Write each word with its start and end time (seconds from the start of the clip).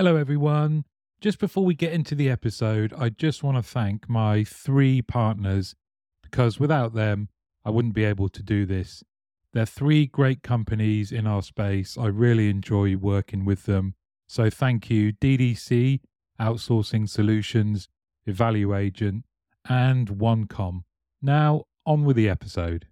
Hello, 0.00 0.16
everyone. 0.16 0.86
Just 1.20 1.38
before 1.38 1.66
we 1.66 1.74
get 1.74 1.92
into 1.92 2.14
the 2.14 2.30
episode, 2.30 2.94
I 2.96 3.10
just 3.10 3.42
want 3.42 3.58
to 3.58 3.62
thank 3.62 4.08
my 4.08 4.44
three 4.44 5.02
partners 5.02 5.74
because 6.22 6.58
without 6.58 6.94
them, 6.94 7.28
I 7.66 7.68
wouldn't 7.68 7.92
be 7.92 8.04
able 8.04 8.30
to 8.30 8.42
do 8.42 8.64
this. 8.64 9.04
They're 9.52 9.66
three 9.66 10.06
great 10.06 10.42
companies 10.42 11.12
in 11.12 11.26
our 11.26 11.42
space. 11.42 11.98
I 11.98 12.06
really 12.06 12.48
enjoy 12.48 12.96
working 12.96 13.44
with 13.44 13.66
them. 13.66 13.92
So 14.26 14.48
thank 14.48 14.88
you, 14.88 15.12
DDC, 15.12 16.00
Outsourcing 16.40 17.06
Solutions, 17.06 17.90
Evaluagent, 18.26 19.24
and 19.68 20.08
OneCom. 20.08 20.84
Now, 21.20 21.64
on 21.84 22.06
with 22.06 22.16
the 22.16 22.30
episode. 22.30 22.86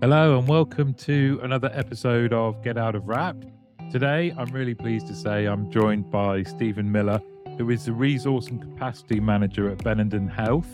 Hello, 0.00 0.38
and 0.38 0.46
welcome 0.46 0.94
to 0.94 1.40
another 1.42 1.72
episode 1.74 2.32
of 2.32 2.62
Get 2.62 2.78
Out 2.78 2.94
of 2.94 3.08
Wrap. 3.08 3.44
Today, 3.92 4.32
I'm 4.38 4.50
really 4.52 4.74
pleased 4.74 5.06
to 5.08 5.14
say 5.14 5.44
I'm 5.44 5.70
joined 5.70 6.10
by 6.10 6.44
Steven 6.44 6.90
Miller, 6.90 7.20
who 7.58 7.68
is 7.68 7.84
the 7.84 7.92
Resource 7.92 8.46
and 8.46 8.58
Capacity 8.58 9.20
Manager 9.20 9.68
at 9.68 9.84
Benenden 9.84 10.32
Health. 10.32 10.66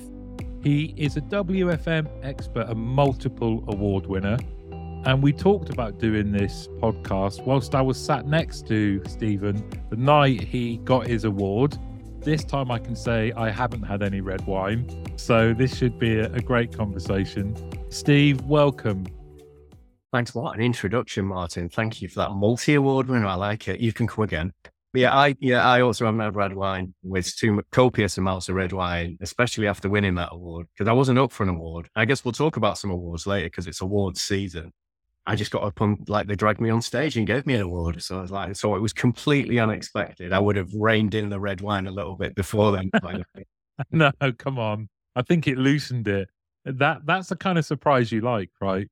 He 0.63 0.95
is 0.97 1.17
a 1.17 1.21
WFM 1.23 2.09
expert 2.23 2.69
and 2.69 2.79
multiple 2.79 3.65
award 3.67 4.07
winner. 4.07 4.39
And 5.05 5.21
we 5.21 5.33
talked 5.33 5.69
about 5.69 5.99
doing 5.99 6.31
this 6.31 6.69
podcast 6.81 7.45
whilst 7.45 7.75
I 7.75 7.83
was 7.83 7.99
sat 7.99 8.29
next 8.29 8.69
to 8.69 9.03
Steven 9.09 9.69
the 9.91 9.97
night 9.97 10.41
he 10.41 10.77
got 10.85 11.09
his 11.09 11.25
award. 11.25 11.77
This 12.21 12.45
time 12.45 12.71
I 12.71 12.79
can 12.79 12.95
say 12.95 13.33
I 13.33 13.51
haven't 13.51 13.83
had 13.83 14.01
any 14.01 14.21
red 14.21 14.47
wine. 14.47 14.89
So 15.17 15.53
this 15.53 15.77
should 15.77 15.99
be 15.99 16.21
a, 16.21 16.33
a 16.35 16.41
great 16.41 16.73
conversation. 16.73 17.57
Steve, 17.91 18.43
welcome. 18.43 19.07
Thanks 20.13 20.35
a 20.35 20.39
lot. 20.39 20.57
An 20.57 20.63
introduction, 20.63 21.27
Martin. 21.27 21.69
Thank 21.69 22.01
you 22.01 22.09
for 22.09 22.21
that 22.21 22.33
multi 22.33 22.75
award 22.75 23.09
winner. 23.09 23.27
I 23.27 23.35
like 23.35 23.69
it. 23.69 23.81
You 23.81 23.93
can 23.93 24.07
come 24.07 24.25
again. 24.25 24.53
But 24.93 25.01
yeah, 25.03 25.15
I 25.15 25.37
yeah, 25.39 25.69
I 25.69 25.83
also 25.83 26.07
haven't 26.07 26.21
had 26.21 26.35
red 26.35 26.55
wine 26.55 26.95
with 27.03 27.37
too 27.37 27.63
copious 27.73 28.17
amounts 28.17 28.49
of 28.49 28.55
red 28.55 28.73
wine, 28.73 29.19
especially 29.21 29.67
after 29.67 29.91
winning 29.91 30.15
that 30.15 30.31
award, 30.33 30.67
because 30.73 30.89
I 30.89 30.95
wasn't 30.95 31.19
up 31.19 31.31
for 31.31 31.43
an 31.43 31.51
award. 31.51 31.91
I 31.95 32.07
guess 32.07 32.25
we'll 32.25 32.33
talk 32.33 32.57
about 32.57 32.79
some 32.79 32.91
awards 32.91 33.27
later 33.27 33.47
because 33.47 33.67
it's 33.67 33.83
awards 33.83 34.23
season. 34.23 34.73
I 35.27 35.37
just 35.37 35.51
got 35.51 35.63
up 35.63 35.83
on 35.83 36.05
like 36.09 36.27
they 36.27 36.37
dragged 36.37 36.61
me 36.63 36.71
on 36.71 36.81
stage 36.81 37.19
and 37.19 37.27
gave 37.27 37.45
me 37.45 37.55
an 37.55 37.61
award. 37.61 38.03
So 38.03 38.17
I 38.17 38.23
was 38.23 38.31
like, 38.31 38.57
so 38.57 38.75
it 38.77 38.81
was 38.81 38.95
completely 38.95 39.59
unexpected. 39.59 40.33
I 40.33 40.39
would 40.39 40.57
have 40.57 40.73
reined 40.73 41.15
in 41.15 41.29
the 41.29 41.39
red 41.39 41.61
wine 41.61 41.87
a 41.87 41.91
little 41.91 42.17
bit 42.17 42.35
before 42.35 42.73
then. 42.73 42.91
no, 43.91 44.11
come 44.39 44.59
on. 44.59 44.89
I 45.15 45.21
think 45.21 45.47
it 45.47 45.59
loosened 45.59 46.09
it. 46.09 46.31
That 46.65 47.05
that's 47.05 47.29
the 47.29 47.37
kind 47.37 47.59
of 47.59 47.67
surprise 47.67 48.11
you 48.11 48.23
like, 48.23 48.51
right? 48.59 48.89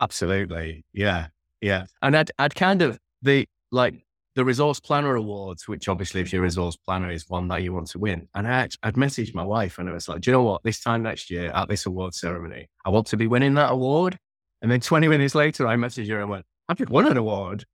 Absolutely. 0.00 0.84
Yeah. 0.92 1.28
Yeah. 1.60 1.86
And 2.02 2.16
I'd 2.16 2.30
I'd 2.38 2.54
kind 2.54 2.82
of 2.82 2.98
the 3.22 3.46
like 3.72 3.94
the 4.38 4.44
resource 4.44 4.78
planner 4.78 5.16
awards, 5.16 5.66
which 5.66 5.88
obviously 5.88 6.20
if 6.20 6.32
you're 6.32 6.42
a 6.42 6.44
resource 6.44 6.76
planner 6.76 7.10
is 7.10 7.28
one 7.28 7.48
that 7.48 7.62
you 7.62 7.72
want 7.72 7.88
to 7.88 7.98
win. 7.98 8.28
And 8.34 8.46
I, 8.46 8.68
I'd 8.84 8.94
messaged 8.94 9.34
my 9.34 9.42
wife 9.42 9.78
and 9.78 9.88
I 9.88 9.92
was 9.92 10.08
like, 10.08 10.20
do 10.20 10.30
you 10.30 10.32
know 10.36 10.44
what? 10.44 10.62
This 10.62 10.80
time 10.80 11.02
next 11.02 11.28
year 11.28 11.50
at 11.50 11.68
this 11.68 11.86
award 11.86 12.14
ceremony, 12.14 12.68
I 12.84 12.90
want 12.90 13.08
to 13.08 13.16
be 13.16 13.26
winning 13.26 13.54
that 13.54 13.72
award. 13.72 14.16
And 14.62 14.70
then 14.70 14.80
20 14.80 15.08
minutes 15.08 15.34
later, 15.34 15.66
I 15.66 15.74
messaged 15.74 16.08
her 16.10 16.20
and 16.20 16.30
went, 16.30 16.44
I've 16.68 16.78
just 16.78 16.88
won 16.90 17.06
an 17.06 17.16
award. 17.16 17.64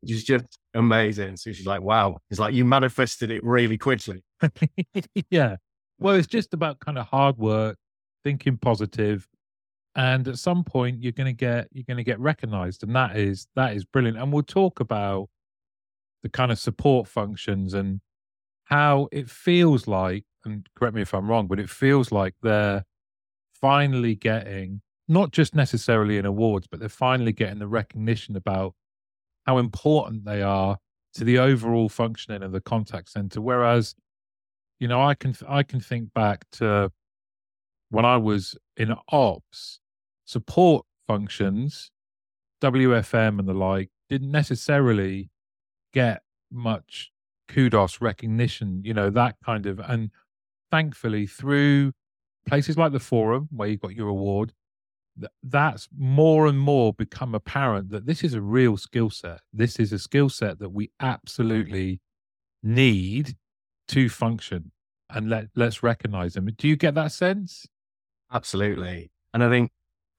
Which 0.00 0.12
is 0.12 0.24
just 0.24 0.44
amazing. 0.74 1.36
So 1.38 1.50
she's 1.52 1.66
like, 1.66 1.80
wow. 1.80 2.18
It's 2.30 2.38
like 2.38 2.54
you 2.54 2.64
manifested 2.64 3.32
it 3.32 3.42
really 3.44 3.78
quickly. 3.78 4.22
yeah. 5.30 5.56
Well, 5.98 6.14
it's 6.14 6.26
just 6.28 6.54
about 6.54 6.78
kind 6.78 6.98
of 6.98 7.06
hard 7.06 7.38
work, 7.38 7.76
thinking 8.22 8.58
positive, 8.58 9.26
and 9.94 10.26
at 10.28 10.38
some 10.38 10.64
point 10.64 11.02
you're 11.02 11.12
going 11.12 11.26
to 11.26 11.32
get 11.32 11.68
you're 11.72 11.84
going 11.86 11.96
to 11.96 12.04
get 12.04 12.18
recognized 12.18 12.82
and 12.82 12.94
that 12.96 13.16
is 13.16 13.46
that 13.56 13.74
is 13.74 13.84
brilliant 13.84 14.16
and 14.16 14.32
we'll 14.32 14.42
talk 14.42 14.80
about 14.80 15.28
the 16.22 16.28
kind 16.28 16.52
of 16.52 16.58
support 16.58 17.08
functions 17.08 17.74
and 17.74 18.00
how 18.64 19.08
it 19.12 19.28
feels 19.28 19.86
like, 19.86 20.24
and 20.44 20.66
correct 20.76 20.94
me 20.94 21.02
if 21.02 21.12
I'm 21.12 21.28
wrong, 21.28 21.46
but 21.46 21.60
it 21.60 21.68
feels 21.68 22.10
like 22.10 22.34
they're 22.42 22.84
finally 23.52 24.14
getting 24.14 24.80
not 25.08 25.32
just 25.32 25.54
necessarily 25.54 26.16
in 26.16 26.24
awards, 26.24 26.66
but 26.66 26.80
they're 26.80 26.88
finally 26.88 27.32
getting 27.32 27.58
the 27.58 27.66
recognition 27.66 28.36
about 28.36 28.74
how 29.46 29.58
important 29.58 30.24
they 30.24 30.42
are 30.42 30.78
to 31.14 31.24
the 31.24 31.38
overall 31.38 31.88
functioning 31.88 32.42
of 32.42 32.52
the 32.52 32.60
contact 32.60 33.10
center. 33.10 33.40
Whereas, 33.40 33.94
you 34.78 34.88
know, 34.88 35.02
I 35.02 35.14
can 35.14 35.34
I 35.48 35.64
can 35.64 35.80
think 35.80 36.14
back 36.14 36.44
to 36.52 36.90
when 37.90 38.04
I 38.04 38.16
was 38.16 38.56
in 38.76 38.94
ops, 39.10 39.80
support 40.24 40.86
functions, 41.06 41.90
WFM 42.62 43.38
and 43.38 43.48
the 43.48 43.54
like, 43.54 43.90
didn't 44.08 44.30
necessarily 44.30 45.30
get 45.92 46.22
much 46.50 47.10
kudos, 47.48 48.00
recognition, 48.00 48.82
you 48.84 48.94
know, 48.94 49.10
that 49.10 49.36
kind 49.44 49.66
of. 49.66 49.78
And 49.80 50.10
thankfully, 50.70 51.26
through 51.26 51.92
places 52.46 52.76
like 52.76 52.92
the 52.92 53.00
forum 53.00 53.48
where 53.50 53.68
you 53.68 53.76
got 53.76 53.94
your 53.94 54.08
award, 54.08 54.52
that's 55.42 55.88
more 55.96 56.46
and 56.46 56.58
more 56.58 56.92
become 56.94 57.34
apparent 57.34 57.90
that 57.90 58.06
this 58.06 58.24
is 58.24 58.34
a 58.34 58.40
real 58.40 58.76
skill 58.76 59.10
set. 59.10 59.40
This 59.52 59.76
is 59.78 59.92
a 59.92 59.98
skill 59.98 60.28
set 60.28 60.58
that 60.58 60.70
we 60.70 60.90
absolutely 61.00 62.00
need 62.62 63.36
to 63.88 64.08
function 64.08 64.72
and 65.10 65.28
let, 65.28 65.48
let's 65.54 65.82
recognize 65.82 66.34
them. 66.34 66.48
Do 66.56 66.66
you 66.66 66.76
get 66.76 66.94
that 66.94 67.12
sense? 67.12 67.66
Absolutely. 68.32 69.10
And 69.34 69.44
I 69.44 69.50
think 69.50 69.70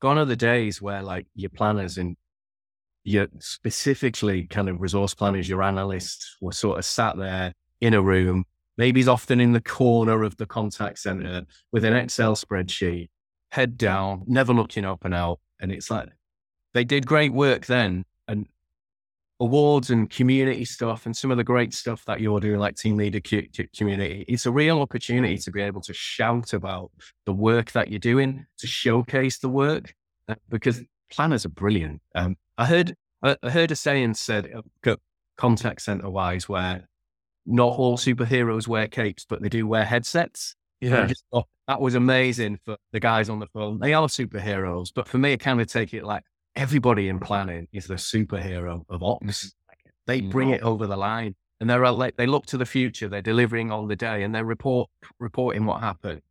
gone 0.04 0.18
are 0.18 0.26
the 0.26 0.36
days 0.36 0.82
where 0.82 1.02
like 1.02 1.26
your 1.34 1.50
planners 1.50 1.98
and 1.98 2.18
your 3.06 3.28
specifically 3.40 4.46
kind 4.48 4.68
of 4.68 4.82
resource 4.82 5.14
planners, 5.14 5.48
your 5.48 5.64
analysts 5.64 6.36
were 6.42 6.52
sort 6.52 6.78
of 6.78 6.84
sat 6.84 7.18
there 7.18 7.54
in 7.80 7.94
a 7.94 8.02
room, 8.02 8.44
maybe 8.78 9.08
often 9.08 9.40
in 9.40 9.54
the 9.54 9.62
corner 9.62 10.24
of 10.24 10.36
the 10.36 10.46
contact 10.46 11.00
center 11.00 11.44
with 11.72 11.86
an 11.86 11.94
Excel 11.96 12.36
spreadsheet, 12.36 13.08
head 13.54 13.78
down, 13.78 14.24
never 14.28 14.54
looking 14.54 14.84
up 14.84 15.06
and 15.06 15.14
out. 15.14 15.40
And 15.62 15.72
it's 15.72 15.90
like 15.90 16.10
they 16.74 16.84
did 16.84 17.06
great 17.06 17.32
work 17.32 17.68
then. 17.68 18.04
And 18.28 18.48
awards 19.44 19.90
and 19.90 20.10
community 20.10 20.64
stuff 20.64 21.06
and 21.06 21.16
some 21.16 21.30
of 21.30 21.36
the 21.36 21.44
great 21.44 21.74
stuff 21.74 22.06
that 22.06 22.22
you're 22.22 22.40
doing, 22.40 22.60
like 22.60 22.78
team 22.78 22.96
leader 22.96 23.20
community, 23.76 24.24
it's 24.30 24.46
a 24.46 24.52
real 24.52 24.80
opportunity 24.80 25.38
to 25.38 25.52
be 25.52 25.62
able 25.62 25.82
to 25.82 25.94
shout 25.94 26.54
about 26.54 26.92
the 27.26 27.34
work 27.34 27.72
that 27.74 27.90
you're 27.90 28.00
doing, 28.00 28.46
to 28.58 28.68
showcase 28.68 29.40
the 29.40 29.50
work, 29.50 29.94
uh, 30.30 30.36
because 30.50 30.82
planners 31.12 31.46
are 31.46 31.50
brilliant. 31.50 32.02
Um, 32.16 32.38
I 32.58 32.66
heard 32.66 32.96
I 33.22 33.38
heard 33.50 33.72
a 33.72 33.76
saying 33.76 34.14
said 34.16 34.50
uh, 34.86 34.96
contact 35.38 35.82
center 35.82 36.10
wise 36.10 36.48
where 36.48 36.88
not 37.46 37.78
all 37.78 37.98
superheroes 37.98 38.68
wear 38.68 38.88
capes, 38.88 39.26
but 39.28 39.42
they 39.42 39.50
do 39.50 39.68
wear 39.68 39.84
headsets. 39.84 40.56
Yeah, 40.80 41.10
thought, 41.32 41.48
that 41.68 41.82
was 41.82 41.96
amazing 41.96 42.60
for 42.64 42.78
the 42.94 43.00
guys 43.00 43.30
on 43.30 43.40
the 43.40 43.48
phone. 43.48 43.80
They 43.80 43.94
are 43.94 44.08
superheroes, 44.08 44.90
but 44.94 45.08
for 45.08 45.18
me, 45.18 45.34
I 45.34 45.38
kind 45.38 45.60
of 45.60 45.68
take 45.68 45.94
it 45.94 46.04
like 46.06 46.24
everybody 46.56 47.10
in 47.10 47.20
planning 47.20 47.68
is 47.72 47.88
the 47.88 47.96
superhero 47.96 48.84
of 48.90 49.02
mm-hmm. 49.02 49.28
ops. 49.30 49.54
They 50.06 50.20
mm-hmm. 50.20 50.30
bring 50.30 50.50
it 50.50 50.62
over 50.62 50.88
the 50.88 50.98
line, 50.98 51.36
and 51.60 51.70
they're 51.70 51.86
uh, 51.86 51.92
like 51.92 52.18
they 52.18 52.28
look 52.28 52.46
to 52.48 52.58
the 52.58 52.66
future. 52.66 53.08
They're 53.08 53.22
delivering 53.22 53.72
on 53.72 53.88
the 53.88 53.96
day, 53.96 54.24
and 54.24 54.34
they're 54.36 54.46
report 54.46 54.90
reporting 55.20 55.66
what 55.66 55.82
happened 55.82 56.22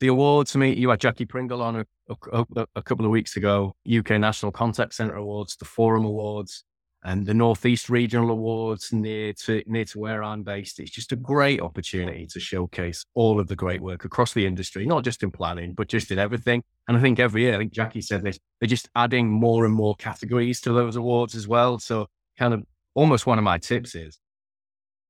the 0.00 0.08
awards, 0.08 0.56
me, 0.56 0.72
you 0.74 0.88
had 0.88 1.00
Jackie 1.00 1.26
Pringle 1.26 1.62
on 1.62 1.76
a, 1.76 1.86
a, 2.32 2.66
a, 2.74 2.82
couple 2.82 3.04
of 3.04 3.10
weeks 3.10 3.36
ago, 3.36 3.76
UK 3.90 4.12
National 4.12 4.50
Contact 4.50 4.94
Centre 4.94 5.14
Awards, 5.14 5.56
the 5.56 5.66
Forum 5.66 6.06
Awards, 6.06 6.64
and 7.02 7.24
the 7.24 7.34
Northeast 7.34 7.88
Regional 7.88 8.30
Awards 8.30 8.92
near 8.92 9.32
to 9.32 9.62
near 9.66 9.84
to 9.86 9.98
where 9.98 10.22
I'm 10.22 10.42
based. 10.42 10.78
It's 10.80 10.90
just 10.90 11.12
a 11.12 11.16
great 11.16 11.60
opportunity 11.60 12.26
to 12.26 12.40
showcase 12.40 13.04
all 13.14 13.40
of 13.40 13.48
the 13.48 13.56
great 13.56 13.80
work 13.80 14.04
across 14.04 14.34
the 14.34 14.46
industry, 14.46 14.84
not 14.84 15.04
just 15.04 15.22
in 15.22 15.30
planning, 15.30 15.72
but 15.72 15.88
just 15.88 16.10
in 16.10 16.18
everything. 16.18 16.62
And 16.88 16.96
I 16.96 17.00
think 17.00 17.18
every 17.18 17.42
year, 17.42 17.54
I 17.54 17.58
think 17.58 17.72
Jackie 17.72 18.02
said 18.02 18.22
this, 18.22 18.38
they're 18.60 18.68
just 18.68 18.90
adding 18.94 19.30
more 19.30 19.64
and 19.64 19.74
more 19.74 19.94
categories 19.96 20.60
to 20.62 20.72
those 20.72 20.96
awards 20.96 21.34
as 21.34 21.48
well. 21.48 21.78
So 21.78 22.06
kind 22.38 22.52
of 22.52 22.64
almost 22.94 23.26
one 23.26 23.38
of 23.38 23.44
my 23.44 23.58
tips 23.58 23.94
is 23.94 24.18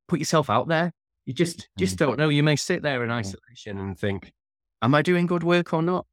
put 0.06 0.20
yourself 0.20 0.48
out 0.48 0.68
there. 0.68 0.92
You 1.26 1.34
just 1.34 1.68
just 1.76 1.96
mm. 1.96 1.98
don't 1.98 2.18
know. 2.18 2.28
You 2.28 2.42
may 2.42 2.56
sit 2.56 2.82
there 2.82 3.02
in 3.02 3.10
isolation 3.10 3.78
and 3.78 3.98
think, 3.98 4.32
Am 4.82 4.94
I 4.94 5.02
doing 5.02 5.26
good 5.26 5.42
work 5.42 5.72
or 5.72 5.82
not? 5.82 6.06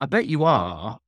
I 0.00 0.06
bet 0.06 0.26
you 0.26 0.44
are. 0.44 0.98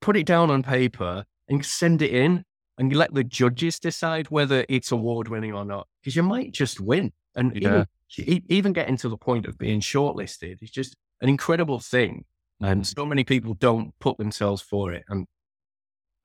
Put 0.00 0.16
it 0.16 0.26
down 0.26 0.50
on 0.50 0.62
paper 0.62 1.24
and 1.48 1.64
send 1.64 2.00
it 2.00 2.12
in 2.12 2.44
and 2.78 2.94
let 2.94 3.14
the 3.14 3.24
judges 3.24 3.78
decide 3.78 4.30
whether 4.30 4.64
it's 4.68 4.92
award 4.92 5.28
winning 5.28 5.52
or 5.52 5.64
not. 5.64 5.86
Because 6.00 6.16
you 6.16 6.22
might 6.22 6.52
just 6.52 6.80
win. 6.80 7.12
And 7.34 7.54
yeah. 7.54 7.84
even, 8.18 8.42
even 8.48 8.72
getting 8.72 8.96
to 8.98 9.08
the 9.08 9.16
point 9.16 9.46
of 9.46 9.58
being 9.58 9.80
shortlisted 9.80 10.62
is 10.62 10.70
just 10.70 10.96
an 11.20 11.28
incredible 11.28 11.78
thing. 11.78 12.24
And 12.60 12.82
mm. 12.82 12.94
so 12.94 13.06
many 13.06 13.24
people 13.24 13.54
don't 13.54 13.92
put 14.00 14.18
themselves 14.18 14.62
for 14.62 14.92
it. 14.92 15.04
And 15.08 15.26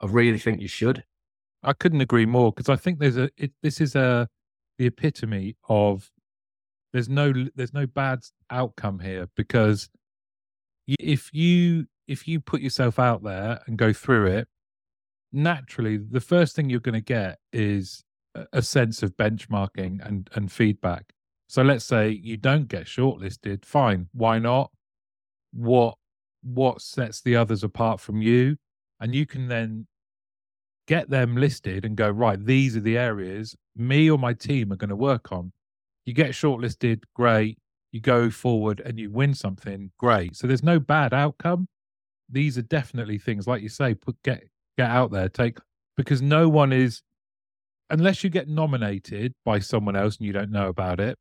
I 0.02 0.08
really 0.08 0.40
think 0.40 0.62
you 0.62 0.68
should. 0.68 1.04
I 1.64 1.74
couldn't 1.74 2.02
agree 2.02 2.26
more 2.26 2.52
because 2.52 2.70
I 2.70 2.76
think 2.76 3.00
there's 3.00 3.18
a, 3.18 3.30
it, 3.38 3.52
this 3.62 3.82
is 3.82 3.96
a, 3.96 4.28
the 4.78 4.86
epitome 4.86 5.58
of 5.68 6.12
there's 6.94 7.10
no 7.10 7.34
there's 7.56 7.74
no 7.74 7.86
bad 7.86 8.20
outcome 8.50 9.00
here 9.00 9.28
because 9.36 9.90
if 10.88 11.34
you 11.34 11.88
if 12.08 12.28
you 12.28 12.40
put 12.40 12.62
yourself 12.62 13.00
out 13.00 13.24
there 13.24 13.60
and 13.68 13.78
go 13.78 13.92
through 13.92 14.28
it 14.28 14.48
naturally 15.32 15.98
the 15.98 16.22
first 16.22 16.56
thing 16.56 16.70
you're 16.70 16.80
going 16.80 16.94
to 16.94 17.02
get 17.02 17.40
is 17.52 18.04
a 18.54 18.62
sense 18.62 19.04
of 19.04 19.18
benchmarking 19.18 20.06
and, 20.06 20.30
and 20.34 20.52
feedback. 20.52 21.14
So 21.48 21.64
let's 21.64 21.86
say 21.86 22.10
you 22.10 22.38
don't 22.38 22.68
get 22.68 22.86
shortlisted, 22.86 23.66
fine. 23.66 24.08
Why 24.14 24.40
not? 24.40 24.72
What 25.54 25.96
what 26.44 26.82
sets 26.82 27.22
the 27.22 27.36
others 27.36 27.64
apart 27.64 28.00
from 28.00 28.22
you? 28.22 28.58
And 29.00 29.14
you 29.14 29.26
can 29.26 29.48
then 29.48 29.88
get 30.88 31.10
them 31.10 31.36
listed 31.36 31.84
and 31.84 31.96
go, 31.96 32.10
right, 32.10 32.44
these 32.44 32.76
are 32.78 32.82
the 32.82 32.98
areas 32.98 33.56
me 33.78 34.10
or 34.10 34.18
my 34.18 34.34
team 34.34 34.74
are 34.74 34.78
going 34.78 34.90
to 34.90 34.96
work 34.96 35.32
on. 35.32 35.52
You 36.06 36.14
get 36.14 36.32
shortlisted, 36.32 37.04
great. 37.14 37.60
You 37.92 38.02
go 38.02 38.30
forward 38.30 38.82
and 38.84 39.00
you 39.00 39.12
win 39.12 39.34
something, 39.34 39.92
great. 39.98 40.36
So 40.36 40.48
there's 40.48 40.64
no 40.64 40.80
bad 40.80 41.14
outcome. 41.14 41.68
These 42.30 42.58
are 42.58 42.64
definitely 42.64 43.18
things, 43.18 43.48
like 43.48 43.62
you 43.62 43.70
say, 43.70 43.94
put 43.94 44.22
get 44.24 44.44
get 44.78 44.90
out 44.90 45.12
there, 45.12 45.30
take 45.30 45.58
because 45.96 46.22
no 46.22 46.48
one 46.48 46.72
is 46.72 47.02
unless 47.90 48.24
you 48.24 48.30
get 48.30 48.48
nominated 48.48 49.34
by 49.46 49.60
someone 49.60 49.96
else 49.96 50.18
and 50.18 50.28
you 50.28 50.34
don't 50.34 50.52
know 50.52 50.68
about 50.68 51.00
it, 51.00 51.18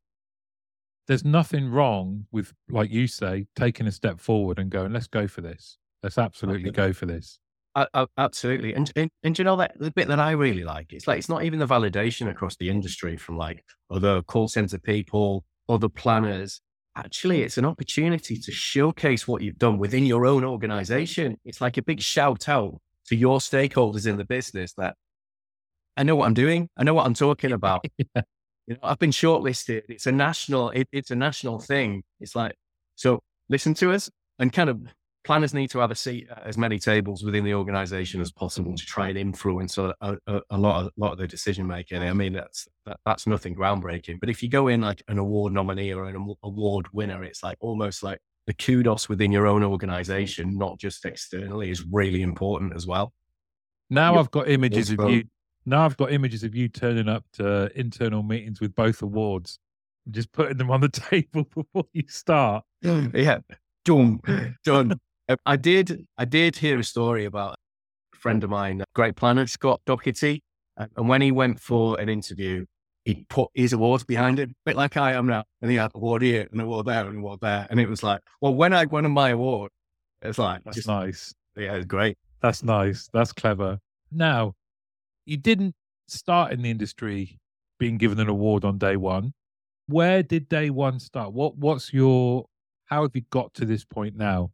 there's 1.07 1.23
nothing 1.23 1.69
wrong 1.69 2.25
with, 2.31 2.53
like 2.69 2.91
you 2.91 3.07
say, 3.07 3.45
taking 3.55 3.87
a 3.87 3.91
step 3.91 4.19
forward 4.19 4.59
and 4.59 4.69
going, 4.69 4.91
let's 4.91 5.07
go 5.07 5.27
for 5.27 5.41
this. 5.41 5.77
Let's 6.03 6.17
absolutely 6.17 6.71
go 6.71 6.93
for 6.93 7.05
this. 7.05 7.39
Uh, 7.75 8.07
absolutely. 8.17 8.73
And, 8.73 8.91
and, 8.95 9.09
and 9.23 9.37
you 9.37 9.45
know 9.45 9.55
that 9.57 9.79
the 9.79 9.91
bit 9.91 10.07
that 10.07 10.19
I 10.19 10.31
really 10.31 10.63
like, 10.63 10.93
it's 10.93 11.07
like, 11.07 11.19
it's 11.19 11.29
not 11.29 11.43
even 11.43 11.59
the 11.59 11.67
validation 11.67 12.29
across 12.29 12.55
the 12.55 12.69
industry 12.69 13.17
from 13.17 13.37
like 13.37 13.63
other 13.89 14.21
call 14.23 14.47
center 14.47 14.79
people, 14.79 15.45
other 15.69 15.87
planners. 15.87 16.59
Actually, 16.95 17.43
it's 17.43 17.59
an 17.59 17.65
opportunity 17.65 18.37
to 18.37 18.51
showcase 18.51 19.27
what 19.27 19.43
you've 19.43 19.59
done 19.59 19.77
within 19.77 20.05
your 20.05 20.25
own 20.25 20.43
organization. 20.43 21.37
It's 21.45 21.61
like 21.61 21.77
a 21.77 21.83
big 21.83 22.01
shout 22.01 22.49
out 22.49 22.79
to 23.07 23.15
your 23.15 23.39
stakeholders 23.39 24.07
in 24.07 24.17
the 24.17 24.25
business 24.25 24.73
that 24.73 24.95
I 25.95 26.03
know 26.03 26.15
what 26.15 26.25
I'm 26.25 26.33
doing. 26.33 26.69
I 26.77 26.83
know 26.83 26.93
what 26.93 27.05
I'm 27.05 27.13
talking 27.13 27.51
about. 27.51 27.85
yeah. 27.97 28.21
You 28.67 28.73
know, 28.75 28.79
I've 28.83 28.99
been 28.99 29.11
shortlisted. 29.11 29.83
It's 29.89 30.05
a 30.07 30.11
national, 30.11 30.71
it, 30.71 30.87
it's 30.91 31.11
a 31.11 31.15
national 31.15 31.59
thing. 31.59 32.03
It's 32.19 32.35
like, 32.35 32.55
so 32.95 33.21
listen 33.49 33.73
to 33.75 33.93
us 33.93 34.09
and 34.39 34.51
kind 34.51 34.69
of 34.69 34.81
planners 35.23 35.53
need 35.53 35.69
to 35.69 35.79
have 35.79 35.91
a 35.91 35.95
seat 35.95 36.27
at 36.29 36.43
as 36.45 36.57
many 36.57 36.79
tables 36.79 37.23
within 37.23 37.43
the 37.43 37.53
organization 37.53 38.21
as 38.21 38.31
possible 38.31 38.73
to 38.75 38.85
try 38.85 39.09
and 39.09 39.17
influence 39.17 39.77
a, 39.77 39.93
a, 40.01 40.41
a 40.49 40.57
lot 40.57 40.81
of 40.81 40.87
a 40.87 40.91
lot 40.97 41.11
of 41.11 41.17
the 41.17 41.27
decision 41.27 41.67
making. 41.67 42.01
I 42.01 42.13
mean, 42.13 42.33
that's 42.33 42.65
that, 42.85 42.97
that's 43.05 43.27
nothing 43.27 43.53
groundbreaking. 43.53 44.19
But 44.21 44.29
if 44.29 44.41
you 44.41 44.49
go 44.49 44.69
in 44.69 44.81
like 44.81 45.03
an 45.09 45.17
award 45.17 45.51
nominee 45.51 45.93
or 45.93 46.05
an 46.05 46.35
award 46.43 46.87
winner, 46.93 47.23
it's 47.25 47.43
like 47.43 47.57
almost 47.59 48.03
like 48.03 48.19
the 48.47 48.53
kudos 48.53 49.07
within 49.07 49.31
your 49.31 49.45
own 49.45 49.63
organization, 49.63 50.57
not 50.57 50.79
just 50.79 51.05
externally, 51.05 51.69
is 51.69 51.85
really 51.91 52.21
important 52.21 52.73
as 52.75 52.87
well. 52.87 53.13
Now 53.89 54.13
yep. 54.13 54.21
I've 54.21 54.31
got 54.31 54.49
images 54.49 54.89
of 54.89 55.09
you 55.09 55.25
now 55.67 55.83
I've 55.83 55.97
got 55.97 56.13
images 56.13 56.43
of 56.43 56.55
you 56.55 56.69
turning 56.69 57.09
up 57.09 57.25
to 57.33 57.69
internal 57.77 58.23
meetings 58.23 58.61
with 58.61 58.73
both 58.73 59.01
awards 59.01 59.59
and 60.05 60.15
just 60.15 60.31
putting 60.31 60.57
them 60.57 60.71
on 60.71 60.79
the 60.79 60.89
table 60.89 61.43
before 61.43 61.85
you 61.93 62.03
start. 62.07 62.63
Yeah, 62.83 63.39
done, 63.83 64.19
done. 64.63 64.99
Um, 65.29 65.37
I 65.45 65.57
did. 65.57 66.05
I 66.17 66.25
did 66.25 66.55
hear 66.55 66.79
a 66.79 66.83
story 66.83 67.25
about 67.25 67.55
a 68.13 68.17
friend 68.17 68.43
of 68.43 68.49
mine, 68.49 68.83
great 68.93 69.15
planner 69.15 69.47
Scott 69.47 69.81
Doherty, 69.85 70.43
uh, 70.77 70.85
and 70.95 71.09
when 71.09 71.21
he 71.21 71.31
went 71.31 71.59
for 71.59 71.99
an 71.99 72.07
interview, 72.07 72.65
he 73.07 73.25
put 73.29 73.49
his 73.53 73.71
awards 73.71 74.03
behind 74.03 74.37
him, 74.37 74.49
a 74.49 74.69
bit 74.69 74.75
like 74.75 74.97
I 74.97 75.13
am 75.13 75.27
now. 75.27 75.45
And 75.61 75.71
he 75.71 75.77
had 75.77 75.91
award 75.95 76.21
here 76.23 76.45
and 76.51 76.59
award 76.59 76.87
there 76.87 77.07
and 77.07 77.19
award 77.19 77.39
there. 77.41 77.65
And 77.69 77.79
it 77.79 77.87
was 77.87 78.03
like, 78.03 78.19
well, 78.41 78.53
when 78.53 78.73
I 78.73 78.83
won 78.83 79.09
my 79.11 79.29
award, 79.29 79.71
it's 80.21 80.37
like, 80.37 80.61
that's 80.65 80.75
just, 80.75 80.89
nice. 80.89 81.33
Yeah, 81.55 81.75
it's 81.75 81.85
great. 81.85 82.17
That's 82.41 82.63
nice. 82.63 83.09
That's 83.13 83.31
clever. 83.31 83.79
Now, 84.11 84.55
you 85.25 85.37
didn't 85.37 85.73
start 86.09 86.51
in 86.51 86.61
the 86.63 86.69
industry 86.69 87.39
being 87.79 87.97
given 87.97 88.19
an 88.19 88.27
award 88.27 88.65
on 88.65 88.77
day 88.77 88.97
one. 88.97 89.33
Where 89.87 90.21
did 90.21 90.49
day 90.49 90.69
one 90.69 90.99
start? 90.99 91.31
What 91.31 91.55
what's 91.55 91.93
your 91.93 92.47
how 92.87 93.03
have 93.03 93.11
you 93.13 93.21
got 93.29 93.53
to 93.53 93.65
this 93.65 93.85
point 93.85 94.17
now? 94.17 94.51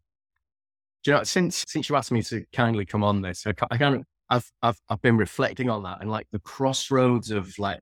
Do 1.04 1.12
you 1.12 1.18
know 1.18 1.24
since 1.24 1.66
since 1.68 1.90
you 1.90 1.96
asked 1.96 2.12
me 2.12 2.22
to 2.24 2.46
kindly 2.54 2.86
come 2.86 3.04
on 3.04 3.22
this, 3.24 3.48
I, 3.48 3.54
I 3.72 3.78
kind 3.78 3.96
of 3.96 4.04
I've 4.30 4.52
I've 4.62 4.80
I've 4.90 5.02
been 5.02 5.18
reflecting 5.18 5.72
on 5.72 5.82
that 5.84 6.02
and 6.02 6.12
like 6.12 6.28
the 6.32 6.40
crossroads 6.40 7.32
of 7.32 7.58
like 7.58 7.80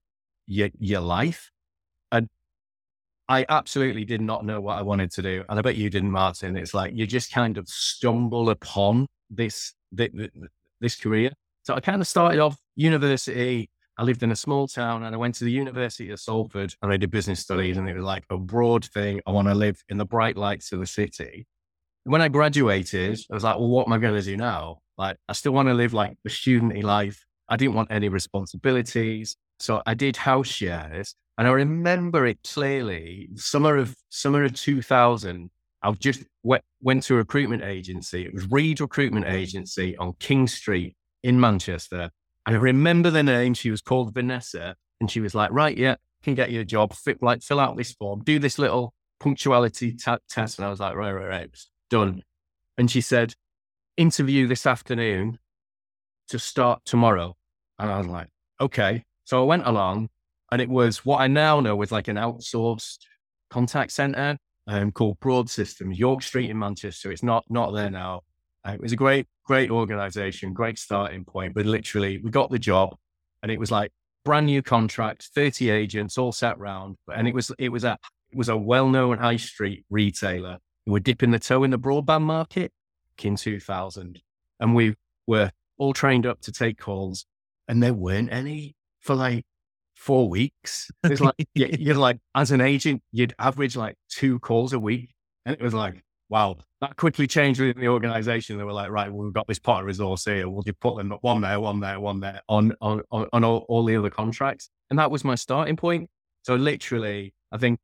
your 0.51 0.69
your 0.79 1.01
life. 1.01 1.49
And 2.11 2.27
I 3.29 3.45
absolutely 3.47 4.05
did 4.05 4.21
not 4.21 4.45
know 4.45 4.59
what 4.59 4.77
I 4.77 4.81
wanted 4.81 5.11
to 5.11 5.21
do. 5.21 5.43
And 5.47 5.57
I 5.57 5.61
bet 5.61 5.77
you 5.77 5.89
didn't, 5.89 6.11
Martin. 6.11 6.57
It's 6.57 6.73
like 6.73 6.93
you 6.93 7.07
just 7.07 7.31
kind 7.31 7.57
of 7.57 7.67
stumble 7.67 8.49
upon 8.49 9.07
this 9.29 9.73
this, 9.91 10.09
this 10.81 10.95
career. 10.95 11.31
So 11.63 11.73
I 11.73 11.79
kind 11.79 12.01
of 12.01 12.07
started 12.07 12.39
off 12.39 12.57
university. 12.75 13.69
I 13.97 14.03
lived 14.03 14.23
in 14.23 14.31
a 14.31 14.35
small 14.35 14.67
town 14.67 15.03
and 15.03 15.13
I 15.13 15.17
went 15.17 15.35
to 15.35 15.43
the 15.45 15.51
University 15.51 16.09
of 16.09 16.19
Salford 16.19 16.73
and 16.81 16.91
I 16.91 16.97
did 16.97 17.11
business 17.11 17.39
studies 17.39 17.77
and 17.77 17.87
it 17.87 17.95
was 17.95 18.03
like 18.03 18.23
a 18.29 18.37
broad 18.37 18.85
thing. 18.85 19.21
I 19.27 19.31
want 19.31 19.47
to 19.47 19.53
live 19.53 19.81
in 19.89 19.97
the 19.97 20.05
bright 20.05 20.37
lights 20.37 20.71
of 20.71 20.79
the 20.79 20.87
city. 20.87 21.45
When 22.05 22.21
I 22.21 22.29
graduated, 22.29 23.19
I 23.29 23.33
was 23.33 23.43
like, 23.43 23.57
well, 23.57 23.67
what 23.67 23.87
am 23.87 23.93
I 23.93 23.99
going 23.99 24.15
to 24.15 24.21
do 24.21 24.35
now? 24.35 24.79
Like, 24.97 25.17
I 25.29 25.33
still 25.33 25.51
want 25.51 25.67
to 25.67 25.75
live 25.75 25.93
like 25.93 26.17
the 26.23 26.31
studenty 26.31 26.81
life. 26.83 27.23
I 27.47 27.57
didn't 27.57 27.75
want 27.75 27.91
any 27.91 28.09
responsibilities. 28.09 29.37
So 29.61 29.83
I 29.85 29.93
did 29.93 30.17
house 30.17 30.47
shares 30.47 31.13
and 31.37 31.47
I 31.47 31.51
remember 31.51 32.25
it 32.25 32.39
clearly. 32.43 33.29
Summer 33.35 33.77
of 33.77 33.95
summer 34.09 34.43
of 34.43 34.53
2000, 34.53 35.51
I 35.83 35.91
just 35.91 36.23
went, 36.41 36.63
went 36.81 37.03
to 37.03 37.13
a 37.13 37.17
recruitment 37.17 37.63
agency. 37.63 38.25
It 38.25 38.33
was 38.33 38.49
Reed 38.49 38.81
Recruitment 38.81 39.27
Agency 39.27 39.95
on 39.97 40.13
King 40.19 40.47
Street 40.47 40.95
in 41.23 41.39
Manchester. 41.39 42.09
And 42.47 42.55
I 42.55 42.59
remember 42.59 43.11
the 43.11 43.21
name. 43.21 43.53
She 43.53 43.69
was 43.69 43.81
called 43.81 44.15
Vanessa, 44.15 44.75
and 44.99 45.11
she 45.11 45.19
was 45.19 45.35
like, 45.35 45.51
"Right, 45.51 45.77
yeah, 45.77 45.95
can 46.23 46.33
get 46.33 46.49
you 46.51 46.61
a 46.61 46.65
job. 46.65 46.93
Fit, 46.93 47.21
like, 47.21 47.43
fill 47.43 47.59
out 47.59 47.77
this 47.77 47.93
form, 47.93 48.23
do 48.23 48.39
this 48.39 48.57
little 48.57 48.95
punctuality 49.19 49.91
t- 49.93 50.17
test." 50.27 50.57
And 50.57 50.65
I 50.65 50.69
was 50.71 50.79
like, 50.79 50.95
"Right, 50.95 51.11
right, 51.11 51.27
right, 51.27 51.49
done." 51.91 52.23
And 52.79 52.89
she 52.89 53.01
said, 53.01 53.35
"Interview 53.95 54.47
this 54.47 54.65
afternoon 54.65 55.37
to 56.29 56.39
start 56.39 56.81
tomorrow." 56.83 57.35
And 57.77 57.91
I 57.91 57.99
was 57.99 58.07
like, 58.07 58.29
"Okay." 58.59 59.05
So 59.25 59.41
I 59.41 59.45
went 59.45 59.67
along, 59.67 60.09
and 60.51 60.61
it 60.61 60.69
was 60.69 61.05
what 61.05 61.21
I 61.21 61.27
now 61.27 61.59
know 61.59 61.75
was 61.75 61.91
like 61.91 62.07
an 62.07 62.17
outsourced 62.17 62.99
contact 63.49 63.91
center 63.91 64.37
um, 64.67 64.91
called 64.91 65.19
Broad 65.19 65.49
Systems, 65.49 65.97
York 65.97 66.21
Street 66.21 66.49
in 66.49 66.57
Manchester. 66.57 67.11
It's 67.11 67.23
not 67.23 67.45
not 67.49 67.71
there 67.71 67.89
now. 67.89 68.21
Uh, 68.67 68.73
it 68.73 68.81
was 68.81 68.91
a 68.91 68.97
great, 68.97 69.27
great 69.45 69.71
organization, 69.71 70.53
great 70.53 70.77
starting 70.77 71.25
point. 71.25 71.53
But 71.53 71.65
literally, 71.65 72.19
we 72.19 72.29
got 72.29 72.51
the 72.51 72.59
job, 72.59 72.95
and 73.41 73.51
it 73.51 73.59
was 73.59 73.71
like 73.71 73.91
brand 74.23 74.45
new 74.45 74.61
contract, 74.61 75.29
thirty 75.35 75.69
agents, 75.69 76.17
all 76.17 76.31
sat 76.31 76.57
round, 76.59 76.97
and 77.13 77.27
it 77.27 77.33
was 77.33 77.51
it 77.57 77.69
was 77.69 77.83
a 77.83 77.97
it 78.31 78.37
was 78.37 78.49
a 78.49 78.57
well 78.57 78.87
known 78.87 79.17
high 79.17 79.37
street 79.37 79.85
retailer 79.89 80.57
who 80.85 80.91
were 80.91 80.99
dipping 80.99 81.31
the 81.31 81.39
toe 81.39 81.63
in 81.63 81.71
the 81.71 81.79
broadband 81.79 82.23
market 82.23 82.71
in 83.23 83.35
two 83.35 83.59
thousand, 83.59 84.21
and 84.59 84.75
we 84.75 84.95
were 85.27 85.51
all 85.77 85.93
trained 85.93 86.25
up 86.25 86.41
to 86.41 86.51
take 86.51 86.77
calls, 86.77 87.25
and 87.67 87.81
there 87.81 87.93
weren't 87.93 88.31
any 88.31 88.75
for 89.01 89.15
like 89.15 89.45
four 89.95 90.29
weeks. 90.29 90.89
It's 91.03 91.21
like 91.21 91.35
you're 91.53 91.95
like 91.95 92.19
as 92.35 92.51
an 92.51 92.61
agent, 92.61 93.03
you'd 93.11 93.35
average 93.37 93.75
like 93.75 93.97
two 94.09 94.39
calls 94.39 94.73
a 94.73 94.79
week, 94.79 95.13
and 95.45 95.55
it 95.55 95.61
was 95.61 95.73
like 95.73 96.03
wow, 96.31 96.55
that 96.79 96.95
quickly 96.95 97.27
changed 97.27 97.59
within 97.59 97.81
the 97.81 97.89
organization. 97.89 98.57
They 98.57 98.63
were 98.63 98.71
like, 98.71 98.89
right, 98.89 99.11
well, 99.11 99.25
we've 99.25 99.33
got 99.33 99.47
this 99.47 99.59
pot 99.59 99.81
of 99.81 99.85
resource 99.85 100.23
here. 100.23 100.49
We'll 100.49 100.63
just 100.63 100.79
put 100.79 100.95
them 100.95 101.11
one 101.21 101.41
there, 101.41 101.59
one 101.59 101.81
there, 101.81 101.99
one 101.99 102.21
there 102.21 102.41
on 102.47 102.73
on 102.81 103.01
on, 103.11 103.43
all, 103.43 103.65
all 103.67 103.83
the 103.83 103.97
other 103.97 104.09
contracts. 104.09 104.69
And 104.89 104.97
that 104.97 105.11
was 105.11 105.23
my 105.23 105.35
starting 105.35 105.75
point. 105.75 106.09
So 106.43 106.55
literally, 106.55 107.33
I 107.51 107.57
think 107.57 107.79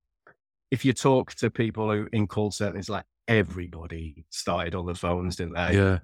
if 0.72 0.86
you 0.86 0.94
talk 0.94 1.36
to 1.36 1.52
people 1.52 1.92
who 1.92 2.08
in 2.12 2.26
call 2.26 2.52
centers, 2.52 2.90
like 2.90 3.04
everybody 3.28 4.26
started 4.30 4.74
on 4.74 4.86
the 4.86 4.96
phones, 4.96 5.36
didn't 5.36 5.54
they? 5.54 5.76
Yeah. 5.76 6.00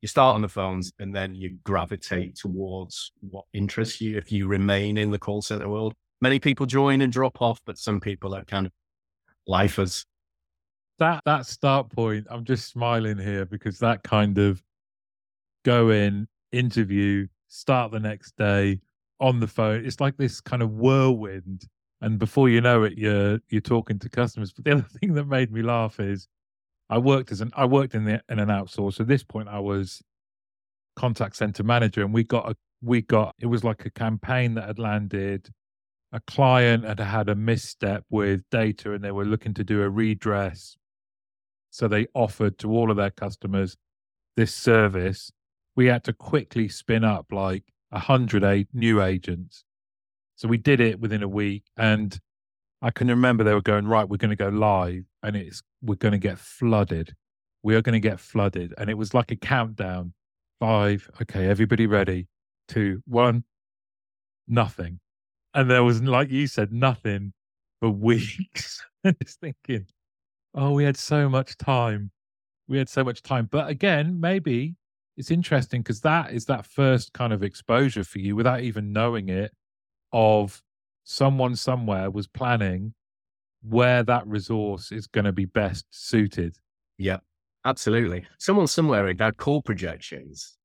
You 0.00 0.08
start 0.08 0.34
on 0.34 0.42
the 0.42 0.48
phones 0.48 0.92
mm. 0.92 1.04
and 1.04 1.14
then 1.14 1.34
you 1.34 1.58
gravitate 1.64 2.36
towards 2.36 3.12
what 3.20 3.44
interests 3.52 4.00
you 4.00 4.16
if 4.16 4.32
you 4.32 4.46
remain 4.46 4.98
in 4.98 5.10
the 5.10 5.18
call 5.18 5.42
center 5.42 5.68
world. 5.68 5.94
Many 6.20 6.38
people 6.38 6.66
join 6.66 7.02
and 7.02 7.12
drop 7.12 7.42
off, 7.42 7.60
but 7.66 7.78
some 7.78 8.00
people 8.00 8.34
are 8.34 8.44
kind 8.44 8.66
of 8.66 8.72
lifers 9.46 10.06
that 10.98 11.22
that 11.24 11.46
start 11.46 11.90
point, 11.90 12.26
I'm 12.30 12.44
just 12.44 12.68
smiling 12.68 13.18
here 13.18 13.44
because 13.44 13.78
that 13.80 14.02
kind 14.02 14.38
of 14.38 14.62
go 15.64 15.90
in, 15.90 16.26
interview, 16.52 17.26
start 17.48 17.92
the 17.92 18.00
next 18.00 18.36
day 18.36 18.80
on 19.20 19.40
the 19.40 19.46
phone. 19.46 19.84
It's 19.84 20.00
like 20.00 20.16
this 20.16 20.40
kind 20.40 20.62
of 20.62 20.72
whirlwind. 20.72 21.66
And 22.00 22.18
before 22.18 22.48
you 22.48 22.60
know 22.60 22.84
it, 22.84 22.96
you're 22.96 23.38
you're 23.48 23.60
talking 23.60 23.98
to 23.98 24.08
customers. 24.08 24.52
But 24.52 24.64
the 24.64 24.72
other 24.72 24.86
thing 25.00 25.14
that 25.14 25.24
made 25.24 25.52
me 25.52 25.62
laugh 25.62 26.00
is 26.00 26.28
I 26.90 26.98
worked 26.98 27.32
as 27.32 27.40
an 27.40 27.52
I 27.56 27.66
worked 27.66 27.94
in 27.94 28.04
the 28.04 28.22
in 28.28 28.38
an 28.38 28.48
outsource. 28.48 29.00
At 29.00 29.08
this 29.08 29.24
point 29.24 29.48
I 29.48 29.60
was 29.60 30.02
contact 30.96 31.36
center 31.36 31.64
manager 31.64 32.02
and 32.02 32.14
we 32.14 32.24
got 32.24 32.50
a 32.50 32.56
we 32.82 33.02
got 33.02 33.34
it 33.40 33.46
was 33.46 33.64
like 33.64 33.86
a 33.86 33.90
campaign 33.90 34.54
that 34.54 34.66
had 34.66 34.78
landed 34.78 35.50
a 36.12 36.20
client 36.26 36.84
had 36.84 37.00
had 37.00 37.28
a 37.28 37.34
misstep 37.34 38.04
with 38.10 38.42
data 38.50 38.92
and 38.92 39.04
they 39.04 39.12
were 39.12 39.24
looking 39.24 39.54
to 39.54 39.64
do 39.64 39.82
a 39.82 39.90
redress 39.90 40.76
so 41.70 41.88
they 41.88 42.06
offered 42.14 42.58
to 42.58 42.70
all 42.70 42.90
of 42.90 42.96
their 42.96 43.10
customers 43.10 43.76
this 44.36 44.54
service. 44.54 45.32
We 45.76 45.86
had 45.86 46.04
to 46.04 46.12
quickly 46.12 46.68
spin 46.68 47.04
up 47.04 47.26
like 47.32 47.64
a 47.92 47.98
hundred 47.98 48.68
new 48.74 49.02
agents 49.02 49.64
So 50.36 50.48
we 50.48 50.58
did 50.58 50.80
it 50.80 51.00
within 51.00 51.22
a 51.22 51.28
week, 51.28 51.64
and 51.76 52.18
I 52.82 52.90
can 52.90 53.08
remember 53.08 53.42
they 53.42 53.54
were 53.54 53.62
going 53.62 53.86
right. 53.86 54.08
We're 54.08 54.16
going 54.16 54.30
to 54.30 54.36
go 54.36 54.48
live, 54.48 55.04
and 55.22 55.36
it's 55.36 55.62
we're 55.82 55.96
going 55.96 56.12
to 56.12 56.18
get 56.18 56.38
flooded. 56.38 57.14
We 57.62 57.74
are 57.74 57.82
going 57.82 57.94
to 57.94 58.00
get 58.00 58.20
flooded, 58.20 58.74
and 58.78 58.90
it 58.90 58.94
was 58.94 59.14
like 59.14 59.30
a 59.30 59.36
countdown. 59.36 60.12
Five, 60.60 61.10
okay, 61.22 61.46
everybody 61.46 61.86
ready. 61.86 62.28
Two, 62.68 63.02
one, 63.06 63.44
nothing, 64.48 65.00
and 65.54 65.70
there 65.70 65.84
was 65.84 66.02
like 66.02 66.30
you 66.30 66.46
said, 66.46 66.72
nothing 66.72 67.32
for 67.80 67.90
weeks. 67.90 68.84
just 69.22 69.40
thinking, 69.40 69.86
oh, 70.54 70.72
we 70.72 70.84
had 70.84 70.96
so 70.96 71.28
much 71.28 71.56
time. 71.56 72.10
We 72.68 72.78
had 72.78 72.88
so 72.88 73.04
much 73.04 73.22
time, 73.22 73.48
but 73.50 73.68
again, 73.68 74.20
maybe 74.20 74.74
it's 75.16 75.30
interesting 75.30 75.82
because 75.82 76.00
that 76.00 76.32
is 76.32 76.44
that 76.46 76.66
first 76.66 77.12
kind 77.12 77.32
of 77.32 77.42
exposure 77.42 78.04
for 78.04 78.18
you 78.18 78.36
without 78.36 78.60
even 78.60 78.92
knowing 78.92 79.28
it 79.28 79.52
of 80.12 80.62
someone 81.06 81.54
somewhere 81.54 82.10
was 82.10 82.26
planning 82.26 82.92
where 83.62 84.02
that 84.02 84.26
resource 84.26 84.92
is 84.92 85.06
going 85.06 85.24
to 85.24 85.32
be 85.32 85.44
best 85.44 85.86
suited. 85.90 86.56
Yeah, 86.98 87.18
absolutely. 87.64 88.26
Someone 88.38 88.66
somewhere 88.66 89.06
had 89.06 89.36
call 89.36 89.62
projections 89.62 90.58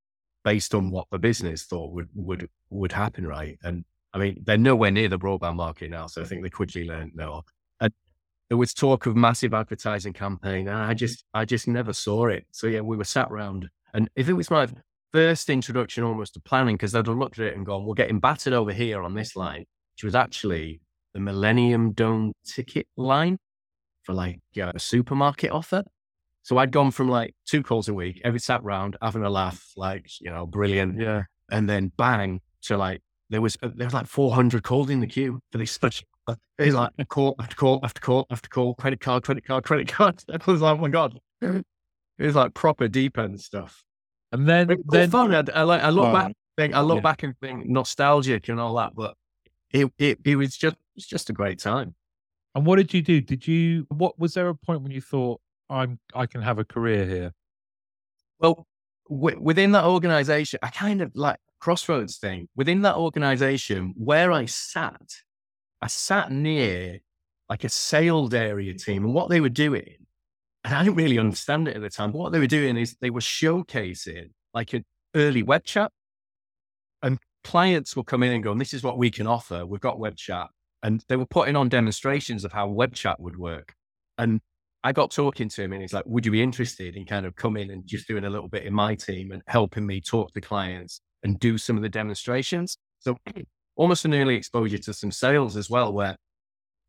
based 0.43 0.73
on 0.73 0.89
what 0.89 1.07
the 1.11 1.19
business 1.19 1.63
thought 1.63 1.93
would 1.93 2.09
would 2.15 2.49
would 2.69 2.91
happen, 2.91 3.25
right? 3.25 3.57
And 3.63 3.85
I 4.13 4.17
mean, 4.17 4.41
they're 4.43 4.57
nowhere 4.57 4.91
near 4.91 5.07
the 5.07 5.19
broadband 5.19 5.55
market 5.55 5.91
now, 5.91 6.07
so 6.07 6.21
I 6.21 6.25
think 6.25 6.43
they 6.43 6.49
quickly 6.49 6.85
learned 6.85 7.11
no. 7.15 7.43
And 7.79 7.93
there 8.49 8.57
was 8.57 8.73
talk 8.73 9.05
of 9.05 9.15
massive 9.15 9.53
advertising 9.53 10.13
campaign, 10.13 10.67
and 10.67 10.77
I 10.77 10.93
just 10.95 11.23
I 11.33 11.45
just 11.45 11.67
never 11.67 11.93
saw 11.93 12.27
it. 12.27 12.45
So 12.51 12.67
yeah, 12.67 12.81
we 12.81 12.97
were 12.97 13.03
sat 13.03 13.29
around 13.31 13.69
and 13.93 14.09
if 14.15 14.29
it 14.29 14.33
was 14.33 14.49
my 14.49 14.67
first 15.11 15.49
introduction 15.49 16.03
almost 16.03 16.33
to 16.35 16.39
planning, 16.39 16.75
because 16.75 16.95
I'd 16.95 17.07
have 17.07 17.17
looked 17.17 17.39
at 17.39 17.47
it 17.47 17.55
and 17.55 17.65
gone, 17.65 17.85
we're 17.85 17.93
getting 17.93 18.19
battered 18.19 18.53
over 18.53 18.71
here 18.71 19.01
on 19.01 19.13
this 19.13 19.35
line, 19.35 19.65
which 20.01 20.05
was 20.05 20.15
actually 20.15 20.81
the 21.13 21.19
Millennium 21.19 21.91
Dome 21.91 22.33
ticket 22.43 22.87
line 22.97 23.37
for 24.01 24.13
like 24.13 24.39
a 24.57 24.79
supermarket 24.79 25.51
offer. 25.51 25.83
So 26.41 26.57
I'd 26.57 26.71
gone 26.71 26.89
from 26.89 27.07
like 27.07 27.35
two 27.45 27.61
calls 27.61 27.87
a 27.87 27.93
week, 27.93 28.19
every 28.23 28.39
sat 28.39 28.63
round, 28.63 28.97
having 28.99 29.23
a 29.23 29.29
laugh, 29.29 29.63
like, 29.77 30.07
you 30.19 30.31
know, 30.31 30.47
brilliant. 30.47 30.99
Yeah. 30.99 31.23
And 31.51 31.69
then 31.69 31.91
bang 31.97 32.41
to 32.63 32.77
like, 32.77 33.01
there 33.29 33.41
was, 33.41 33.59
uh, 33.61 33.69
there 33.75 33.85
was 33.85 33.93
like 33.93 34.07
400 34.07 34.63
calls 34.63 34.89
in 34.89 35.01
the 35.01 35.07
queue 35.07 35.39
for 35.51 35.59
this 35.59 35.71
such, 35.81 36.03
it's 36.57 36.73
like 36.73 36.89
call 37.09 37.35
after 37.39 37.55
call 37.55 37.79
after 37.83 37.99
call 37.99 38.25
after 38.31 38.49
call, 38.49 38.73
credit 38.73 39.01
card, 39.01 39.21
credit 39.21 39.45
card, 39.45 39.63
credit 39.63 39.87
card. 39.87 40.23
I 40.31 40.51
was 40.51 40.61
like, 40.61 40.79
oh 40.79 40.81
my 40.81 40.89
God. 40.89 41.19
It 41.41 41.63
was 42.17 42.35
like 42.35 42.55
proper 42.55 42.87
deep 42.87 43.19
end 43.19 43.39
stuff. 43.39 43.83
And 44.31 44.49
then, 44.49 44.75
then 44.87 45.11
fun. 45.11 45.35
I, 45.35 45.43
I, 45.53 45.61
like, 45.61 45.83
I 45.83 45.89
look 45.89 46.11
back, 46.11 46.33
think, 46.57 46.73
I 46.73 46.81
look 46.81 46.97
yeah. 46.97 47.01
back 47.01 47.21
and 47.21 47.37
think 47.37 47.67
nostalgic 47.67 48.49
and 48.49 48.59
all 48.59 48.73
that, 48.77 48.95
but 48.95 49.13
it, 49.73 49.91
it, 49.97 50.19
it 50.23 50.35
was 50.35 50.55
just, 50.57 50.75
it 50.75 50.95
was 50.95 51.05
just 51.05 51.29
a 51.29 51.33
great 51.33 51.59
time. 51.59 51.95
And 52.55 52.65
what 52.65 52.77
did 52.77 52.93
you 52.93 53.01
do? 53.01 53.21
Did 53.21 53.47
you, 53.47 53.85
what 53.89 54.19
was 54.19 54.33
there 54.33 54.49
a 54.49 54.55
point 54.55 54.81
when 54.81 54.91
you 54.91 55.01
thought, 55.01 55.39
I'm, 55.69 55.99
I 56.13 56.25
can 56.25 56.41
have 56.41 56.59
a 56.59 56.65
career 56.65 57.05
here? 57.05 57.33
Well, 58.39 58.67
w- 59.09 59.39
within 59.39 59.71
that 59.71 59.85
organization, 59.85 60.59
I 60.61 60.69
kind 60.69 61.01
of 61.01 61.11
like 61.15 61.37
crossroads 61.59 62.17
thing 62.17 62.49
within 62.55 62.81
that 62.81 62.95
organization 62.95 63.93
where 63.95 64.31
I 64.31 64.45
sat, 64.45 65.01
I 65.81 65.87
sat 65.87 66.31
near 66.31 66.99
like 67.49 67.63
a 67.63 67.69
sales 67.69 68.33
area 68.33 68.73
team 68.73 69.05
and 69.05 69.13
what 69.13 69.29
they 69.29 69.39
were 69.39 69.49
doing 69.49 70.01
and 70.63 70.73
I 70.73 70.83
didn't 70.83 70.97
really 70.97 71.17
understand 71.17 71.67
it 71.67 71.75
at 71.75 71.81
the 71.81 71.89
time. 71.89 72.11
But 72.11 72.19
what 72.19 72.31
they 72.31 72.39
were 72.39 72.47
doing 72.47 72.77
is 72.77 72.95
they 73.01 73.09
were 73.09 73.21
showcasing 73.21 74.29
like 74.53 74.73
an 74.73 74.85
early 75.15 75.43
web 75.43 75.63
chat. 75.63 75.91
And 77.01 77.17
clients 77.43 77.95
will 77.95 78.03
come 78.03 78.23
in 78.23 78.33
and 78.33 78.43
go, 78.43 78.53
this 78.55 78.73
is 78.73 78.83
what 78.83 78.97
we 78.97 79.09
can 79.11 79.27
offer. 79.27 79.65
We've 79.65 79.81
got 79.81 79.99
web 79.99 80.15
chat. 80.15 80.47
And 80.83 81.03
they 81.07 81.15
were 81.15 81.25
putting 81.25 81.55
on 81.55 81.69
demonstrations 81.69 82.43
of 82.43 82.51
how 82.51 82.67
web 82.67 82.95
chat 82.95 83.19
would 83.19 83.37
work. 83.37 83.73
And 84.17 84.41
I 84.83 84.91
got 84.91 85.11
talking 85.11 85.47
to 85.49 85.63
him 85.63 85.73
and 85.73 85.81
he's 85.81 85.93
like, 85.93 86.05
would 86.07 86.25
you 86.25 86.31
be 86.31 86.41
interested 86.41 86.95
in 86.95 87.05
kind 87.05 87.25
of 87.25 87.35
coming 87.35 87.69
and 87.69 87.85
just 87.85 88.07
doing 88.07 88.25
a 88.25 88.29
little 88.29 88.47
bit 88.47 88.63
in 88.63 88.73
my 88.73 88.95
team 88.95 89.31
and 89.31 89.43
helping 89.47 89.85
me 89.85 90.01
talk 90.01 90.33
to 90.33 90.41
clients 90.41 91.01
and 91.23 91.39
do 91.39 91.57
some 91.57 91.75
of 91.75 91.83
the 91.83 91.89
demonstrations? 91.89 92.77
So 92.99 93.15
almost 93.75 94.05
an 94.05 94.15
early 94.15 94.35
exposure 94.35 94.79
to 94.79 94.93
some 94.93 95.11
sales 95.11 95.55
as 95.55 95.69
well, 95.69 95.93
where 95.93 96.15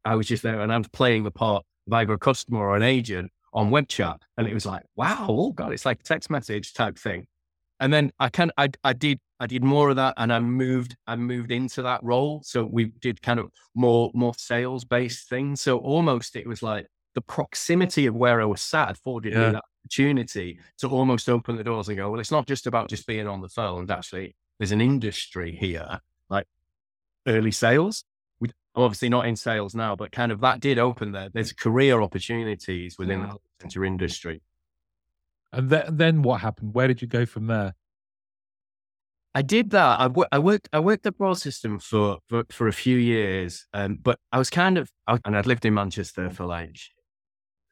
I 0.05 0.15
was 0.15 0.27
just 0.27 0.43
there 0.43 0.61
and 0.61 0.73
I 0.73 0.79
was 0.79 0.89
playing 0.89 1.25
the 1.25 1.31
part 1.31 1.65
of 1.87 1.93
either 1.93 2.15
a 2.15 2.19
customer 2.19 2.61
or 2.61 2.77
an 2.77 2.83
agent 2.83 3.31
on 3.53 3.71
web 3.71 3.89
chat. 3.89 4.23
And 4.39 4.47
it 4.47 4.55
was 4.55 4.65
like, 4.65 4.85
wow, 4.97 5.27
oh 5.29 5.53
God, 5.53 5.73
it's 5.73 5.85
like 5.85 6.03
text 6.03 6.31
message 6.31 6.73
type 6.73 6.99
thing. 6.99 7.27
And 7.79 7.93
then 7.93 8.13
I 8.19 8.29
can 8.29 8.53
I 8.57 8.71
I 8.85 8.93
did 8.93 9.19
I 9.43 9.47
did 9.47 9.65
more 9.65 9.91
of 9.91 9.97
that 9.97 10.15
and 10.19 10.33
I 10.33 10.39
moved 10.39 10.97
I 11.09 11.17
moved 11.17 11.51
into 11.51 11.83
that 11.83 11.99
role. 12.05 12.43
So 12.45 12.65
we 12.65 12.93
did 13.01 13.21
kind 13.23 13.41
of 13.41 13.51
more 13.75 14.13
more 14.15 14.35
sales 14.39 14.85
based 14.85 15.29
things. 15.29 15.61
So 15.61 15.79
almost 15.79 16.37
it 16.37 16.47
was 16.47 16.63
like 16.63 16.87
the 17.17 17.23
proximity 17.23 18.07
of 18.07 18.15
where 18.15 18.41
I 18.41 18.45
was 18.45 18.63
sat 18.63 18.93
afforded 18.93 19.33
yeah. 19.33 19.47
me 19.47 19.53
that 19.55 19.65
opportunity 19.85 20.61
to 20.79 20.89
almost 20.89 21.29
open 21.29 21.57
the 21.57 21.65
doors 21.65 21.89
and 21.89 21.97
go, 21.97 22.09
well, 22.09 22.21
it's 22.21 22.31
not 22.31 22.47
just 22.47 22.69
about 22.69 22.89
just 22.89 23.05
being 23.05 23.27
on 23.27 23.41
the 23.41 23.49
phone. 23.49 23.91
Actually, 23.91 24.37
there's 24.61 24.71
an 24.71 24.81
industry 24.81 25.57
here, 25.57 25.99
like 26.31 26.47
early 27.27 27.51
sales. 27.51 28.05
I'm 28.41 28.85
obviously 28.85 29.09
not 29.09 29.27
in 29.27 29.35
sales 29.35 29.75
now, 29.75 29.97
but 29.97 30.13
kind 30.13 30.31
of 30.31 30.41
that 30.43 30.61
did 30.61 30.79
open 30.79 31.11
there. 31.11 31.31
There's 31.35 31.53
career 31.53 32.01
opportunities 32.01 32.97
within 32.97 33.23
the 33.23 33.37
center 33.61 33.85
industry. 33.85 34.41
And 35.53 35.69
th- 35.69 35.87
then 35.91 36.23
what 36.23 36.41
happened? 36.41 36.73
Where 36.73 36.89
did 36.89 37.03
you 37.03 37.09
go 37.09 37.27
from 37.27 37.49
there? 37.49 37.75
I 39.35 39.43
did 39.43 39.71
that. 39.71 40.01
I, 40.01 40.05
w- 40.05 40.29
I 40.31 40.39
worked. 40.39 40.69
I 40.73 40.81
worked 40.81 41.07
at 41.07 41.17
Broadsystems 41.17 41.83
for, 41.85 42.19
for 42.29 42.45
for 42.51 42.69
a 42.69 42.73
few 42.73 42.97
years, 42.99 43.67
um, 43.73 43.99
but 44.03 44.19
I 44.31 44.39
was 44.39 44.51
kind 44.51 44.77
of, 44.77 44.91
I, 45.07 45.19
and 45.25 45.37
I'd 45.37 45.47
lived 45.47 45.65
in 45.65 45.75
Manchester 45.75 46.29
for 46.31 46.45
like, 46.45 46.77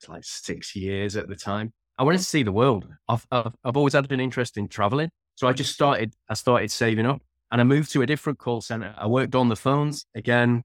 like 0.08 0.24
six 0.24 0.74
years 0.74 1.16
at 1.16 1.28
the 1.28 1.36
time. 1.36 1.72
I 1.98 2.02
wanted 2.04 2.18
to 2.18 2.24
see 2.24 2.42
the 2.42 2.52
world. 2.52 2.88
I've, 3.08 3.26
I've 3.30 3.54
I've 3.62 3.76
always 3.76 3.92
had 3.92 4.10
an 4.10 4.20
interest 4.20 4.56
in 4.56 4.68
traveling, 4.68 5.10
so 5.34 5.48
I 5.48 5.52
just 5.52 5.72
started. 5.72 6.14
I 6.30 6.34
started 6.34 6.70
saving 6.70 7.04
up, 7.06 7.20
and 7.50 7.60
I 7.60 7.64
moved 7.64 7.92
to 7.92 8.02
a 8.02 8.06
different 8.06 8.38
call 8.38 8.62
center. 8.62 8.94
I 8.96 9.06
worked 9.06 9.34
on 9.34 9.48
the 9.50 9.56
phones 9.56 10.06
again, 10.14 10.62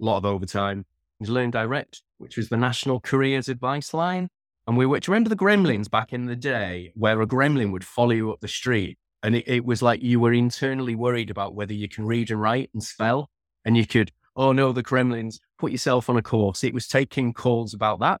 a 0.00 0.04
lot 0.04 0.16
of 0.18 0.24
overtime. 0.24 0.84
was 1.20 1.28
learndirect, 1.30 2.00
which 2.18 2.36
was 2.36 2.48
the 2.48 2.56
national 2.56 3.00
careers 3.00 3.48
advice 3.48 3.94
line. 3.94 4.28
And 4.66 4.76
we 4.76 4.86
were, 4.86 5.00
do 5.00 5.10
you 5.10 5.14
remember 5.14 5.28
the 5.30 5.36
gremlins 5.36 5.90
back 5.90 6.12
in 6.12 6.26
the 6.26 6.36
day 6.36 6.92
where 6.94 7.20
a 7.20 7.26
gremlin 7.26 7.72
would 7.72 7.84
follow 7.84 8.12
you 8.12 8.32
up 8.32 8.40
the 8.40 8.48
street? 8.48 8.96
And 9.22 9.36
it, 9.36 9.44
it 9.46 9.64
was 9.64 9.82
like 9.82 10.02
you 10.02 10.20
were 10.20 10.32
internally 10.32 10.94
worried 10.94 11.30
about 11.30 11.54
whether 11.54 11.72
you 11.72 11.88
can 11.88 12.06
read 12.06 12.30
and 12.30 12.40
write 12.40 12.70
and 12.72 12.82
spell. 12.82 13.30
And 13.64 13.76
you 13.76 13.86
could, 13.86 14.10
oh 14.34 14.52
no, 14.52 14.72
the 14.72 14.82
gremlins, 14.82 15.38
put 15.58 15.72
yourself 15.72 16.10
on 16.10 16.16
a 16.16 16.22
course. 16.22 16.64
It 16.64 16.74
was 16.74 16.88
taking 16.88 17.32
calls 17.32 17.74
about 17.74 18.00
that. 18.00 18.20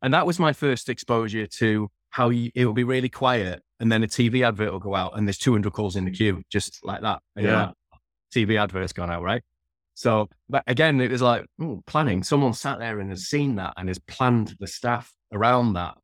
And 0.00 0.14
that 0.14 0.26
was 0.26 0.38
my 0.38 0.52
first 0.52 0.88
exposure 0.88 1.46
to 1.46 1.90
how 2.10 2.30
you, 2.30 2.50
it 2.54 2.66
will 2.66 2.72
be 2.72 2.84
really 2.84 3.08
quiet. 3.08 3.62
And 3.78 3.90
then 3.90 4.02
a 4.02 4.06
TV 4.06 4.46
advert 4.46 4.72
will 4.72 4.78
go 4.78 4.94
out 4.94 5.16
and 5.16 5.26
there's 5.26 5.38
200 5.38 5.72
calls 5.72 5.96
in 5.96 6.04
the 6.04 6.10
queue, 6.10 6.42
just 6.50 6.84
like 6.84 7.02
that. 7.02 7.20
And 7.36 7.46
yeah. 7.46 7.70
TV 8.34 8.60
advert's 8.60 8.92
gone 8.92 9.10
out, 9.10 9.22
right? 9.22 9.42
So, 9.94 10.28
but 10.48 10.64
again, 10.66 11.00
it 11.00 11.10
was 11.10 11.22
like 11.22 11.44
ooh, 11.60 11.82
planning. 11.86 12.22
Someone 12.22 12.54
sat 12.54 12.78
there 12.78 12.98
and 12.98 13.10
has 13.10 13.26
seen 13.26 13.56
that 13.56 13.74
and 13.76 13.88
has 13.88 13.98
planned 13.98 14.56
the 14.58 14.66
staff 14.66 15.12
around 15.32 15.74
that. 15.74 15.94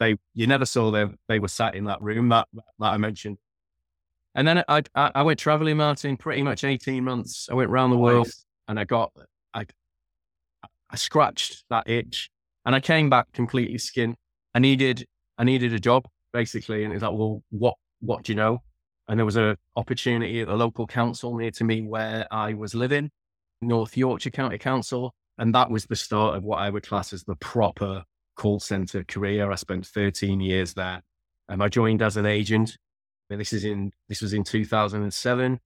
They, 0.00 0.16
you 0.34 0.46
never 0.46 0.64
saw 0.64 0.90
them. 0.90 1.18
They 1.28 1.38
were 1.38 1.48
sat 1.48 1.74
in 1.74 1.84
that 1.84 2.00
room 2.00 2.28
that 2.30 2.48
that 2.54 2.92
I 2.92 2.96
mentioned. 2.96 3.38
And 4.38 4.46
then 4.46 4.62
I, 4.68 4.84
I, 4.94 5.10
I 5.16 5.22
went 5.22 5.40
traveling, 5.40 5.78
Martin, 5.78 6.16
pretty 6.16 6.44
much 6.44 6.62
18 6.62 7.02
months. 7.02 7.48
I 7.50 7.54
went 7.54 7.70
around 7.70 7.90
the 7.90 7.98
world 7.98 8.28
and 8.68 8.78
I 8.78 8.84
got, 8.84 9.10
I, 9.52 9.66
I 10.88 10.94
scratched 10.96 11.64
that 11.70 11.90
itch 11.90 12.30
and 12.64 12.72
I 12.72 12.78
came 12.78 13.10
back 13.10 13.32
completely 13.32 13.78
skinned. 13.78 14.14
I 14.54 14.60
needed, 14.60 15.08
I 15.38 15.42
needed 15.42 15.72
a 15.72 15.80
job 15.80 16.06
basically. 16.32 16.84
And 16.84 16.94
it's 16.94 17.02
like, 17.02 17.14
well, 17.14 17.42
what, 17.50 17.74
what 17.98 18.22
do 18.22 18.30
you 18.30 18.36
know? 18.36 18.62
And 19.08 19.18
there 19.18 19.26
was 19.26 19.34
an 19.34 19.56
opportunity 19.74 20.40
at 20.40 20.46
the 20.46 20.54
local 20.54 20.86
council 20.86 21.36
near 21.36 21.50
to 21.50 21.64
me 21.64 21.82
where 21.82 22.28
I 22.30 22.54
was 22.54 22.76
living. 22.76 23.10
North 23.60 23.96
Yorkshire 23.96 24.30
County 24.30 24.58
Council. 24.58 25.12
And 25.38 25.52
that 25.56 25.68
was 25.68 25.86
the 25.86 25.96
start 25.96 26.36
of 26.36 26.44
what 26.44 26.60
I 26.60 26.70
would 26.70 26.86
class 26.86 27.12
as 27.12 27.24
the 27.24 27.34
proper 27.34 28.04
call 28.36 28.60
center 28.60 29.02
career. 29.02 29.50
I 29.50 29.56
spent 29.56 29.84
13 29.84 30.40
years 30.40 30.74
there. 30.74 31.02
And 31.48 31.60
I 31.60 31.68
joined 31.68 32.02
as 32.02 32.16
an 32.16 32.26
agent. 32.26 32.78
This 33.36 33.52
is 33.52 33.64
in 33.64 33.92
this 34.08 34.20
was 34.22 34.32
in 34.32 34.44
2007. 34.44 35.60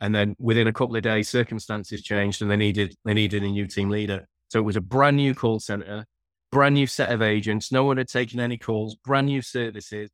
And 0.00 0.14
then 0.14 0.34
within 0.38 0.66
a 0.66 0.72
couple 0.72 0.96
of 0.96 1.02
days, 1.02 1.28
circumstances 1.28 2.02
changed 2.02 2.42
and 2.42 2.50
they 2.50 2.56
needed 2.56 2.96
they 3.04 3.14
needed 3.14 3.42
a 3.42 3.48
new 3.48 3.66
team 3.66 3.90
leader. 3.90 4.26
So 4.48 4.58
it 4.58 4.64
was 4.64 4.76
a 4.76 4.80
brand 4.80 5.16
new 5.16 5.34
call 5.34 5.60
center, 5.60 6.06
brand 6.50 6.74
new 6.74 6.86
set 6.86 7.10
of 7.10 7.22
agents. 7.22 7.70
No 7.72 7.84
one 7.84 7.96
had 7.96 8.08
taken 8.08 8.40
any 8.40 8.58
calls, 8.58 8.94
brand 8.96 9.26
new 9.26 9.42
services 9.42 10.10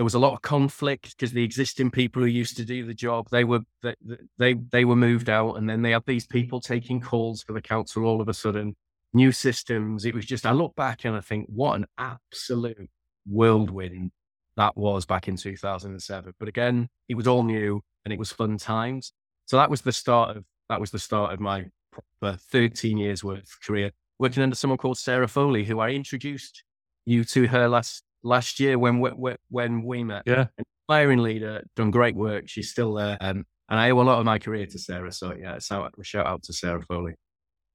there 0.00 0.04
was 0.04 0.14
a 0.14 0.18
lot 0.18 0.32
of 0.32 0.40
conflict 0.40 1.14
because 1.14 1.32
the 1.32 1.44
existing 1.44 1.90
people 1.90 2.22
who 2.22 2.28
used 2.28 2.56
to 2.56 2.64
do 2.64 2.86
the 2.86 2.94
job 2.94 3.28
they 3.30 3.44
were 3.44 3.60
they, 3.82 3.94
they 4.38 4.54
they 4.54 4.86
were 4.86 4.96
moved 4.96 5.28
out 5.28 5.56
and 5.56 5.68
then 5.68 5.82
they 5.82 5.90
had 5.90 6.04
these 6.06 6.26
people 6.26 6.58
taking 6.58 7.02
calls 7.02 7.42
for 7.42 7.52
the 7.52 7.60
council 7.60 8.06
all 8.06 8.22
of 8.22 8.28
a 8.28 8.32
sudden 8.32 8.74
new 9.12 9.30
systems 9.30 10.06
it 10.06 10.14
was 10.14 10.24
just 10.24 10.46
i 10.46 10.52
look 10.52 10.74
back 10.74 11.04
and 11.04 11.14
i 11.14 11.20
think 11.20 11.46
what 11.50 11.74
an 11.74 11.84
absolute 11.98 12.88
whirlwind 13.26 14.10
that 14.56 14.76
was 14.76 15.06
back 15.06 15.28
in 15.28 15.36
2007 15.36 16.32
but 16.38 16.48
again 16.48 16.88
it 17.08 17.14
was 17.14 17.26
all 17.26 17.42
new 17.42 17.80
and 18.04 18.12
it 18.12 18.18
was 18.18 18.32
fun 18.32 18.56
times 18.56 19.12
so 19.46 19.56
that 19.56 19.70
was 19.70 19.82
the 19.82 19.92
start 19.92 20.36
of 20.36 20.44
that 20.68 20.80
was 20.80 20.90
the 20.90 20.98
start 20.98 21.32
of 21.32 21.40
my 21.40 21.64
proper 21.92 22.36
13 22.50 22.98
years 22.98 23.24
worth 23.24 23.56
career 23.64 23.90
working 24.20 24.42
under 24.42 24.54
someone 24.54 24.76
called 24.76 24.98
Sarah 24.98 25.26
Foley, 25.26 25.64
who 25.64 25.80
I 25.80 25.90
introduced 25.90 26.62
you 27.06 27.24
to 27.24 27.48
her 27.48 27.68
last 27.68 28.04
last 28.22 28.60
year 28.60 28.78
when 28.78 29.00
we, 29.00 29.34
when 29.48 29.82
we 29.82 30.04
met. 30.04 30.22
Yeah, 30.26 30.46
inspiring 30.58 31.20
leader, 31.20 31.64
done 31.74 31.90
great 31.90 32.14
work. 32.14 32.44
She's 32.46 32.70
still 32.70 32.94
there, 32.94 33.16
um, 33.20 33.46
and 33.68 33.80
I 33.80 33.90
owe 33.90 34.00
a 34.00 34.02
lot 34.02 34.20
of 34.20 34.26
my 34.26 34.38
career 34.38 34.66
to 34.66 34.78
Sarah. 34.78 35.10
So 35.10 35.34
yeah, 35.34 35.58
so 35.58 35.88
a 35.98 36.04
shout 36.04 36.26
out 36.26 36.42
to 36.44 36.52
Sarah 36.52 36.82
Foley. 36.82 37.14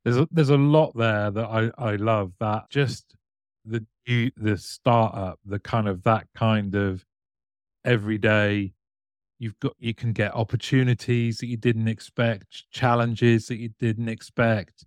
There's 0.05 0.17
a, 0.17 0.27
there's 0.31 0.51
a 0.51 0.57
lot 0.57 0.95
there 0.95 1.31
that 1.31 1.45
I 1.45 1.71
I 1.77 1.95
love. 1.95 2.31
That 2.39 2.69
just 2.69 3.15
the 3.65 3.85
the 4.37 4.57
startup, 4.57 5.39
the 5.45 5.59
kind 5.59 5.87
of 5.87 6.03
that 6.03 6.27
kind 6.35 6.75
of 6.75 7.05
everyday. 7.83 8.73
You've 9.39 9.59
got 9.59 9.73
you 9.79 9.93
can 9.93 10.13
get 10.13 10.33
opportunities 10.33 11.39
that 11.39 11.47
you 11.47 11.57
didn't 11.57 11.87
expect, 11.87 12.71
challenges 12.71 13.47
that 13.47 13.57
you 13.57 13.69
didn't 13.79 14.07
expect, 14.09 14.85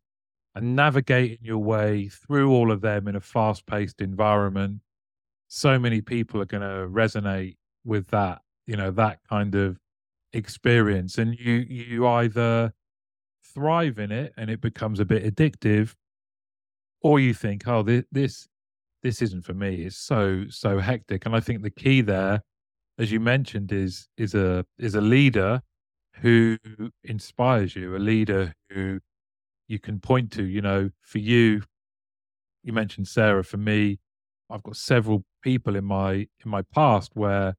and 0.54 0.74
navigating 0.74 1.38
your 1.42 1.58
way 1.58 2.08
through 2.08 2.50
all 2.50 2.72
of 2.72 2.80
them 2.80 3.08
in 3.08 3.16
a 3.16 3.20
fast 3.20 3.66
paced 3.66 4.00
environment. 4.00 4.80
So 5.48 5.78
many 5.78 6.00
people 6.00 6.40
are 6.40 6.46
going 6.46 6.62
to 6.62 6.88
resonate 6.88 7.56
with 7.84 8.08
that, 8.08 8.42
you 8.66 8.76
know, 8.76 8.90
that 8.92 9.20
kind 9.28 9.54
of 9.54 9.78
experience. 10.32 11.18
And 11.18 11.38
you 11.38 11.66
you 11.68 12.06
either 12.06 12.72
thrive 13.44 13.98
in 13.98 14.12
it 14.12 14.32
and 14.36 14.50
it 14.50 14.60
becomes 14.60 15.00
a 15.00 15.04
bit 15.04 15.24
addictive, 15.24 15.94
or 17.02 17.20
you 17.20 17.34
think, 17.34 17.66
oh, 17.66 17.82
this 17.82 18.04
this 18.10 18.48
this 19.02 19.22
isn't 19.22 19.44
for 19.44 19.54
me. 19.54 19.82
It's 19.82 19.96
so 19.96 20.44
so 20.48 20.78
hectic. 20.78 21.26
And 21.26 21.34
I 21.34 21.40
think 21.40 21.62
the 21.62 21.70
key 21.70 22.00
there, 22.00 22.42
as 22.98 23.12
you 23.12 23.20
mentioned, 23.20 23.72
is 23.72 24.08
is 24.16 24.34
a 24.34 24.64
is 24.78 24.94
a 24.94 25.00
leader 25.00 25.62
who 26.16 26.58
inspires 27.04 27.76
you, 27.76 27.96
a 27.96 27.98
leader 27.98 28.52
who 28.70 29.00
you 29.68 29.78
can 29.78 30.00
point 30.00 30.32
to. 30.32 30.44
You 30.44 30.62
know, 30.62 30.90
for 31.02 31.18
you, 31.18 31.62
you 32.62 32.72
mentioned 32.72 33.08
Sarah. 33.08 33.44
For 33.44 33.56
me, 33.56 33.98
I've 34.50 34.62
got 34.62 34.76
several 34.76 35.24
people 35.42 35.76
in 35.76 35.84
my 35.84 36.12
in 36.12 36.50
my 36.50 36.62
past 36.62 37.12
where 37.14 37.54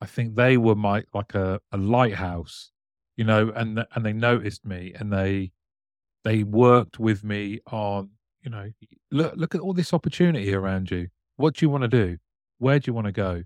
I 0.00 0.06
think 0.06 0.34
they 0.34 0.56
were 0.56 0.74
my 0.74 1.04
like 1.12 1.34
a, 1.34 1.60
a 1.72 1.76
lighthouse, 1.76 2.70
you 3.16 3.24
know, 3.24 3.52
and 3.54 3.86
and 3.94 4.04
they 4.04 4.12
noticed 4.12 4.64
me 4.64 4.92
and 4.98 5.12
they 5.12 5.52
they 6.24 6.42
worked 6.42 6.98
with 6.98 7.22
me 7.22 7.60
on, 7.70 8.10
you 8.44 8.50
know, 8.50 8.70
look 9.10 9.34
look 9.36 9.54
at 9.54 9.60
all 9.60 9.72
this 9.72 9.92
opportunity 9.92 10.54
around 10.54 10.90
you. 10.90 11.08
What 11.36 11.54
do 11.54 11.64
you 11.64 11.70
want 11.70 11.82
to 11.82 11.88
do? 11.88 12.18
Where 12.58 12.78
do 12.78 12.88
you 12.88 12.94
want 12.94 13.06
to 13.06 13.12
go? 13.12 13.42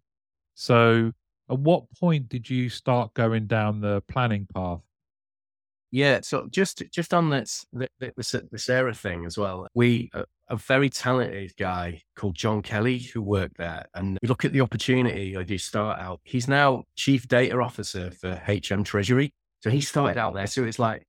So, 0.54 1.12
at 1.48 1.58
what 1.58 1.84
point 1.98 2.28
did 2.28 2.50
you 2.50 2.68
start 2.68 3.14
going 3.14 3.46
down 3.46 3.80
the 3.80 4.02
planning 4.08 4.46
path? 4.52 4.80
Yeah, 5.90 6.20
so 6.22 6.48
just 6.50 6.82
just 6.92 7.14
on 7.14 7.30
this 7.30 7.64
this, 7.72 8.34
uh, 8.34 8.40
this 8.50 8.68
era 8.68 8.92
thing 8.92 9.24
as 9.24 9.38
well. 9.38 9.66
We 9.74 10.10
a, 10.12 10.24
a, 10.48 10.56
very 10.56 10.90
talented 10.90 11.54
guy 11.58 12.02
called 12.14 12.34
John 12.34 12.60
Kelly 12.60 12.98
who 12.98 13.22
worked 13.22 13.56
there, 13.56 13.86
and 13.94 14.18
we 14.20 14.28
look 14.28 14.44
at 14.44 14.52
the 14.52 14.60
opportunity 14.60 15.36
I 15.36 15.44
do 15.44 15.56
start 15.56 15.98
out. 15.98 16.20
He's 16.24 16.46
now 16.46 16.84
chief 16.94 17.26
data 17.26 17.58
officer 17.58 18.10
for 18.10 18.34
HM 18.46 18.84
Treasury, 18.84 19.32
so 19.60 19.70
he 19.70 19.80
started 19.80 20.18
out 20.18 20.34
there. 20.34 20.46
So 20.46 20.64
it's 20.64 20.78
like 20.78 21.04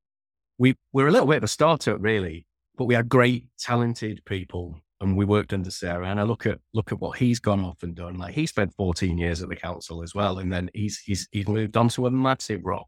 we 0.58 0.76
we're 0.94 1.08
a 1.08 1.12
little 1.12 1.28
bit 1.28 1.38
of 1.38 1.44
a 1.44 1.50
startup 1.50 1.98
really, 2.00 2.46
but 2.80 2.86
we 2.86 2.96
had 2.96 3.10
great 3.10 3.46
talented 3.60 4.24
people, 4.26 4.80
and 5.02 5.16
we 5.16 5.26
worked 5.26 5.54
under 5.54 5.70
Sarah. 5.70 6.08
And 6.08 6.20
I 6.20 6.24
look 6.24 6.48
at 6.48 6.60
look 6.74 6.92
at 6.92 7.00
what 7.00 7.18
he's 7.20 7.40
gone 7.40 7.60
off 7.60 7.84
and 7.84 7.94
done. 7.94 8.18
Like 8.18 8.34
he 8.34 8.48
spent 8.48 8.74
14 8.74 9.18
years 9.18 9.44
at 9.44 9.50
the 9.50 9.56
council 9.56 10.02
as 10.02 10.16
well, 10.16 10.40
and 10.40 10.52
then 10.52 10.72
he's 10.74 10.98
he's 11.00 11.28
he's 11.32 11.48
moved 11.48 11.78
on 11.78 11.90
to 11.90 12.08
a 12.08 12.12
massive 12.12 12.62
role 12.64 12.88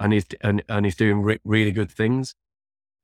and 0.00 0.14
he's 0.14 0.24
and, 0.40 0.64
and 0.68 0.84
he's 0.84 0.96
doing 0.96 1.22
re- 1.22 1.40
really 1.44 1.70
good 1.70 1.92
things. 1.92 2.34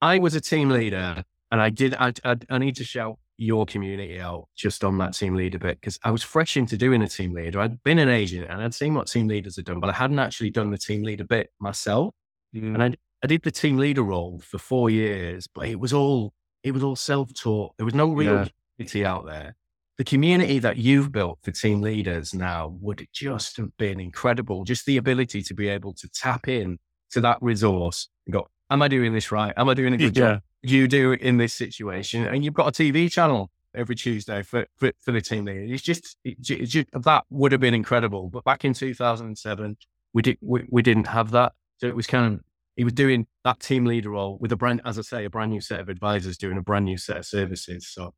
I 0.01 0.19
was 0.19 0.35
a 0.35 0.41
team 0.41 0.71
leader, 0.71 1.23
and 1.53 1.61
I 1.61 1.71
did. 1.71 1.95
I, 1.95 2.13
I, 2.25 2.37
I 2.51 2.59
need 2.59 2.77
to 2.77 2.85
shout 2.85 3.19
your 3.37 3.67
community 3.67 4.19
out 4.19 4.49
just 4.57 4.83
on 4.83 4.97
that 4.97 5.13
team 5.13 5.35
leader 5.35 5.59
bit 5.59 5.79
because 5.79 5.99
I 6.03 6.11
was 6.11 6.23
fresh 6.23 6.57
into 6.57 6.79
doing 6.79 7.03
a 7.03 7.09
team 7.09 7.35
leader. 7.35 7.61
I'd 7.61 7.83
been 7.83 7.99
an 7.99 8.09
agent 8.09 8.47
and 8.49 8.63
I'd 8.63 8.73
seen 8.73 8.95
what 8.95 9.09
team 9.09 9.29
leaders 9.29 9.57
had 9.57 9.67
done, 9.67 9.79
but 9.79 9.91
I 9.91 9.93
hadn't 9.93 10.19
actually 10.19 10.49
done 10.49 10.71
the 10.71 10.79
team 10.79 11.03
leader 11.03 11.25
bit 11.25 11.51
myself. 11.61 12.15
Mm. 12.55 12.75
And 12.75 12.83
I, 12.83 12.95
I 13.23 13.27
did 13.27 13.43
the 13.43 13.51
team 13.51 13.79
leader 13.79 14.03
role 14.03 14.41
for 14.41 14.59
four 14.59 14.91
years, 14.91 15.49
but 15.53 15.69
it 15.69 15.81
was 15.81 15.93
all 15.93 16.33
it 16.63 16.73
was 16.73 16.83
all 16.83 16.97
self 16.97 17.33
taught. 17.35 17.77
There 17.77 17.85
was 17.85 17.95
no 17.95 18.11
real 18.13 18.35
yeah. 18.35 18.49
community 18.77 19.05
out 19.05 19.27
there. 19.27 19.57
The 19.99 20.05
community 20.05 20.59
that 20.59 20.77
you've 20.77 21.11
built 21.11 21.39
for 21.43 21.53
team 21.53 21.81
leaders 21.81 22.35
now 22.35 22.77
would 22.81 23.07
just 23.13 23.57
have 23.57 23.75
been 23.79 23.99
incredible. 23.99 24.65
Just 24.65 24.85
the 24.85 24.99
ability 24.99 25.43
to 25.43 25.55
be 25.55 25.69
able 25.69 25.95
to 25.95 26.09
tap 26.09 26.49
in 26.49 26.79
to 27.13 27.21
that 27.23 27.39
resource 27.41 28.09
and 28.27 28.35
go, 28.35 28.49
Am 28.69 28.83
I 28.83 28.89
doing 28.89 29.15
this 29.15 29.31
right? 29.31 29.55
Am 29.57 29.69
I 29.69 29.75
doing 29.75 29.95
a 29.95 29.97
good 29.97 30.17
yeah. 30.17 30.35
job? 30.35 30.43
You 30.63 30.89
do 30.89 31.13
in 31.13 31.37
this 31.37 31.55
situation, 31.55 32.27
and 32.27 32.45
you've 32.45 32.55
got 32.55 32.69
a 32.69 32.73
TV 32.73 33.11
channel 33.11 33.51
every 33.75 33.95
Tuesday 33.95 34.43
for, 34.43 34.67
for, 34.77 34.91
for 35.01 35.13
the 35.13 35.21
team 35.21 35.45
leader. 35.45 35.73
It's 35.73 35.83
just, 35.83 36.17
it's 36.25 36.49
just, 36.49 36.89
that 36.93 37.25
would 37.31 37.53
have 37.53 37.61
been 37.61 37.75
incredible. 37.75 38.29
But 38.29 38.43
back 38.43 38.65
in 38.65 38.75
2007, 38.75 39.77
we 40.13 40.23
did 40.23 40.39
we, 40.41 40.67
we 40.69 40.83
didn't 40.83 41.07
have 41.07 41.31
that, 41.31 41.53
so 41.77 41.87
it 41.87 41.95
was 41.95 42.07
kind 42.09 42.35
of 42.35 42.41
he 42.77 42.85
was 42.85 42.93
doing 42.93 43.27
that 43.45 43.61
team 43.61 43.85
leader 43.85 44.11
role 44.11 44.39
with 44.41 44.53
a 44.53 44.57
brand, 44.57 44.83
as 44.85 44.99
I 44.99 45.03
say, 45.03 45.25
a 45.25 45.31
brand 45.31 45.51
new 45.51 45.61
set 45.61 45.81
of 45.81 45.89
advisors 45.89 46.37
doing 46.37 46.59
a 46.59 46.63
brand 46.63 46.85
new 46.85 46.99
set 46.99 47.17
of 47.19 47.27
services. 47.27 47.89
So, 47.89 48.15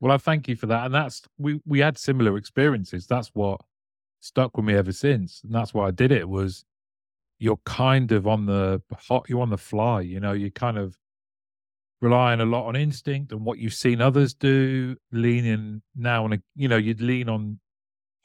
well, 0.00 0.12
I 0.12 0.18
thank 0.18 0.48
you 0.48 0.56
for 0.56 0.66
that, 0.66 0.86
and 0.86 0.94
that's 0.94 1.22
we 1.38 1.60
we 1.64 1.78
had 1.80 1.96
similar 1.96 2.36
experiences. 2.36 3.06
That's 3.06 3.30
what 3.32 3.60
stuck 4.20 4.56
with 4.56 4.66
me 4.66 4.74
ever 4.74 4.92
since, 4.92 5.40
and 5.44 5.54
that's 5.54 5.72
why 5.72 5.88
I 5.88 5.90
did 5.92 6.12
it. 6.12 6.28
Was 6.28 6.64
you're 7.38 7.60
kind 7.64 8.12
of 8.12 8.26
on 8.26 8.46
the 8.46 8.82
hot, 9.08 9.26
you're 9.28 9.40
on 9.40 9.50
the 9.50 9.58
fly. 9.58 10.00
You 10.00 10.20
know, 10.20 10.32
you're 10.32 10.50
kind 10.50 10.78
of 10.78 10.96
relying 12.00 12.40
a 12.40 12.44
lot 12.44 12.66
on 12.66 12.76
instinct 12.76 13.32
and 13.32 13.44
what 13.44 13.58
you've 13.58 13.72
seen 13.72 14.00
others 14.00 14.34
do, 14.34 14.96
leaning 15.12 15.82
now 15.96 16.24
on 16.24 16.32
a, 16.32 16.38
you 16.56 16.68
know, 16.68 16.76
you'd 16.76 17.00
lean 17.00 17.28
on 17.28 17.60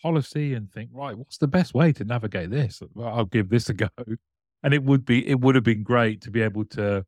policy 0.02 0.56
and 0.56 0.72
think, 0.72 0.90
right, 0.94 1.18
what's 1.18 1.38
the 1.38 1.48
best 1.48 1.74
way 1.74 1.94
to 1.94 2.04
navigate 2.04 2.50
this? 2.50 2.82
Well, 2.94 3.08
I'll 3.08 3.26
give 3.26 3.50
this 3.50 3.70
a 3.70 3.74
go. 3.74 3.90
And 4.64 4.74
it 4.74 4.84
would 4.84 5.06
be, 5.06 5.28
it 5.28 5.40
would 5.40 5.56
have 5.56 5.64
been 5.64 5.84
great 5.84 6.22
to 6.22 6.32
be 6.32 6.42
able 6.42 6.66
to, 6.66 7.06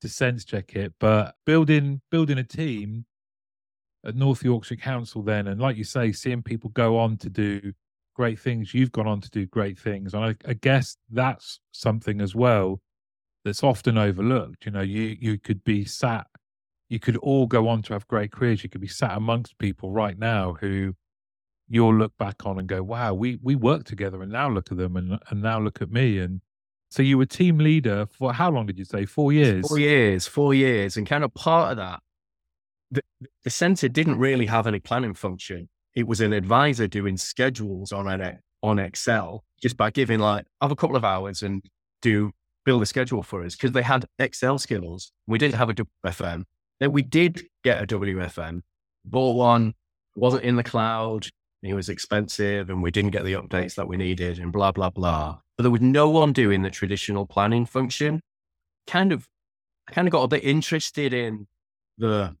to 0.00 0.08
sense 0.08 0.44
check 0.44 0.74
it. 0.74 0.94
But 1.00 1.34
building, 1.44 2.00
building 2.10 2.38
a 2.38 2.44
team 2.44 3.06
at 4.04 4.16
North 4.16 4.42
Yorkshire 4.44 4.76
Council 4.76 5.22
then, 5.22 5.46
and 5.48 5.60
like 5.60 5.76
you 5.76 5.84
say, 5.84 6.12
seeing 6.12 6.42
people 6.42 6.70
go 6.70 6.98
on 6.98 7.16
to 7.18 7.28
do 7.28 7.72
great 8.14 8.38
things. 8.38 8.74
You've 8.74 8.92
gone 8.92 9.06
on 9.06 9.20
to 9.20 9.30
do 9.30 9.46
great 9.46 9.78
things. 9.78 10.14
And 10.14 10.24
I, 10.24 10.34
I 10.46 10.54
guess 10.54 10.96
that's 11.10 11.60
something 11.72 12.20
as 12.20 12.34
well 12.34 12.80
that's 13.44 13.62
often 13.62 13.98
overlooked. 13.98 14.66
You 14.66 14.72
know, 14.72 14.82
you, 14.82 15.16
you 15.20 15.38
could 15.38 15.64
be 15.64 15.84
sat, 15.84 16.26
you 16.88 17.00
could 17.00 17.16
all 17.18 17.46
go 17.46 17.68
on 17.68 17.82
to 17.82 17.94
have 17.94 18.06
great 18.06 18.32
careers. 18.32 18.62
You 18.62 18.68
could 18.68 18.80
be 18.80 18.88
sat 18.88 19.16
amongst 19.16 19.58
people 19.58 19.90
right 19.90 20.18
now 20.18 20.56
who 20.60 20.94
you'll 21.68 21.96
look 21.96 22.16
back 22.18 22.44
on 22.44 22.58
and 22.58 22.68
go, 22.68 22.82
wow, 22.82 23.14
we, 23.14 23.38
we 23.42 23.54
worked 23.54 23.86
together 23.86 24.22
and 24.22 24.30
now 24.30 24.48
look 24.48 24.70
at 24.70 24.76
them 24.76 24.96
and, 24.96 25.18
and 25.30 25.42
now 25.42 25.58
look 25.58 25.80
at 25.80 25.90
me. 25.90 26.18
And 26.18 26.42
so 26.92 27.02
you 27.02 27.18
were 27.18 27.26
team 27.26 27.58
leader 27.58 28.06
for 28.06 28.32
how 28.32 28.50
long 28.50 28.66
did 28.66 28.78
you 28.78 28.84
say? 28.84 29.06
Four 29.06 29.32
years? 29.32 29.66
Four 29.68 29.78
years, 29.78 30.26
four 30.26 30.54
years. 30.54 30.96
And 30.96 31.06
kind 31.06 31.24
of 31.24 31.32
part 31.34 31.72
of 31.72 31.76
that, 31.78 32.00
the, 32.90 33.02
the 33.44 33.50
center 33.50 33.88
didn't 33.88 34.18
really 34.18 34.46
have 34.46 34.66
any 34.66 34.78
planning 34.78 35.14
function 35.14 35.68
it 35.94 36.06
was 36.06 36.20
an 36.20 36.32
advisor 36.32 36.86
doing 36.86 37.16
schedules 37.16 37.92
on 37.92 38.08
an, 38.08 38.38
on 38.62 38.78
Excel 38.78 39.44
just 39.60 39.76
by 39.76 39.90
giving 39.90 40.18
like 40.18 40.46
have 40.60 40.70
a 40.70 40.76
couple 40.76 40.96
of 40.96 41.04
hours 41.04 41.42
and 41.42 41.64
do 42.00 42.32
build 42.64 42.82
a 42.82 42.86
schedule 42.86 43.22
for 43.22 43.44
us 43.44 43.54
because 43.54 43.72
they 43.72 43.82
had 43.82 44.06
Excel 44.18 44.58
skills. 44.58 45.12
We 45.26 45.38
didn't 45.38 45.56
have 45.56 45.68
a 45.68 45.74
WFM. 45.74 46.44
Then 46.80 46.92
we 46.92 47.02
did 47.02 47.42
get 47.62 47.82
a 47.82 47.86
WFM, 47.86 48.62
bought 49.04 49.36
one, 49.36 49.74
wasn't 50.16 50.44
in 50.44 50.56
the 50.56 50.62
cloud. 50.62 51.28
It 51.62 51.74
was 51.74 51.88
expensive 51.88 52.70
and 52.70 52.82
we 52.82 52.90
didn't 52.90 53.12
get 53.12 53.24
the 53.24 53.34
updates 53.34 53.76
that 53.76 53.86
we 53.86 53.96
needed 53.96 54.38
and 54.38 54.52
blah, 54.52 54.72
blah, 54.72 54.90
blah. 54.90 55.38
But 55.56 55.62
there 55.62 55.70
was 55.70 55.80
no 55.80 56.08
one 56.08 56.32
doing 56.32 56.62
the 56.62 56.70
traditional 56.70 57.24
planning 57.24 57.66
function. 57.66 58.20
Kind 58.86 59.12
of, 59.12 59.28
I 59.88 59.92
kind 59.92 60.08
of 60.08 60.12
got 60.12 60.24
a 60.24 60.28
bit 60.28 60.42
interested 60.42 61.14
in 61.14 61.46
the 61.98 62.36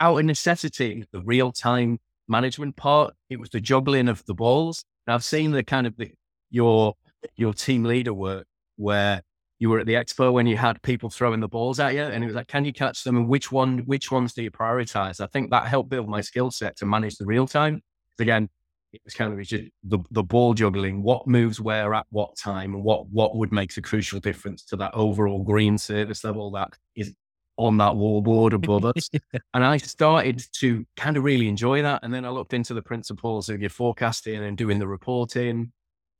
out 0.00 0.18
of 0.18 0.24
necessity, 0.24 1.06
the 1.12 1.22
real 1.22 1.52
time 1.52 1.98
management 2.28 2.76
part. 2.76 3.14
It 3.30 3.40
was 3.40 3.50
the 3.50 3.60
juggling 3.60 4.08
of 4.08 4.24
the 4.26 4.34
balls. 4.34 4.84
Now, 5.06 5.14
I've 5.14 5.24
seen 5.24 5.52
the 5.52 5.62
kind 5.62 5.86
of 5.86 5.96
the, 5.96 6.12
your 6.50 6.94
your 7.36 7.54
team 7.54 7.84
leader 7.84 8.12
work 8.14 8.46
where 8.76 9.22
you 9.58 9.70
were 9.70 9.80
at 9.80 9.86
the 9.86 9.94
expo 9.94 10.32
when 10.32 10.46
you 10.46 10.56
had 10.56 10.82
people 10.82 11.08
throwing 11.08 11.40
the 11.40 11.48
balls 11.48 11.80
at 11.80 11.94
you, 11.94 12.02
and 12.02 12.22
it 12.22 12.26
was 12.26 12.36
like, 12.36 12.48
can 12.48 12.64
you 12.64 12.72
catch 12.72 13.02
them, 13.04 13.16
and 13.16 13.28
which 13.28 13.50
one 13.50 13.78
which 13.86 14.10
ones 14.10 14.34
do 14.34 14.42
you 14.42 14.50
prioritize? 14.50 15.20
I 15.20 15.26
think 15.26 15.50
that 15.50 15.66
helped 15.66 15.88
build 15.88 16.08
my 16.08 16.20
skill 16.20 16.50
set 16.50 16.76
to 16.78 16.86
manage 16.86 17.16
the 17.16 17.26
real 17.26 17.46
time. 17.46 17.82
Again, 18.18 18.48
it 18.92 19.00
was 19.04 19.14
kind 19.14 19.32
of 19.32 19.46
just 19.46 19.64
the, 19.84 19.98
the 20.10 20.22
ball 20.22 20.54
juggling, 20.54 21.02
what 21.02 21.26
moves 21.26 21.60
where 21.60 21.94
at 21.94 22.06
what 22.10 22.36
time, 22.36 22.74
and 22.74 22.82
what 22.82 23.08
what 23.08 23.36
would 23.36 23.52
make 23.52 23.76
a 23.76 23.82
crucial 23.82 24.20
difference 24.20 24.64
to 24.66 24.76
that 24.76 24.94
overall 24.94 25.42
green 25.42 25.78
service 25.78 26.24
level 26.24 26.50
that 26.52 26.74
is 26.94 27.14
on 27.56 27.78
that 27.78 27.92
wallboard 27.92 28.52
above 28.52 28.84
us. 28.84 29.10
and 29.54 29.64
I 29.64 29.78
started 29.78 30.42
to 30.54 30.84
kind 30.96 31.16
of 31.16 31.24
really 31.24 31.48
enjoy 31.48 31.82
that. 31.82 32.00
And 32.02 32.12
then 32.12 32.24
I 32.24 32.28
looked 32.28 32.52
into 32.52 32.74
the 32.74 32.82
principles 32.82 33.48
of 33.48 33.60
your 33.60 33.70
forecasting 33.70 34.42
and 34.42 34.56
doing 34.56 34.78
the 34.78 34.86
reporting. 34.86 35.72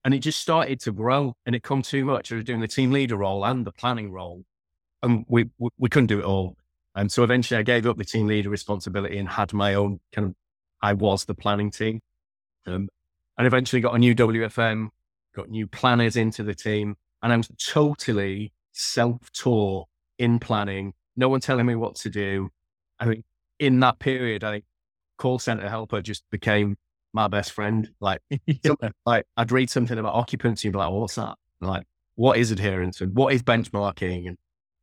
And 0.05 0.15
it 0.15 0.21
just 0.21 0.41
started 0.41 0.81
to 0.81 0.93
grow 0.93 1.35
and 1.45 1.55
it 1.55 1.63
come 1.63 1.83
too 1.83 2.05
much. 2.05 2.33
I 2.33 2.37
was 2.37 2.45
doing 2.45 2.61
the 2.61 2.69
team 2.69 2.91
leader 2.91 3.17
role 3.17 3.45
and 3.45 3.67
the 3.67 3.73
planning 3.73 4.11
role. 4.13 4.45
And 5.03 5.25
we, 5.29 5.51
we, 5.59 5.69
we 5.79 5.89
couldn't 5.89 6.07
do 6.07 6.21
it 6.21 6.25
all. 6.25 6.57
And 6.95 7.13
so 7.13 7.23
eventually 7.23 7.59
I 7.59 7.63
gave 7.63 7.87
up 7.87 7.99
the 7.99 8.05
team 8.05 8.27
leader 8.27 8.49
responsibility 8.49 9.19
and 9.19 9.29
had 9.29 9.53
my 9.53 9.75
own 9.75 10.01
kind 10.15 10.29
of, 10.29 10.35
I 10.83 10.93
was 10.93 11.25
the 11.25 11.35
planning 11.35 11.71
team. 11.71 12.01
Um, 12.67 12.89
and 13.39 13.47
eventually 13.47 13.83
got 13.83 13.95
a 13.95 13.99
new 13.99 14.15
WFM, 14.15 14.89
got 15.35 15.49
new 15.49 15.67
planners 15.67 16.17
into 16.17 16.43
the 16.43 16.55
team. 16.55 16.97
And 17.23 17.33
I 17.33 17.37
was 17.37 17.49
totally 17.59 18.53
self 18.73 19.33
taught 19.33 19.89
in 20.19 20.39
planning, 20.39 20.95
no 21.17 21.29
one 21.29 21.41
telling 21.41 21.67
me 21.67 21.75
what 21.75 21.97
to 21.97 22.11
do. 22.11 22.51
I 22.99 23.07
think 23.07 23.25
in 23.59 23.81
that 23.81 23.99
period, 23.99 24.45
I 24.45 24.62
call 25.19 25.39
center 25.39 25.69
helper 25.69 26.01
just 26.03 26.25
became 26.31 26.77
my 27.12 27.29
best 27.29 27.53
friend. 27.53 27.91
Like, 28.01 28.21
yeah. 28.47 28.73
like 29.05 29.27
I'd 29.37 29.53
read 29.53 29.71
something 29.71 29.99
about 29.99 30.15
occupancy 30.15 30.69
and 30.69 30.73
be 30.73 30.79
like, 30.79 30.91
well, 30.91 31.01
what's 31.01 31.17
that? 31.17 31.37
like, 31.61 31.85
what 32.17 32.39
is 32.39 32.51
adherence 32.51 33.01
and 33.01 33.15
what 33.15 33.33
is 33.33 33.43
benchmarking? 33.43 34.29
And 34.29 34.37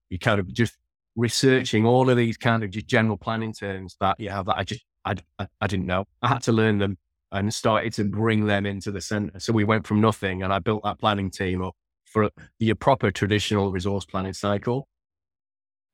you 0.10 0.20
kind 0.20 0.40
of 0.40 0.52
just 0.54 0.76
researching 1.16 1.86
all 1.86 2.10
of 2.10 2.18
these 2.18 2.38
kind 2.38 2.64
of 2.64 2.72
just 2.72 2.88
general 2.88 3.18
planning 3.18 3.54
terms 3.54 3.96
that 4.00 4.20
you 4.20 4.30
have 4.30 4.48
that 4.48 4.58
I 4.58 4.64
just, 4.64 4.84
I, 5.06 5.16
I, 5.40 5.48
I 5.62 5.68
didn't 5.68 5.86
know. 5.86 6.06
I 6.22 6.30
had 6.30 6.44
to 6.44 6.52
learn 6.52 6.78
them 6.78 6.98
and 7.32 7.54
started 7.54 7.94
to 7.94 8.04
bring 8.04 8.46
them 8.46 8.66
into 8.66 8.92
the 8.92 9.02
center. 9.02 9.40
So 9.40 9.54
we 9.54 9.64
went 9.64 9.88
from 9.88 10.00
nothing 10.00 10.44
and 10.44 10.54
I 10.54 10.60
built 10.60 10.84
that 10.84 11.00
planning 11.00 11.32
team 11.32 11.62
up 11.64 11.76
for 12.06 12.30
the 12.60 12.74
proper 12.76 13.12
traditional 13.12 13.72
resource 13.72 14.06
planning 14.06 14.34
cycle. 14.34 14.88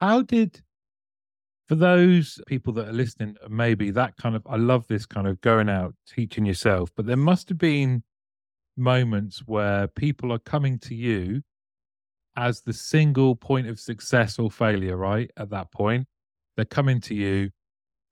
How 0.02 0.22
did 0.22 0.62
for 1.68 1.76
those 1.76 2.42
people 2.48 2.74
that 2.74 2.90
are 2.90 2.94
listening, 2.94 3.38
maybe 3.48 3.92
that 3.92 4.18
kind 4.18 4.36
of, 4.36 4.42
I 4.50 4.58
love 4.58 4.88
this 4.88 5.06
kind 5.06 5.28
of 5.28 5.40
going 5.40 5.70
out, 5.70 5.94
teaching 6.08 6.46
yourself, 6.46 6.90
but 6.96 7.06
there 7.06 7.16
must 7.16 7.48
have 7.50 7.60
been 7.60 8.04
moments 8.76 9.44
where 9.46 9.88
people 9.88 10.32
are 10.34 10.40
coming 10.40 10.80
to 10.80 10.96
you 10.96 11.44
as 12.36 12.62
the 12.62 12.74
single 12.74 13.36
point 13.36 13.68
of 13.68 13.80
success 13.80 14.40
or 14.40 14.50
failure, 14.50 14.98
right? 14.98 15.30
At 15.38 15.52
that 15.52 15.72
point, 15.72 16.08
they're 16.56 16.66
coming 16.66 17.02
to 17.02 17.14
you, 17.14 17.52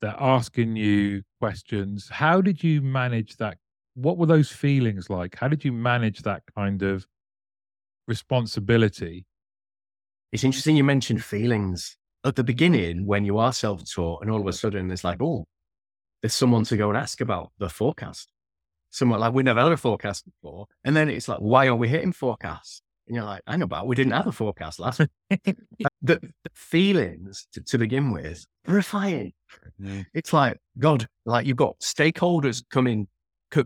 they're 0.02 0.16
asking 0.20 0.76
you 0.76 1.24
questions. 1.40 2.10
How 2.10 2.42
did 2.42 2.64
you 2.64 2.82
manage 2.82 3.38
that? 3.38 3.58
What 3.96 4.18
were 4.18 4.28
those 4.28 4.52
feelings 4.52 5.10
like? 5.10 5.36
How 5.36 5.48
did 5.48 5.66
you 5.66 5.72
manage 5.72 6.22
that 6.22 6.44
kind 6.56 6.84
of 6.84 7.08
responsibility? 8.08 9.26
It's 10.32 10.44
interesting 10.44 10.78
you 10.78 10.84
mentioned 10.84 11.24
feelings 11.24 11.98
at 12.24 12.36
the 12.36 12.44
beginning 12.44 13.06
when 13.06 13.26
you 13.26 13.38
are 13.38 13.54
self-taught 13.54 14.22
and 14.22 14.30
all 14.30 14.42
of 14.42 14.48
a 14.48 14.54
sudden 14.54 14.92
it's 14.92 15.04
like, 15.04 15.22
oh, 15.22 15.46
there's 16.22 16.34
someone 16.34 16.64
to 16.66 16.78
go 16.78 16.90
and 16.90 16.98
ask 16.98 17.22
about 17.22 17.52
the 17.58 17.70
forecast. 17.70 18.32
Someone 18.90 19.20
like 19.20 19.34
we 19.34 19.44
never 19.44 19.62
had 19.62 19.72
a 19.72 19.78
forecast 19.78 20.26
before. 20.26 20.68
And 20.84 20.96
then 20.96 21.10
it's 21.10 21.28
like, 21.28 21.40
why 21.40 21.68
are 21.68 21.76
we 21.76 21.88
hitting 21.88 22.12
forecasts? 22.12 22.82
And 23.08 23.16
you're 23.16 23.26
like, 23.26 23.42
I 23.48 23.56
know 23.58 23.66
about 23.66 23.88
we 23.88 23.96
didn't 23.96 24.14
have 24.14 24.28
a 24.28 24.32
forecast 24.32 24.80
last 24.80 24.98
the, 25.00 25.10
the, 26.08 26.20
feelings 26.54 27.48
to, 27.54 27.62
to, 27.62 27.78
begin 27.78 28.12
with, 28.12 28.46
terrifying. 28.66 29.34
Mm. 29.82 30.06
It's 30.14 30.34
like, 30.34 30.58
God, 30.80 31.08
like 31.26 31.46
you've 31.46 31.58
got 31.58 31.80
stakeholders 31.80 32.64
coming 32.70 33.08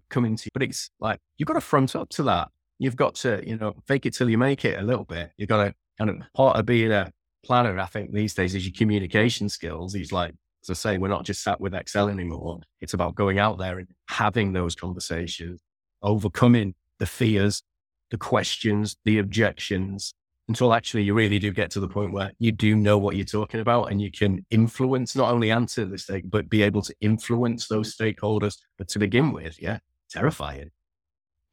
coming 0.10 0.36
to 0.36 0.44
you, 0.46 0.50
but 0.54 0.64
it's 0.64 0.92
like 1.00 1.20
you've 1.38 1.48
got 1.48 1.54
to 1.54 1.62
front 1.62 1.96
up 1.96 2.10
to 2.10 2.24
that. 2.24 2.50
You've 2.78 2.96
got 2.96 3.16
to, 3.16 3.42
you 3.48 3.58
know, 3.58 3.76
fake 3.88 4.06
it 4.06 4.14
till 4.14 4.30
you 4.30 4.38
make 4.38 4.66
it 4.66 4.80
a 4.80 4.84
little 4.84 5.06
bit. 5.06 5.32
You've 5.38 5.50
got 5.50 5.64
to 5.64 5.74
kind 5.98 6.10
of 6.10 6.18
part 6.34 6.58
of 6.58 6.66
being 6.66 6.92
a 6.92 7.12
planner, 7.44 7.80
I 7.80 7.86
think 7.86 8.12
these 8.12 8.34
days 8.34 8.56
is 8.56 8.66
your 8.66 8.74
communication 8.76 9.50
skills. 9.50 9.94
He's 9.94 10.12
like, 10.12 10.34
as 10.64 10.70
I 10.70 10.74
say, 10.74 10.98
we're 10.98 11.08
not 11.08 11.26
just 11.26 11.44
sat 11.44 11.60
with 11.60 11.74
Excel 11.74 12.10
anymore. 12.10 12.60
It's 12.80 12.94
about 12.94 13.16
going 13.16 13.40
out 13.40 13.58
there 13.58 13.80
and 13.80 13.88
having 14.10 14.54
those 14.54 14.76
conversations, 14.76 15.60
overcoming 16.04 16.76
the 17.00 17.06
fears, 17.06 17.64
the 18.12 18.18
questions, 18.18 18.98
the 19.06 19.18
objections, 19.18 20.14
until 20.48 20.74
actually 20.74 21.04
you 21.04 21.14
really 21.14 21.40
do 21.40 21.52
get 21.52 21.72
to 21.72 21.80
the 21.80 21.88
point 21.88 22.12
where 22.12 22.32
you 22.40 22.52
do 22.52 22.76
know 22.76 22.98
what 22.98 23.16
you're 23.16 23.26
talking 23.26 23.60
about 23.60 23.86
and 23.92 24.02
you 24.02 24.12
can 24.12 24.46
influence, 24.50 25.16
not 25.16 25.32
only 25.32 25.52
answer 25.52 25.86
the 25.86 25.98
stake, 25.98 26.30
but 26.30 26.50
be 26.50 26.62
able 26.62 26.82
to 26.82 26.94
influence 27.00 27.68
those 27.68 27.96
stakeholders. 27.96 28.58
But 28.78 28.88
to 28.90 29.00
begin 29.00 29.32
with, 29.32 29.62
yeah, 29.62 29.80
terrifying. 30.10 30.72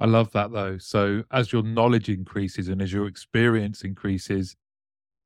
I 0.00 0.06
love 0.06 0.32
that 0.32 0.52
though. 0.52 0.78
So 0.78 1.24
as 1.30 1.52
your 1.52 1.62
knowledge 1.62 2.08
increases 2.08 2.68
and 2.68 2.80
as 2.80 2.92
your 2.92 3.06
experience 3.06 3.82
increases, 3.82 4.56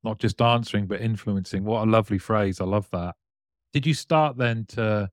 not 0.05 0.19
just 0.19 0.41
answering 0.41 0.87
but 0.87 1.01
influencing. 1.01 1.65
What 1.65 1.87
a 1.87 1.91
lovely 1.91 2.19
phrase! 2.19 2.61
I 2.61 2.65
love 2.65 2.89
that. 2.91 3.15
Did 3.73 3.87
you 3.87 3.95
start 3.95 4.37
then 4.37 4.67
to 4.71 5.09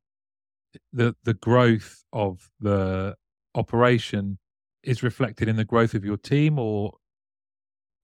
the 0.94 1.16
the 1.24 1.34
growth 1.36 2.04
of 2.14 2.50
the 2.60 3.16
operation 3.56 4.38
is 4.84 5.04
reflected 5.04 5.48
in 5.48 5.56
the 5.56 5.66
growth 5.66 5.94
of 5.94 6.06
your 6.06 6.18
team, 6.18 6.58
or 6.58 6.94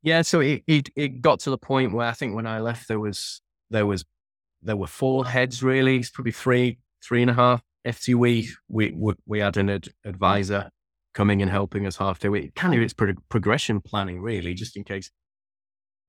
yeah? 0.05 0.21
So 0.21 0.39
it 0.39 0.63
it, 0.67 0.89
it 0.95 1.21
got 1.21 1.41
to 1.41 1.49
the 1.49 1.57
point 1.57 1.91
where 1.91 2.07
I 2.07 2.13
think 2.13 2.35
when 2.35 2.47
I 2.47 2.59
left 2.59 2.87
there 2.87 2.99
was 2.99 3.41
there 3.69 3.85
was 3.85 4.05
there 4.61 4.77
were 4.77 4.87
four 4.87 5.25
heads 5.25 5.61
really, 5.61 5.97
it's 5.97 6.09
probably 6.09 6.31
three 6.31 6.77
three 7.03 7.21
and 7.21 7.31
a 7.31 7.33
half. 7.33 7.61
FTE 7.85 8.15
we 8.15 8.49
we 8.69 9.13
we 9.25 9.39
had 9.39 9.57
an 9.57 9.69
ad, 9.69 9.89
advisor 10.05 10.69
coming 11.13 11.41
and 11.41 11.51
helping 11.51 11.85
us 11.85 11.97
half 11.97 12.19
day. 12.19 12.29
It 12.29 12.55
kind 12.55 12.73
of 12.73 12.81
it's 12.81 12.93
pro- 12.93 13.13
progression 13.29 13.81
planning 13.81 14.21
really, 14.21 14.53
just 14.53 14.77
in 14.77 14.83
case 14.83 15.11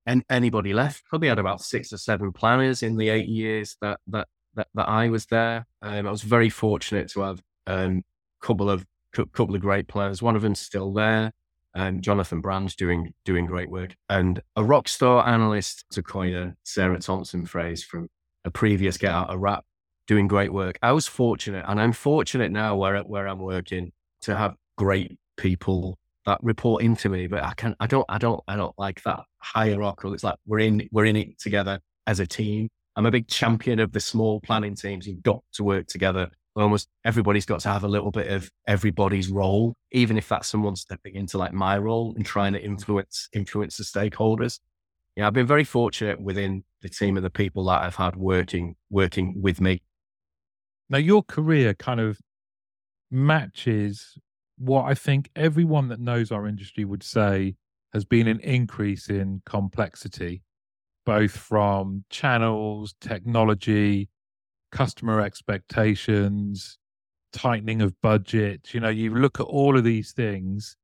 and 0.07 0.25
anybody 0.31 0.73
left. 0.73 1.05
Probably 1.07 1.29
had 1.29 1.39
about 1.39 1.61
six 1.61 1.93
or 1.93 1.99
seven 1.99 2.33
planners 2.33 2.83
in 2.83 2.97
the 2.97 3.09
eight 3.09 3.29
years 3.29 3.77
that 3.81 4.01
that 4.09 4.29
that, 4.55 4.69
that 4.75 4.89
I 4.89 5.09
was 5.09 5.27
there. 5.27 5.67
Um, 5.83 6.07
I 6.07 6.11
was 6.11 6.23
very 6.23 6.49
fortunate 6.49 7.11
to 7.11 7.21
have 7.21 7.43
a 7.67 7.79
um, 7.79 8.03
couple 8.41 8.71
of 8.71 8.87
couple 9.13 9.55
of 9.55 9.61
great 9.61 9.89
planners. 9.89 10.23
One 10.23 10.37
of 10.37 10.43
them's 10.43 10.61
still 10.61 10.93
there, 10.93 11.33
and 11.77 12.03
Jonathan 12.03 12.41
Brand's 12.41 12.75
doing 12.75 13.13
doing 13.25 13.47
great 13.47 13.71
work. 13.71 13.95
And 14.09 14.43
a 14.57 14.65
rock 14.65 14.89
star 14.89 15.29
analyst, 15.29 15.85
to 15.91 16.03
coin 16.03 16.35
a 16.35 16.57
Sarah 16.65 16.99
Thompson 16.99 17.47
phrase 17.47 17.85
from 17.85 18.09
a 18.45 18.51
previous 18.51 18.97
Get 18.97 19.13
Out 19.13 19.33
a 19.33 19.37
Wrap, 19.37 19.65
doing 20.07 20.27
great 20.27 20.53
work. 20.53 20.79
I 20.83 20.93
was 20.93 21.07
fortunate, 21.07 21.65
and 21.69 21.81
I'm 21.81 21.93
fortunate 21.93 22.51
now 22.51 22.77
where 22.77 22.99
where 23.03 23.29
I'm 23.29 23.41
working 23.41 23.93
to 24.23 24.35
have 24.35 24.55
great 24.77 25.19
people 25.37 25.99
that 26.25 26.39
report 26.43 26.83
into 26.83 27.11
me, 27.11 27.27
but 27.27 27.45
I 27.45 27.53
can 27.55 27.77
I 27.79 27.87
don't 27.87 28.07
I 28.09 28.19
don't 28.19 28.43
I 28.49 28.57
don't 28.57 28.77
like 28.79 29.03
that 29.03 29.21
hierarchical. 29.39 30.15
It's 30.15 30.25
like 30.25 30.37
we're 30.47 30.61
in 30.61 30.89
we're 30.91 31.05
in 31.05 31.17
it 31.17 31.39
together 31.39 31.79
as 32.07 32.21
a 32.21 32.27
team. 32.27 32.69
I'm 32.97 33.07
a 33.07 33.11
big 33.11 33.29
champion 33.29 33.81
of 33.81 33.93
the 33.93 34.01
small 34.01 34.41
planning 34.41 34.75
teams. 34.75 35.07
You've 35.07 35.23
got 35.23 35.43
to 35.53 35.65
work 35.65 35.87
together. 35.87 36.31
Almost 36.57 36.89
everybody's 37.05 37.45
got 37.45 37.61
to 37.61 37.69
have 37.69 37.85
a 37.85 37.89
little 37.89 38.11
bit 38.11 38.29
of 38.29 38.51
everybody's 38.67 39.29
role, 39.29 39.75
even 39.93 40.17
if 40.17 40.29
that's 40.29 40.49
someone 40.49 40.75
stepping 40.75 41.15
into 41.15 41.37
like 41.37 41.53
my 41.53 41.77
role 41.77 42.15
and 42.17 42.25
trying 42.25 42.55
to 42.55 42.63
influence 42.63 43.29
influence 43.33 43.77
the 43.77 43.85
stakeholders. 43.85 44.59
Yeah, 45.17 45.27
I've 45.27 45.35
been 45.35 45.47
very 45.47 45.65
fortunate 45.65 46.21
within 46.21 46.65
the 46.83 46.89
team 46.89 47.17
of 47.17 47.23
the 47.23 47.31
people 47.31 47.65
that 47.67 47.83
I've 47.83 47.97
had 47.97 48.17
working 48.17 48.77
working 48.91 49.41
with 49.41 49.61
me. 49.61 49.83
Now 50.89 50.99
your 50.99 51.23
career 51.23 51.75
kind 51.75 52.01
of 52.01 52.19
matches 53.11 54.17
what 54.59 54.85
I 54.85 54.95
think 54.95 55.31
everyone 55.37 55.89
that 55.89 56.01
knows 56.01 56.33
our 56.33 56.47
industry 56.47 56.85
would 56.85 57.03
say 57.03 57.57
has 57.93 58.05
been 58.05 58.27
an 58.27 58.41
increase 58.41 59.09
in 59.09 59.43
complexity, 59.45 60.43
both 61.05 61.37
from 61.37 62.05
channels, 62.11 62.95
technology, 63.01 64.09
customer 64.77 65.21
expectations, 65.21 66.79
tightening 67.33 67.83
of 67.83 68.01
budget. 68.03 68.75
You 68.75 68.81
know, 68.81 68.89
you 68.89 69.15
look 69.15 69.41
at 69.41 69.47
all 69.47 69.77
of 69.77 69.85
these 69.85 70.13
things. 70.13 70.77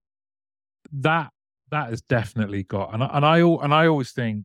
That 0.92 1.30
that 1.70 1.90
has 1.90 2.02
definitely 2.02 2.64
got, 2.64 2.92
and 2.92 3.02
I, 3.02 3.10
and 3.12 3.24
I 3.24 3.38
and 3.40 3.74
I 3.74 3.86
always 3.86 4.12
think, 4.12 4.44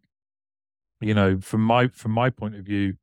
you 1.02 1.14
know, 1.14 1.40
from 1.42 1.62
my 1.62 1.88
from 1.88 2.12
my 2.12 2.30
point 2.30 2.56
of 2.56 2.66
view, 2.66 2.96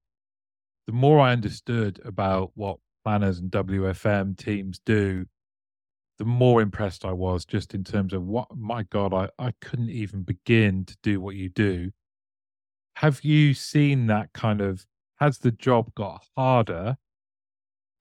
the 0.87 0.93
more 0.93 1.21
I 1.21 1.33
understood 1.33 2.01
about 2.05 2.53
what 2.55 2.79
planners 3.05 3.39
and 3.39 3.51
WFM 3.51 4.37
teams 4.37 4.81
do, 4.85 5.27
the 6.19 6.25
more 6.25 6.61
impressed 6.63 7.05
I 7.05 7.13
was 7.13 7.45
just 7.45 7.75
in 7.75 7.85
terms 7.85 8.13
of 8.13 8.23
what, 8.25 8.49
my 8.57 8.85
God, 8.85 9.13
I, 9.13 9.29
I 9.39 9.53
couldn't 9.61 9.91
even 9.91 10.23
begin 10.23 10.85
to 10.87 10.97
do 11.03 11.21
what 11.21 11.37
you 11.37 11.49
do. 11.49 11.91
Have 12.97 13.25
you 13.25 13.55
seen 13.55 14.07
that 14.07 14.33
kind 14.33 14.61
of, 14.61 14.87
has 15.25 15.39
the 15.39 15.51
job 15.51 15.95
got 15.95 16.25
harder 16.37 16.97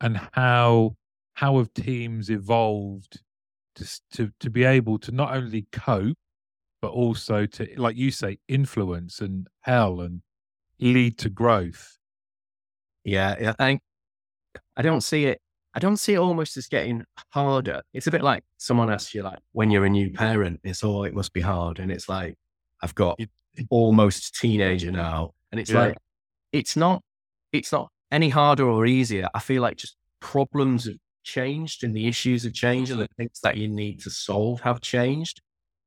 and 0.01 0.19
how, 0.33 0.95
how 1.33 1.57
have 1.57 1.73
teams 1.73 2.29
evolved 2.29 3.21
to, 3.75 4.01
to, 4.11 4.31
to 4.39 4.49
be 4.49 4.63
able 4.63 4.99
to 4.99 5.11
not 5.11 5.35
only 5.35 5.67
cope, 5.71 6.17
but 6.81 6.91
also 6.91 7.45
to, 7.45 7.67
like 7.77 7.95
you 7.95 8.11
say, 8.11 8.37
influence 8.47 9.21
and 9.21 9.47
hell 9.61 10.01
and 10.01 10.21
lead 10.79 11.17
to 11.19 11.29
growth? 11.29 11.97
Yeah, 13.03 13.53
I 13.57 13.63
think 13.63 13.81
I 14.77 14.81
don't 14.81 15.01
see 15.01 15.25
it 15.25 15.39
I 15.75 15.79
don't 15.79 15.97
see 15.97 16.13
it 16.13 16.19
almost 16.19 16.55
as 16.55 16.67
getting 16.67 17.03
harder. 17.29 17.81
It's 17.93 18.05
a 18.05 18.11
bit 18.11 18.21
like 18.21 18.43
someone 18.57 18.91
asks 18.91 19.15
you, 19.15 19.23
like, 19.23 19.39
when 19.53 19.71
you're 19.71 19.85
a 19.85 19.89
new 19.89 20.11
parent, 20.11 20.59
it's 20.63 20.83
all, 20.83 20.99
oh, 20.99 21.03
it 21.03 21.15
must 21.15 21.33
be 21.33 21.41
hard. 21.41 21.79
And 21.79 21.91
it's 21.91 22.07
like, 22.07 22.35
I've 22.81 22.93
got 22.93 23.19
almost 23.71 24.35
teenager 24.35 24.91
now. 24.91 25.31
And 25.51 25.59
it's 25.59 25.71
yeah. 25.71 25.79
like, 25.79 25.97
it's 26.51 26.75
not, 26.75 27.01
it's 27.53 27.71
not 27.71 27.89
any 28.11 28.29
harder 28.29 28.67
or 28.67 28.85
easier. 28.85 29.29
I 29.33 29.39
feel 29.39 29.61
like 29.61 29.77
just 29.77 29.95
problems 30.19 30.85
have 30.85 30.97
changed 31.23 31.83
and 31.83 31.95
the 31.95 32.07
issues 32.07 32.43
have 32.43 32.53
changed 32.53 32.91
and 32.91 32.99
the 32.99 33.07
things 33.17 33.39
that 33.43 33.57
you 33.57 33.67
need 33.67 34.01
to 34.01 34.09
solve 34.09 34.61
have 34.61 34.81
changed. 34.81 35.41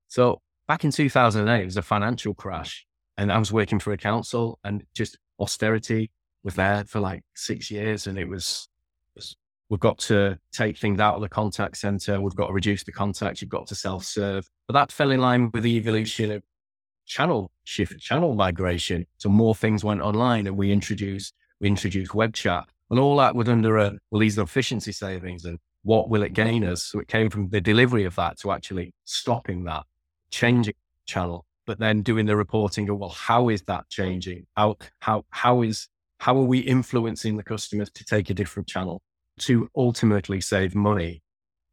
So 0.08 0.40
back 0.66 0.84
in 0.84 0.90
2008, 0.90 1.60
it 1.60 1.64
was 1.64 1.76
a 1.76 1.82
financial 1.82 2.34
crash 2.34 2.86
and 3.16 3.32
I 3.32 3.38
was 3.38 3.52
working 3.52 3.78
for 3.78 3.92
a 3.92 3.96
council 3.96 4.58
and 4.64 4.84
just 4.94 5.18
austerity 5.38 6.10
was 6.42 6.54
there 6.54 6.84
for 6.84 7.00
like 7.00 7.22
six 7.34 7.70
years. 7.70 8.06
And 8.06 8.18
it 8.18 8.28
was, 8.28 8.68
we've 9.68 9.80
got 9.80 9.98
to 9.98 10.38
take 10.52 10.78
things 10.78 11.00
out 11.00 11.16
of 11.16 11.20
the 11.20 11.28
contact 11.28 11.76
center. 11.76 12.20
We've 12.20 12.36
got 12.36 12.48
to 12.48 12.52
reduce 12.52 12.84
the 12.84 12.92
contacts. 12.92 13.42
You've 13.42 13.50
got 13.50 13.66
to 13.68 13.74
self 13.74 14.04
serve. 14.04 14.48
But 14.68 14.74
that 14.74 14.92
fell 14.92 15.10
in 15.10 15.20
line 15.20 15.50
with 15.52 15.64
the 15.64 15.76
evolution 15.76 16.30
of 16.30 16.42
channel 17.06 17.50
shift, 17.64 17.98
channel 18.00 18.34
migration. 18.34 19.06
So 19.18 19.28
more 19.28 19.54
things 19.54 19.84
went 19.84 20.02
online 20.02 20.46
and 20.46 20.56
we 20.56 20.72
introduced, 20.72 21.34
we 21.60 21.68
introduced 21.68 22.14
web 22.14 22.34
chat 22.34 22.66
and 22.90 22.98
all 22.98 23.16
that 23.16 23.34
was 23.34 23.48
under 23.48 23.78
a, 23.78 23.92
well, 24.10 24.20
these 24.20 24.38
are 24.38 24.42
efficiency 24.42 24.92
savings 24.92 25.44
and 25.44 25.58
what 25.82 26.08
will 26.08 26.22
it 26.22 26.32
gain 26.32 26.64
us? 26.64 26.82
So 26.84 27.00
it 27.00 27.08
came 27.08 27.30
from 27.30 27.48
the 27.48 27.60
delivery 27.60 28.04
of 28.04 28.16
that 28.16 28.38
to 28.40 28.50
actually 28.50 28.92
stopping 29.04 29.64
that, 29.64 29.84
changing 30.30 30.74
channel, 31.06 31.46
but 31.64 31.78
then 31.78 32.02
doing 32.02 32.26
the 32.26 32.36
reporting 32.36 32.88
of, 32.88 32.98
well, 32.98 33.10
how 33.10 33.48
is 33.48 33.62
that 33.62 33.88
changing? 33.88 34.46
How, 34.56 34.76
how, 35.00 35.24
how 35.30 35.62
is, 35.62 35.88
how 36.18 36.36
are 36.36 36.44
we 36.44 36.58
influencing 36.60 37.36
the 37.36 37.42
customers 37.42 37.90
to 37.92 38.04
take 38.04 38.30
a 38.30 38.34
different 38.34 38.68
channel 38.68 39.02
to 39.40 39.68
ultimately 39.76 40.40
save 40.40 40.74
money? 40.74 41.22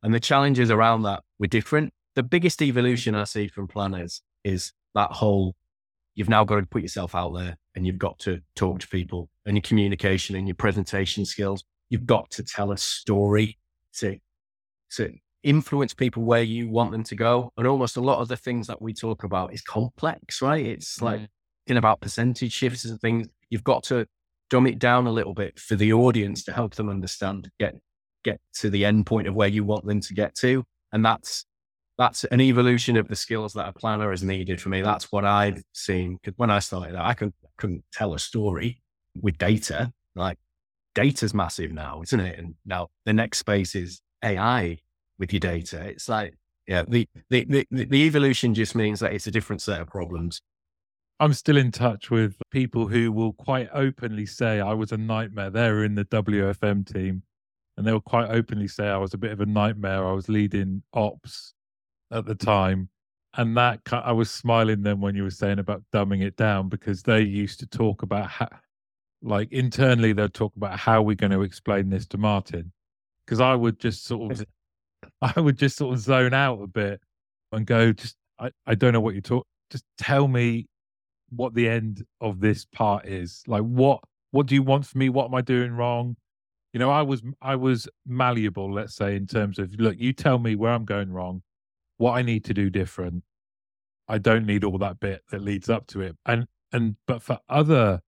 And 0.01 0.13
the 0.13 0.19
challenges 0.19 0.69
around 0.69 1.03
that 1.03 1.23
were 1.39 1.47
different. 1.47 1.93
The 2.15 2.23
biggest 2.23 2.61
evolution 2.61 3.15
I 3.15 3.23
see 3.23 3.47
from 3.47 3.67
planners 3.67 4.21
is 4.43 4.73
that 4.93 5.11
whole, 5.11 5.55
you've 6.13 6.29
now 6.29 6.43
got 6.43 6.57
to 6.57 6.65
put 6.65 6.81
yourself 6.81 7.15
out 7.15 7.33
there 7.33 7.57
and 7.75 7.86
you've 7.86 7.97
got 7.97 8.19
to 8.19 8.41
talk 8.55 8.79
to 8.79 8.88
people 8.88 9.29
and 9.45 9.55
your 9.55 9.62
communication 9.62 10.36
and 10.36 10.47
your 10.47 10.55
presentation 10.55 11.25
skills. 11.25 11.63
You've 11.89 12.05
got 12.05 12.29
to 12.31 12.43
tell 12.43 12.71
a 12.71 12.77
story 12.77 13.57
to, 13.97 14.17
to 14.91 15.13
influence 15.43 15.93
people 15.93 16.23
where 16.23 16.41
you 16.41 16.69
want 16.69 16.91
them 16.91 17.03
to 17.03 17.15
go. 17.15 17.51
And 17.57 17.67
almost 17.67 17.97
a 17.97 18.01
lot 18.01 18.19
of 18.19 18.27
the 18.27 18.38
things 18.38 18.67
that 18.67 18.81
we 18.81 18.93
talk 18.93 19.23
about 19.23 19.53
is 19.53 19.62
complex, 19.62 20.41
right? 20.41 20.65
It's 20.65 21.01
like 21.01 21.21
mm. 21.21 21.27
in 21.67 21.77
about 21.77 22.01
percentage 22.01 22.53
shifts 22.53 22.86
and 22.86 22.99
things. 22.99 23.27
You've 23.49 23.63
got 23.63 23.83
to 23.86 24.07
dumb 24.49 24.67
it 24.67 24.79
down 24.79 25.07
a 25.07 25.12
little 25.12 25.33
bit 25.33 25.59
for 25.59 25.75
the 25.75 25.93
audience 25.93 26.43
to 26.45 26.53
help 26.53 26.75
them 26.75 26.89
understand, 26.89 27.49
get 27.59 27.75
get 28.23 28.39
to 28.53 28.69
the 28.69 28.86
end 28.86 29.05
point 29.05 29.27
of 29.27 29.36
where 29.36 29.49
you 29.49 29.63
want 29.63 29.86
them 29.86 29.99
to 29.99 30.13
get 30.13 30.33
to. 30.36 30.63
And 30.93 31.03
that's 31.03 31.45
that's 31.97 32.23
an 32.25 32.41
evolution 32.41 32.97
of 32.97 33.08
the 33.08 33.15
skills 33.15 33.53
that 33.53 33.67
a 33.67 33.73
planner 33.73 34.12
is 34.12 34.23
needed 34.23 34.60
for 34.60 34.69
me. 34.69 34.82
That's 34.82 35.12
what 35.12 35.25
I've 35.25 35.62
seen. 35.73 36.15
Because 36.15 36.38
when 36.38 36.49
I 36.49 36.60
started 36.60 36.95
out, 36.95 37.06
I 37.06 37.13
couldn't, 37.13 37.36
couldn't 37.58 37.84
tell 37.91 38.13
a 38.13 38.19
story 38.19 38.82
with 39.21 39.38
data. 39.38 39.93
Like 40.15 40.39
data's 40.95 41.34
massive 41.34 41.71
now, 41.71 42.01
isn't 42.01 42.19
it? 42.19 42.39
And 42.39 42.56
now 42.65 42.89
the 43.06 43.13
next 43.13 43.39
space 43.39 43.75
is 43.75 44.01
AI 44.23 44.79
with 45.19 45.32
your 45.34 45.39
data. 45.39 45.82
It's 45.82 46.10
like, 46.10 46.36
yeah, 46.67 46.84
the, 46.88 47.08
the, 47.29 47.45
the, 47.45 47.86
the 47.86 48.03
evolution 48.03 48.53
just 48.53 48.73
means 48.73 48.99
that 49.01 49.13
it's 49.13 49.27
a 49.27 49.32
different 49.32 49.62
set 49.62 49.82
of 49.82 49.88
problems. 49.88 50.41
I'm 51.19 51.34
still 51.34 51.58
in 51.58 51.71
touch 51.71 52.10
with 52.10 52.36
people 52.49 52.88
who 52.88 53.12
will 53.12 53.34
quite 53.34 53.69
openly 53.71 54.25
say 54.25 54.60
I 54.60 54.73
was 54.73 54.91
a 54.91 54.97
nightmare. 54.97 55.51
They're 55.51 55.84
in 55.84 55.93
the 55.93 56.06
WFM 56.06 56.91
team 56.91 57.21
and 57.77 57.86
they 57.86 57.91
will 57.91 58.01
quite 58.01 58.29
openly 58.29 58.67
say 58.67 58.88
I 58.88 58.97
was 58.97 59.13
a 59.13 59.17
bit 59.17 59.32
of 59.32 59.41
a 59.41 59.45
nightmare. 59.45 60.08
I 60.08 60.13
was 60.13 60.27
leading 60.27 60.82
ops 60.93 61.53
at 62.11 62.25
the 62.25 62.35
time. 62.35 62.89
And 63.35 63.57
that 63.57 63.79
I 63.91 64.11
was 64.11 64.29
smiling 64.29 64.83
then 64.83 65.01
when 65.01 65.15
you 65.15 65.23
were 65.23 65.31
saying 65.31 65.57
about 65.57 65.83
dumbing 65.91 66.21
it 66.21 66.35
down 66.35 66.69
because 66.69 67.01
they 67.01 67.21
used 67.21 67.59
to 67.61 67.65
talk 67.67 68.03
about 68.03 68.29
how, 68.29 68.49
like 69.23 69.51
internally, 69.51 70.13
they'd 70.13 70.33
talk 70.33 70.55
about 70.55 70.77
how 70.77 71.01
we're 71.01 71.15
going 71.15 71.31
to 71.31 71.41
explain 71.41 71.89
this 71.89 72.05
to 72.07 72.17
Martin. 72.19 72.71
Because 73.25 73.39
I 73.39 73.55
would 73.55 73.79
just 73.79 74.05
sort 74.05 74.33
of, 74.33 74.45
I 75.21 75.39
would 75.39 75.57
just 75.57 75.77
sort 75.77 75.93
of 75.93 75.99
zone 75.99 76.33
out 76.33 76.61
a 76.61 76.67
bit 76.67 77.01
and 77.51 77.65
go, 77.65 77.91
just, 77.91 78.15
I, 78.39 78.51
I 78.65 78.75
don't 78.75 78.93
know 78.93 79.01
what 79.01 79.15
you 79.15 79.21
talk. 79.21 79.47
Just 79.71 79.85
tell 79.97 80.27
me 80.27 80.67
what 81.29 81.55
the 81.55 81.67
end 81.67 82.05
of 82.21 82.39
this 82.39 82.65
part 82.65 83.07
is. 83.07 83.41
Like, 83.47 83.63
what, 83.63 84.01
what 84.31 84.45
do 84.45 84.55
you 84.55 84.63
want 84.63 84.85
from 84.85 84.99
me? 84.99 85.09
What 85.09 85.25
am 85.25 85.35
I 85.35 85.41
doing 85.41 85.71
wrong? 85.71 86.15
You 86.73 86.79
know, 86.79 86.89
I 86.89 87.01
was, 87.01 87.21
I 87.41 87.55
was 87.55 87.87
malleable, 88.05 88.71
let's 88.71 88.95
say, 88.95 89.15
in 89.15 89.27
terms 89.27 89.59
of, 89.59 89.73
look, 89.79 89.95
you 89.97 90.13
tell 90.13 90.39
me 90.39 90.55
where 90.55 90.71
I'm 90.71 90.85
going 90.85 91.11
wrong 91.11 91.41
what 91.97 92.13
I 92.13 92.21
need 92.21 92.43
to 92.45 92.53
do 92.53 92.69
different. 92.69 93.23
I 94.08 94.17
don't 94.17 94.45
need 94.45 94.63
all 94.63 94.77
that 94.79 94.99
bit 94.99 95.21
that 95.32 95.41
leads 95.41 95.69
up 95.69 95.88
to 95.88 96.01
it. 96.01 96.15
And 96.25 96.47
and 96.71 96.95
but 97.08 97.21
for 97.21 97.39
other 97.49 98.01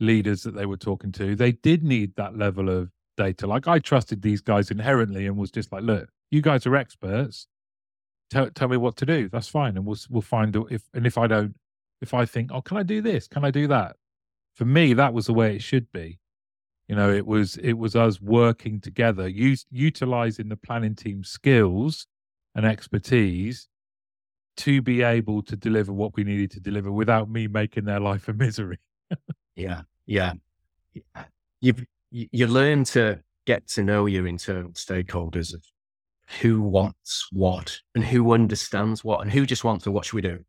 leaders 0.00 0.42
that 0.42 0.54
they 0.54 0.66
were 0.66 0.76
talking 0.76 1.12
to, 1.12 1.36
they 1.36 1.52
did 1.52 1.84
need 1.84 2.16
that 2.16 2.36
level 2.36 2.68
of 2.68 2.90
data. 3.16 3.46
Like 3.46 3.68
I 3.68 3.78
trusted 3.78 4.22
these 4.22 4.40
guys 4.40 4.70
inherently 4.70 5.26
and 5.26 5.36
was 5.36 5.50
just 5.50 5.72
like, 5.72 5.82
look, 5.82 6.08
you 6.30 6.40
guys 6.40 6.66
are 6.66 6.76
experts. 6.76 7.46
Tell 8.30 8.50
tell 8.50 8.68
me 8.68 8.76
what 8.76 8.96
to 8.96 9.06
do. 9.06 9.28
That's 9.28 9.48
fine, 9.48 9.76
and 9.76 9.84
we'll 9.84 9.98
we'll 10.08 10.22
find 10.22 10.56
if 10.70 10.82
and 10.94 11.06
if 11.06 11.18
I 11.18 11.26
don't, 11.26 11.54
if 12.00 12.14
I 12.14 12.24
think, 12.24 12.50
oh, 12.52 12.62
can 12.62 12.76
I 12.76 12.82
do 12.82 13.02
this? 13.02 13.28
Can 13.28 13.44
I 13.44 13.50
do 13.50 13.66
that? 13.68 13.96
For 14.54 14.64
me, 14.64 14.94
that 14.94 15.12
was 15.12 15.26
the 15.26 15.34
way 15.34 15.54
it 15.56 15.62
should 15.62 15.90
be. 15.92 16.18
You 16.88 16.96
know, 16.96 17.12
it 17.12 17.26
was 17.26 17.56
it 17.56 17.74
was 17.74 17.94
us 17.94 18.20
working 18.20 18.80
together, 18.80 19.28
use, 19.28 19.66
utilizing 19.70 20.48
the 20.48 20.56
planning 20.56 20.94
team 20.94 21.22
skills 21.22 22.06
and 22.54 22.66
expertise 22.66 23.68
to 24.56 24.82
be 24.82 25.02
able 25.02 25.42
to 25.42 25.56
deliver 25.56 25.92
what 25.92 26.16
we 26.16 26.24
needed 26.24 26.50
to 26.50 26.60
deliver 26.60 26.90
without 26.90 27.30
me 27.30 27.46
making 27.46 27.84
their 27.84 28.00
life 28.00 28.28
a 28.28 28.32
misery. 28.32 28.78
yeah, 29.56 29.82
yeah. 30.06 30.34
You 31.60 31.74
you 32.10 32.46
learn 32.46 32.84
to 32.84 33.20
get 33.46 33.66
to 33.68 33.82
know 33.82 34.06
your 34.06 34.26
internal 34.26 34.72
stakeholders 34.72 35.54
of 35.54 35.64
who 36.40 36.60
wants 36.60 37.26
what 37.32 37.78
and 37.94 38.04
who 38.04 38.32
understands 38.32 39.02
what 39.02 39.20
and 39.20 39.32
who 39.32 39.46
just 39.46 39.64
wants 39.64 39.84
to 39.84 39.90
what 39.90 40.04
should 40.04 40.16
we 40.16 40.22
do. 40.22 40.44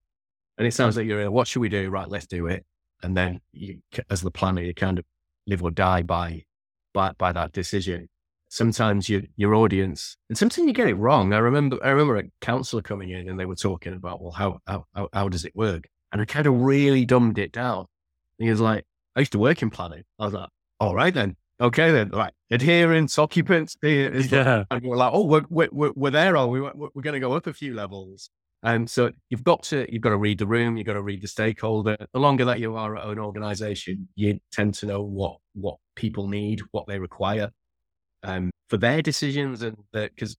And 0.58 0.68
it 0.68 0.74
sounds 0.74 0.98
like 0.98 1.06
you're 1.06 1.30
what 1.32 1.48
should 1.48 1.62
we 1.62 1.70
do? 1.70 1.90
Right, 1.90 2.10
let's 2.10 2.28
do 2.28 2.48
it. 2.48 2.66
And 3.04 3.16
then 3.16 3.42
you, 3.52 3.80
as 4.10 4.22
the 4.22 4.32
planner, 4.32 4.62
you 4.62 4.74
kind 4.74 5.00
of 5.00 5.06
live 5.48 5.64
or 5.64 5.72
die 5.72 6.02
by 6.02 6.44
by 6.94 7.14
by 7.18 7.32
that 7.32 7.52
decision 7.52 8.10
sometimes 8.52 9.08
your 9.08 9.22
your 9.38 9.56
audience 9.56 10.18
and 10.28 10.38
sometimes 10.38 10.68
you 10.68 10.74
get 10.74 10.90
it 10.90 10.96
wrong. 10.96 11.34
I 11.34 11.38
remember 11.38 11.78
I 11.84 11.90
remember 11.90 12.18
a 12.18 12.24
counselor 12.42 12.82
coming 12.82 13.10
in 13.10 13.30
and 13.30 13.40
they 13.40 13.46
were 13.46 13.56
talking 13.56 13.94
about 13.94 14.22
well 14.22 14.32
how 14.32 14.60
how 14.68 14.86
how, 15.14 15.30
does 15.30 15.46
it 15.46 15.56
work? 15.56 15.88
And 16.12 16.22
I 16.22 16.26
kind 16.26 16.46
of 16.46 16.60
really 16.60 17.06
dumbed 17.06 17.40
it 17.40 17.54
down. 17.54 17.86
And 18.38 18.46
he 18.46 18.50
was 18.50 18.60
like, 18.60 18.86
I 19.16 19.22
used 19.22 19.32
to 19.32 19.40
work 19.40 19.62
in 19.62 19.70
planning. 19.70 20.04
I 20.20 20.26
was 20.26 20.34
like, 20.34 20.50
all 20.80 20.94
right 20.94 21.14
then. 21.14 21.38
Okay 21.62 21.92
then, 21.92 22.10
right. 22.10 22.34
Adherence, 22.50 23.18
occupancy. 23.18 24.06
Eh, 24.06 24.24
yeah. 24.30 24.64
And 24.72 24.84
we're 24.84 24.98
like, 24.98 25.12
oh, 25.14 25.26
we're, 25.26 25.46
we're, 25.50 25.92
we're 25.96 26.10
there. 26.10 26.36
Are 26.36 26.48
we? 26.48 26.60
We're, 26.60 26.74
we're 26.74 27.04
going 27.04 27.14
to 27.14 27.20
go 27.20 27.34
up 27.34 27.46
a 27.46 27.54
few 27.54 27.76
levels. 27.76 28.32
And 28.64 28.90
so 28.90 29.12
you've 29.30 29.44
got 29.44 29.64
to 29.64 29.88
you've 29.92 30.02
got 30.02 30.10
to 30.10 30.18
read 30.18 30.40
the 30.40 30.48
room, 30.48 30.76
you've 30.76 30.88
got 30.88 30.94
to 30.94 31.02
read 31.02 31.22
the 31.22 31.28
stakeholder. 31.28 31.98
The 32.14 32.20
longer 32.20 32.46
that 32.46 32.60
you 32.60 32.76
are 32.76 32.98
at 32.98 33.08
an 33.08 33.20
organization, 33.20 34.08
you 34.16 34.40
tend 34.52 34.74
to 34.76 34.88
know 34.88 35.02
what 35.04 35.38
what 35.54 35.78
people 35.96 36.28
need, 36.28 36.62
what 36.72 36.88
they 36.88 37.00
require 37.00 37.52
um, 38.24 38.52
for 38.70 38.78
their 38.78 39.02
decisions 39.02 39.62
and 39.62 39.78
because 39.92 40.38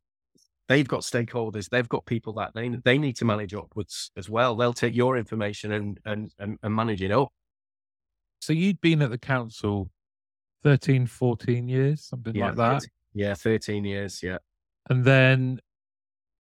they've 0.69 0.89
got 0.89 1.01
stakeholders, 1.01 1.69
they've 1.69 1.89
got 1.89 2.07
people 2.07 2.33
that 2.35 2.53
they 2.55 2.69
they 2.69 2.99
need 2.99 3.17
to 3.17 3.25
manage 3.25 3.55
upwards 3.55 4.11
as 4.17 4.31
well. 4.31 4.57
They'll 4.57 4.73
take 4.73 4.95
your 4.95 5.17
information 5.17 5.73
and 5.73 6.01
and 6.05 6.33
and, 6.39 6.59
and 6.63 6.75
manage 6.75 7.03
it 7.03 7.11
up. 7.11 7.29
So 8.41 8.53
you'd 8.53 8.81
been 8.81 9.03
at 9.03 9.11
the 9.11 9.19
council 9.19 9.91
13, 10.63 11.07
14 11.07 11.69
years, 11.69 12.05
something 12.05 12.35
yeah, 12.35 12.47
like 12.47 12.57
that. 12.57 12.73
13, 12.75 12.89
yeah, 13.15 13.35
13 13.35 13.85
years. 13.85 14.23
Yeah. 14.23 14.39
And 14.89 15.05
then 15.05 15.61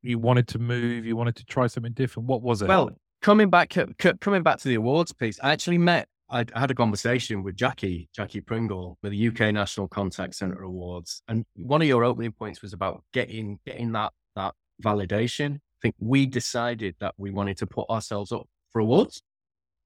you 0.02 0.18
wanted 0.18 0.48
to 0.48 0.58
move, 0.58 1.04
you 1.04 1.16
wanted 1.16 1.36
to 1.36 1.44
try 1.44 1.66
something 1.66 1.92
different. 1.92 2.28
What 2.28 2.42
was 2.42 2.62
it? 2.62 2.68
Well, 2.68 2.90
coming 3.20 3.50
back, 3.50 3.76
coming 4.20 4.42
back 4.42 4.58
to 4.58 4.68
the 4.68 4.74
awards 4.74 5.12
piece, 5.12 5.38
I 5.42 5.52
actually 5.52 5.78
met 5.78 6.08
I 6.32 6.46
had 6.54 6.70
a 6.70 6.74
conversation 6.74 7.42
with 7.42 7.56
Jackie, 7.56 8.08
Jackie 8.14 8.40
Pringle, 8.40 8.96
with 9.02 9.12
the 9.12 9.28
UK 9.28 9.52
National 9.52 9.86
Contact 9.86 10.34
Center 10.34 10.62
Awards, 10.62 11.22
and 11.28 11.44
one 11.56 11.82
of 11.82 11.88
your 11.88 12.04
opening 12.04 12.32
points 12.32 12.62
was 12.62 12.72
about 12.72 13.04
getting 13.12 13.58
getting 13.66 13.92
that 13.92 14.12
that 14.34 14.54
validation. 14.82 15.56
I 15.56 15.78
think 15.82 15.94
we 15.98 16.24
decided 16.24 16.96
that 17.00 17.14
we 17.18 17.30
wanted 17.30 17.58
to 17.58 17.66
put 17.66 17.88
ourselves 17.90 18.32
up 18.32 18.46
for 18.70 18.80
awards, 18.80 19.22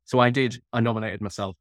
so 0.04 0.20
I 0.20 0.30
did. 0.30 0.62
I 0.72 0.80
nominated 0.80 1.20
myself, 1.20 1.56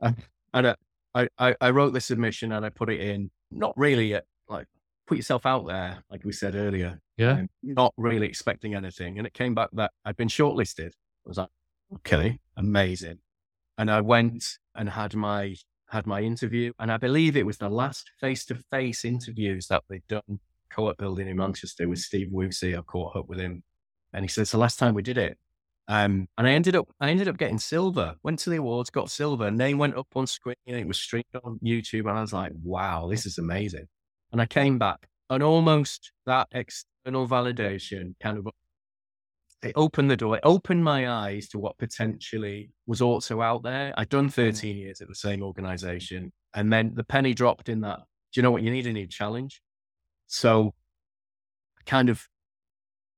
and, 0.00 0.16
and 0.54 0.74
I, 1.14 1.28
I 1.38 1.54
I 1.60 1.70
wrote 1.70 1.92
the 1.92 2.00
submission 2.00 2.52
and 2.52 2.64
I 2.64 2.70
put 2.70 2.90
it 2.90 3.00
in. 3.00 3.30
Not 3.50 3.74
really 3.76 4.14
at, 4.14 4.24
like 4.48 4.66
put 5.06 5.18
yourself 5.18 5.44
out 5.44 5.66
there, 5.66 6.02
like 6.10 6.24
we 6.24 6.32
said 6.32 6.54
earlier. 6.54 7.00
Yeah. 7.18 7.42
Not 7.62 7.92
really 7.98 8.26
expecting 8.26 8.74
anything, 8.74 9.18
and 9.18 9.26
it 9.26 9.34
came 9.34 9.54
back 9.54 9.68
that 9.74 9.90
I'd 10.06 10.16
been 10.16 10.28
shortlisted. 10.28 10.88
I 10.88 11.28
was 11.28 11.36
like, 11.36 11.50
okay, 11.96 12.38
amazing 12.56 13.18
and 13.78 13.90
I 13.90 14.00
went 14.00 14.44
and 14.74 14.88
had 14.88 15.14
my 15.14 15.56
had 15.88 16.06
my 16.06 16.22
interview, 16.22 16.72
and 16.78 16.90
I 16.90 16.96
believe 16.96 17.36
it 17.36 17.46
was 17.46 17.58
the 17.58 17.68
last 17.68 18.10
face 18.20 18.44
to 18.46 18.54
face 18.70 19.04
interviews 19.04 19.66
that 19.68 19.84
they'd 19.88 20.06
done 20.08 20.40
co-op 20.70 20.96
building 20.96 21.28
in 21.28 21.36
Manchester 21.36 21.86
with 21.86 21.98
Steve 21.98 22.28
Woodsey. 22.30 22.76
I 22.76 22.80
caught 22.80 23.14
up 23.14 23.28
with 23.28 23.38
him, 23.38 23.62
and 24.12 24.24
he 24.24 24.28
said 24.28 24.42
it's 24.42 24.52
the 24.52 24.58
last 24.58 24.78
time 24.78 24.94
we 24.94 25.02
did 25.02 25.18
it. 25.18 25.38
Um, 25.88 26.28
and 26.38 26.46
I 26.46 26.52
ended 26.52 26.76
up 26.76 26.88
I 27.00 27.10
ended 27.10 27.28
up 27.28 27.36
getting 27.36 27.58
silver. 27.58 28.14
Went 28.22 28.38
to 28.40 28.50
the 28.50 28.56
awards, 28.56 28.90
got 28.90 29.10
silver. 29.10 29.50
Name 29.50 29.78
went 29.78 29.96
up 29.96 30.08
on 30.14 30.26
screen. 30.26 30.54
It 30.66 30.86
was 30.86 30.98
streamed 30.98 31.24
on 31.44 31.58
YouTube, 31.62 32.08
and 32.08 32.18
I 32.18 32.22
was 32.22 32.32
like, 32.32 32.52
"Wow, 32.62 33.08
this 33.08 33.26
is 33.26 33.38
amazing." 33.38 33.86
And 34.32 34.40
I 34.40 34.46
came 34.46 34.78
back 34.78 35.08
and 35.28 35.42
almost 35.42 36.12
that 36.26 36.48
external 36.52 37.26
validation 37.28 38.14
kind 38.22 38.38
of 38.38 38.48
it 39.62 39.72
opened 39.76 40.10
the 40.10 40.16
door, 40.16 40.36
it 40.36 40.42
opened 40.44 40.82
my 40.82 41.08
eyes 41.08 41.48
to 41.48 41.58
what 41.58 41.78
potentially 41.78 42.70
was 42.86 43.00
also 43.00 43.40
out 43.40 43.62
there. 43.62 43.94
I'd 43.96 44.08
done 44.08 44.28
mm. 44.28 44.32
13 44.32 44.76
years 44.76 45.00
at 45.00 45.08
the 45.08 45.14
same 45.14 45.42
organization. 45.42 46.32
And 46.54 46.72
then 46.72 46.92
the 46.94 47.04
penny 47.04 47.32
dropped 47.32 47.68
in 47.68 47.80
that, 47.82 47.98
do 48.32 48.40
you 48.40 48.42
know 48.42 48.50
what? 48.50 48.62
You 48.62 48.70
need 48.70 48.86
a 48.86 48.92
new 48.92 49.06
challenge. 49.06 49.62
So 50.26 50.74
I 51.78 51.82
kind 51.86 52.08
of 52.08 52.26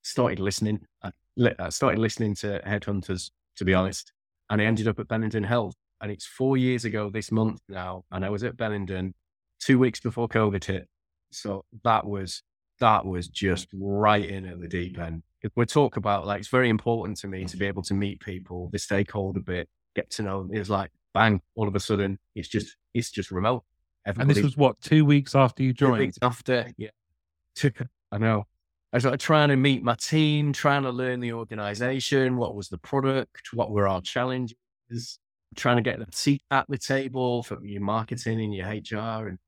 started 0.03 0.39
listening. 0.39 0.81
I, 1.03 1.13
I 1.59 1.69
started 1.71 1.99
listening 1.99 2.35
to 2.37 2.61
headhunters, 2.67 3.31
to 3.57 3.65
be 3.65 3.73
honest. 3.73 4.13
And 4.51 4.61
I 4.61 4.65
ended 4.65 4.87
up 4.87 4.99
at 4.99 5.09
Benenden 5.09 5.47
Health. 5.47 5.75
And 6.01 6.13
it's 6.13 6.27
four 6.27 6.59
years 6.59 6.85
ago 6.85 7.09
this 7.09 7.33
month 7.33 7.61
now. 7.69 8.05
And 8.11 8.25
I 8.25 8.29
was 8.29 8.45
at 8.45 8.59
Bennington 8.59 9.15
two 9.61 9.79
weeks 9.79 10.01
before 10.01 10.29
COVID 10.29 10.63
hit. 10.63 10.89
So 11.31 11.65
that 11.85 12.05
was, 12.05 12.43
that 12.81 13.07
was 13.07 13.29
just 13.29 13.69
right 13.73 14.29
in 14.29 14.45
at 14.45 14.61
the 14.61 14.69
deep 14.69 14.99
end 14.99 15.23
we 15.55 15.67
talk 15.67 15.97
about 15.97 16.27
like 16.27 16.41
it's 16.41 16.49
very 16.49 16.69
important 16.69 17.19
to 17.19 17.29
me 17.29 17.45
to 17.45 17.57
mm. 17.57 17.61
be 17.61 17.67
able 17.67 17.83
to 17.83 17.95
meet 17.95 18.21
people, 18.21 18.69
the 18.73 18.79
stakeholder 18.79 19.41
bit, 19.41 19.69
get 19.95 20.11
to 20.11 20.23
know. 20.23 20.43
Them. 20.43 20.57
It's 20.57 20.71
like 20.71 20.91
bang, 21.13 21.41
all 21.55 21.69
of 21.69 21.75
a 21.75 21.81
sudden 21.81 22.19
it's 22.35 22.49
just 22.49 22.77
it's 22.95 23.11
just 23.11 23.31
remote. 23.31 23.65
Everybody, 24.07 24.31
and 24.31 24.37
this 24.37 24.45
was 24.45 24.57
what 24.57 24.81
two 24.81 25.05
weeks 25.05 25.35
after 25.35 25.63
you 25.63 25.73
joined. 25.73 25.97
Two 25.97 26.01
weeks 26.01 26.19
after, 26.21 26.67
yeah. 26.77 26.91
I 28.13 28.19
know. 28.19 28.47
I 28.93 28.97
was 28.99 29.05
like 29.05 29.19
trying 29.19 29.49
to 29.49 29.57
meet 29.57 29.83
my 29.83 29.97
team, 29.97 30.53
trying 30.53 30.85
to 30.85 30.91
learn 30.91 31.21
the 31.21 31.33
organization, 31.33 32.37
what 32.37 32.55
was 32.55 32.69
the 32.69 32.79
product, 32.79 33.49
what 33.53 33.73
were 33.73 33.89
our 33.89 34.01
challenges, 34.01 34.55
trying 35.57 35.77
to 35.77 35.83
get 35.83 36.01
a 36.01 36.07
seat 36.13 36.43
at 36.51 36.67
the 36.69 36.79
table 36.79 37.43
for 37.43 37.59
your 37.65 37.83
marketing 37.83 38.41
and 38.41 38.55
your 38.55 38.69
HR 38.69 39.29
and 39.29 39.39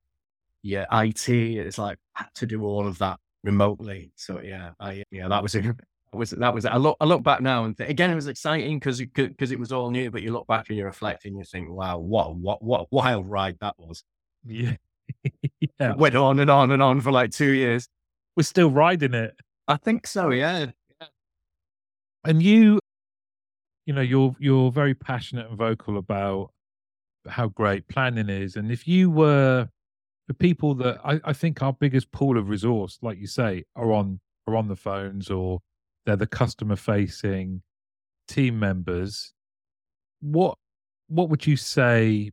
your 0.62 0.86
IT. 0.90 1.28
It's 1.28 1.78
like 1.78 1.98
I 2.16 2.24
had 2.24 2.34
to 2.36 2.46
do 2.46 2.64
all 2.64 2.86
of 2.86 2.98
that 2.98 3.20
remotely. 3.44 4.12
So 4.16 4.40
yeah, 4.40 4.72
I 4.80 5.04
yeah 5.10 5.28
that 5.28 5.42
was 5.42 5.54
a 5.54 5.74
was 6.12 6.30
that 6.30 6.54
was 6.54 6.64
I 6.64 6.76
look 6.76 6.96
I 7.00 7.04
look 7.04 7.22
back 7.22 7.40
now 7.40 7.64
and 7.64 7.76
th- 7.76 7.88
again 7.88 8.10
it 8.10 8.14
was 8.14 8.26
exciting 8.26 8.78
because 8.78 9.00
because 9.00 9.52
it 9.52 9.58
was 9.58 9.72
all 9.72 9.90
new. 9.90 10.10
But 10.10 10.22
you 10.22 10.32
look 10.32 10.46
back 10.46 10.68
and 10.68 10.78
you 10.78 10.84
reflect 10.84 11.24
and 11.24 11.36
you 11.36 11.44
think, 11.44 11.70
wow, 11.70 11.98
what 11.98 12.36
what 12.36 12.62
what 12.62 12.90
wild 12.90 13.28
ride 13.28 13.58
that 13.60 13.74
was. 13.78 14.02
Yeah, 14.44 14.76
yeah. 15.60 15.92
It 15.92 15.98
went 15.98 16.16
on 16.16 16.40
and 16.40 16.50
on 16.50 16.70
and 16.70 16.82
on 16.82 17.00
for 17.00 17.12
like 17.12 17.30
two 17.30 17.52
years. 17.52 17.88
We're 18.36 18.42
still 18.42 18.70
riding 18.70 19.14
it. 19.14 19.34
I 19.68 19.76
think 19.76 20.06
so. 20.06 20.30
Yeah. 20.30 20.66
yeah. 21.00 21.06
And 22.24 22.42
you, 22.42 22.78
you 23.86 23.94
know, 23.94 24.02
you're 24.02 24.34
you're 24.38 24.70
very 24.70 24.94
passionate 24.94 25.48
and 25.48 25.56
vocal 25.56 25.96
about 25.96 26.50
how 27.28 27.48
great 27.48 27.88
planning 27.88 28.28
is, 28.28 28.56
and 28.56 28.70
if 28.70 28.86
you 28.86 29.10
were 29.10 29.68
the 30.28 30.34
people 30.34 30.74
that 30.74 31.00
I, 31.04 31.20
I 31.24 31.32
think 31.32 31.62
our 31.62 31.72
biggest 31.72 32.10
pool 32.12 32.38
of 32.38 32.48
resource, 32.48 32.98
like 33.02 33.18
you 33.18 33.26
say, 33.26 33.64
are 33.74 33.92
on 33.92 34.20
are 34.46 34.56
on 34.56 34.68
the 34.68 34.76
phones 34.76 35.30
or 35.30 35.60
they're 36.04 36.16
the 36.16 36.26
customer 36.26 36.76
facing 36.76 37.62
team 38.28 38.58
members. 38.58 39.32
What 40.20 40.58
what 41.08 41.28
would 41.28 41.46
you 41.46 41.56
say 41.56 42.32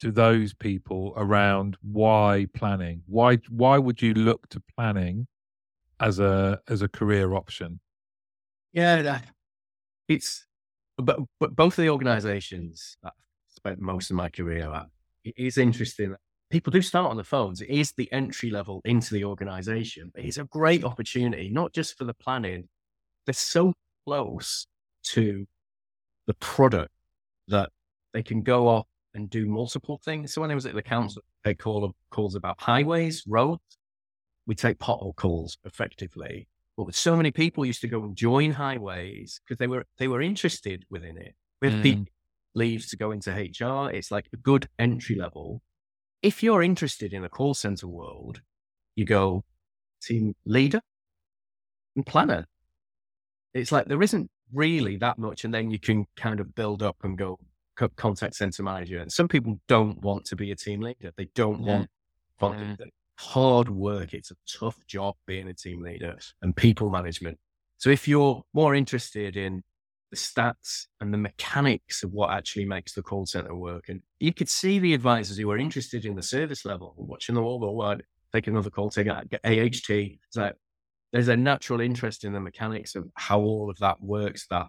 to 0.00 0.10
those 0.10 0.54
people 0.54 1.12
around 1.16 1.76
why 1.82 2.46
planning? 2.54 3.02
Why 3.06 3.38
why 3.48 3.78
would 3.78 4.00
you 4.00 4.14
look 4.14 4.48
to 4.50 4.62
planning 4.76 5.26
as 6.00 6.18
a 6.18 6.60
as 6.68 6.82
a 6.82 6.88
career 6.88 7.34
option? 7.34 7.80
Yeah, 8.72 9.20
uh, 9.22 9.28
it's 10.08 10.46
but 10.96 11.20
but 11.38 11.54
both 11.54 11.78
of 11.78 11.82
the 11.82 11.90
organisations 11.90 12.96
that 13.02 13.12
I 13.16 13.22
spent 13.48 13.80
most 13.80 14.10
of 14.10 14.16
my 14.16 14.30
career 14.30 14.72
at. 14.72 14.86
It 15.22 15.34
is 15.36 15.58
interesting 15.58 16.14
people 16.50 16.70
do 16.70 16.82
start 16.82 17.10
on 17.10 17.16
the 17.16 17.24
phones. 17.24 17.60
It 17.60 17.70
is 17.70 17.92
the 17.92 18.10
entry 18.12 18.50
level 18.50 18.80
into 18.84 19.14
the 19.14 19.24
organization. 19.24 20.10
but 20.14 20.24
It's 20.24 20.38
a 20.38 20.44
great 20.44 20.84
opportunity, 20.84 21.48
not 21.48 21.72
just 21.72 21.96
for 21.96 22.04
the 22.04 22.14
planning. 22.14 22.68
They're 23.24 23.32
so 23.32 23.72
close 24.04 24.66
to 25.04 25.46
the 26.26 26.34
product 26.34 26.90
that 27.48 27.70
they 28.12 28.22
can 28.22 28.42
go 28.42 28.68
off 28.68 28.86
and 29.14 29.30
do 29.30 29.46
multiple 29.46 30.00
things. 30.04 30.34
So 30.34 30.40
when 30.40 30.50
I 30.50 30.54
was 30.54 30.66
at 30.66 30.74
the 30.74 30.82
council, 30.82 31.22
they 31.44 31.54
call 31.54 31.94
calls 32.10 32.34
about 32.34 32.60
highways, 32.60 33.24
roads. 33.26 33.78
We 34.46 34.54
take 34.54 34.78
pothole 34.78 35.14
calls 35.14 35.58
effectively. 35.64 36.48
But 36.76 36.94
so 36.94 37.16
many 37.16 37.30
people 37.30 37.64
used 37.64 37.82
to 37.82 37.88
go 37.88 38.02
and 38.02 38.16
join 38.16 38.52
highways 38.52 39.40
because 39.44 39.58
they 39.58 39.66
were 39.66 39.84
they 39.98 40.08
were 40.08 40.22
interested 40.22 40.84
within 40.90 41.16
it. 41.18 41.34
With 41.60 41.74
mm. 41.74 41.82
people 41.82 42.06
leaves 42.54 42.88
to 42.90 42.96
go 42.96 43.10
into 43.10 43.30
HR, 43.30 43.90
it's 43.90 44.10
like 44.10 44.28
a 44.32 44.36
good 44.36 44.68
entry 44.78 45.16
level 45.16 45.62
if 46.22 46.42
you're 46.42 46.62
interested 46.62 47.12
in 47.12 47.24
a 47.24 47.28
call 47.28 47.54
center 47.54 47.86
world, 47.86 48.40
you 48.94 49.04
go 49.04 49.44
team 50.02 50.34
leader 50.44 50.80
and 51.96 52.04
planner. 52.04 52.46
It's 53.54 53.72
like 53.72 53.86
there 53.86 54.02
isn't 54.02 54.30
really 54.52 54.96
that 54.98 55.18
much, 55.18 55.44
and 55.44 55.52
then 55.52 55.70
you 55.70 55.78
can 55.78 56.06
kind 56.16 56.40
of 56.40 56.54
build 56.54 56.82
up 56.82 56.96
and 57.02 57.16
go 57.16 57.38
contact 57.96 58.34
center 58.34 58.62
manager. 58.62 58.98
And 58.98 59.10
some 59.10 59.28
people 59.28 59.58
don't 59.66 60.00
want 60.02 60.26
to 60.26 60.36
be 60.36 60.50
a 60.50 60.56
team 60.56 60.80
leader; 60.80 61.12
they 61.16 61.28
don't 61.34 61.62
yeah. 61.62 61.72
want 61.72 61.90
yeah. 62.42 62.48
Mm. 62.48 62.88
hard 63.18 63.68
work. 63.68 64.14
It's 64.14 64.30
a 64.30 64.36
tough 64.46 64.78
job 64.86 65.14
being 65.26 65.48
a 65.48 65.54
team 65.54 65.82
leader 65.82 66.16
and 66.42 66.54
people 66.54 66.90
management. 66.90 67.38
So 67.78 67.90
if 67.90 68.06
you're 68.06 68.42
more 68.52 68.74
interested 68.74 69.36
in 69.36 69.62
the 70.10 70.16
stats 70.16 70.86
and 71.00 71.14
the 71.14 71.18
mechanics 71.18 72.02
of 72.02 72.12
what 72.12 72.30
actually 72.30 72.64
makes 72.64 72.94
the 72.94 73.02
call 73.02 73.26
center 73.26 73.54
work. 73.54 73.88
And 73.88 74.02
you 74.18 74.32
could 74.34 74.48
see 74.48 74.78
the 74.78 74.94
advisors 74.94 75.36
who 75.36 75.46
were 75.46 75.58
interested 75.58 76.04
in 76.04 76.16
the 76.16 76.22
service 76.22 76.64
level, 76.64 76.94
watching 76.96 77.34
the 77.34 77.42
all 77.42 77.58
go, 77.58 77.70
well, 77.70 77.96
take 78.32 78.46
another 78.46 78.70
call, 78.70 78.90
take 78.90 79.08
AHT. 79.08 79.90
It's 79.90 80.36
like 80.36 80.54
there's 81.12 81.28
a 81.28 81.36
natural 81.36 81.80
interest 81.80 82.24
in 82.24 82.32
the 82.32 82.40
mechanics 82.40 82.94
of 82.94 83.08
how 83.14 83.40
all 83.40 83.70
of 83.70 83.78
that 83.78 84.02
works, 84.02 84.46
that 84.50 84.68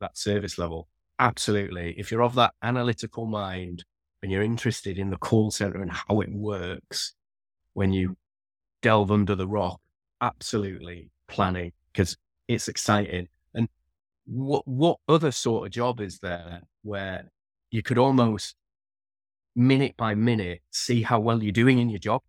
that 0.00 0.18
service 0.18 0.58
level. 0.58 0.88
Absolutely. 1.18 1.94
If 1.96 2.10
you're 2.10 2.22
of 2.22 2.34
that 2.34 2.54
analytical 2.62 3.26
mind 3.26 3.84
and 4.22 4.30
you're 4.30 4.42
interested 4.42 4.98
in 4.98 5.10
the 5.10 5.16
call 5.16 5.50
center 5.50 5.80
and 5.80 5.90
how 5.90 6.20
it 6.20 6.30
works 6.32 7.14
when 7.74 7.92
you 7.92 8.16
delve 8.82 9.10
under 9.10 9.34
the 9.34 9.46
rock, 9.46 9.80
absolutely 10.20 11.10
planning 11.28 11.72
because 11.92 12.16
it's 12.48 12.68
exciting 12.68 13.28
what 14.26 14.66
what 14.66 14.98
other 15.08 15.30
sort 15.30 15.66
of 15.66 15.72
job 15.72 16.00
is 16.00 16.18
there 16.20 16.62
where 16.82 17.30
you 17.70 17.82
could 17.82 17.98
almost 17.98 18.54
minute 19.54 19.94
by 19.96 20.14
minute 20.14 20.60
see 20.70 21.02
how 21.02 21.20
well 21.20 21.42
you're 21.42 21.52
doing 21.52 21.78
in 21.78 21.88
your 21.88 21.98
job 21.98 22.22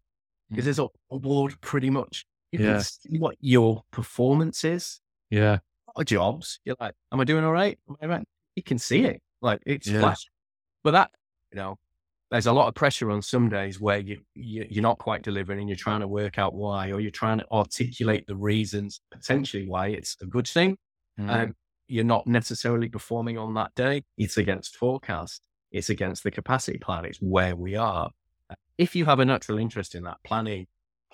because 0.49 0.63
mm. 0.63 0.65
there's 0.65 0.79
a 0.79 0.88
award 1.12 1.60
pretty 1.62 1.89
much 1.89 2.25
you 2.51 2.60
yeah. 2.60 2.73
can 2.73 2.82
see 2.82 3.17
what 3.17 3.36
your 3.39 3.84
performance 3.91 4.63
is 4.63 4.99
yeah 5.29 5.60
jobs 6.06 6.60
you're 6.65 6.75
like 6.79 6.95
am 7.12 7.19
i 7.19 7.23
doing 7.23 7.43
all 7.43 7.51
right 7.51 7.77
am 7.88 7.95
I 8.01 8.06
right? 8.08 8.27
you 8.56 8.63
can 8.63 8.79
see 8.79 9.06
it 9.06 9.21
like 9.41 9.62
it's 9.65 9.88
yeah. 9.88 9.99
flash 9.99 10.27
but 10.84 10.91
that 10.91 11.12
you 11.51 11.58
know 11.58 11.77
there's 12.32 12.47
a 12.47 12.51
lot 12.51 12.67
of 12.67 12.73
pressure 12.73 13.12
on 13.12 13.21
some 13.21 13.47
days 13.47 13.79
where 13.79 13.99
you, 13.99 14.19
you 14.34 14.65
you're 14.67 14.82
not 14.82 14.97
quite 14.97 15.21
delivering 15.21 15.60
and 15.60 15.69
you're 15.69 15.75
trying 15.75 15.99
to 15.99 16.08
work 16.08 16.39
out 16.39 16.56
why 16.56 16.91
or 16.91 16.99
you're 16.99 17.12
trying 17.12 17.38
to 17.38 17.45
articulate 17.51 18.25
the 18.25 18.36
reasons 18.36 19.01
potentially 19.12 19.67
why 19.67 19.88
it's 19.88 20.17
a 20.19 20.25
good 20.25 20.47
thing 20.47 20.75
mm. 21.19 21.29
um, 21.29 21.56
you're 21.93 22.03
not 22.03 22.25
necessarily 22.25 22.89
performing 22.89 23.38
on 23.38 23.53
that 23.53 23.73
day. 23.75 24.03
It's 24.17 24.38
against 24.38 24.75
forecast. 24.75 25.43
It's 25.71 25.89
against 25.89 26.23
the 26.23 26.32
capacity 26.32 26.79
plan. 26.79 27.06
It's 27.06 27.19
where 27.19 27.56
we 27.56 27.75
are. 27.75 28.10
If 28.79 28.95
you 28.95 29.06
have 29.06 29.19
a 29.19 29.25
natural 29.25 29.60
interest 29.60 29.93
in 29.93 30.03
that, 30.03 30.17
planning, 30.23 30.65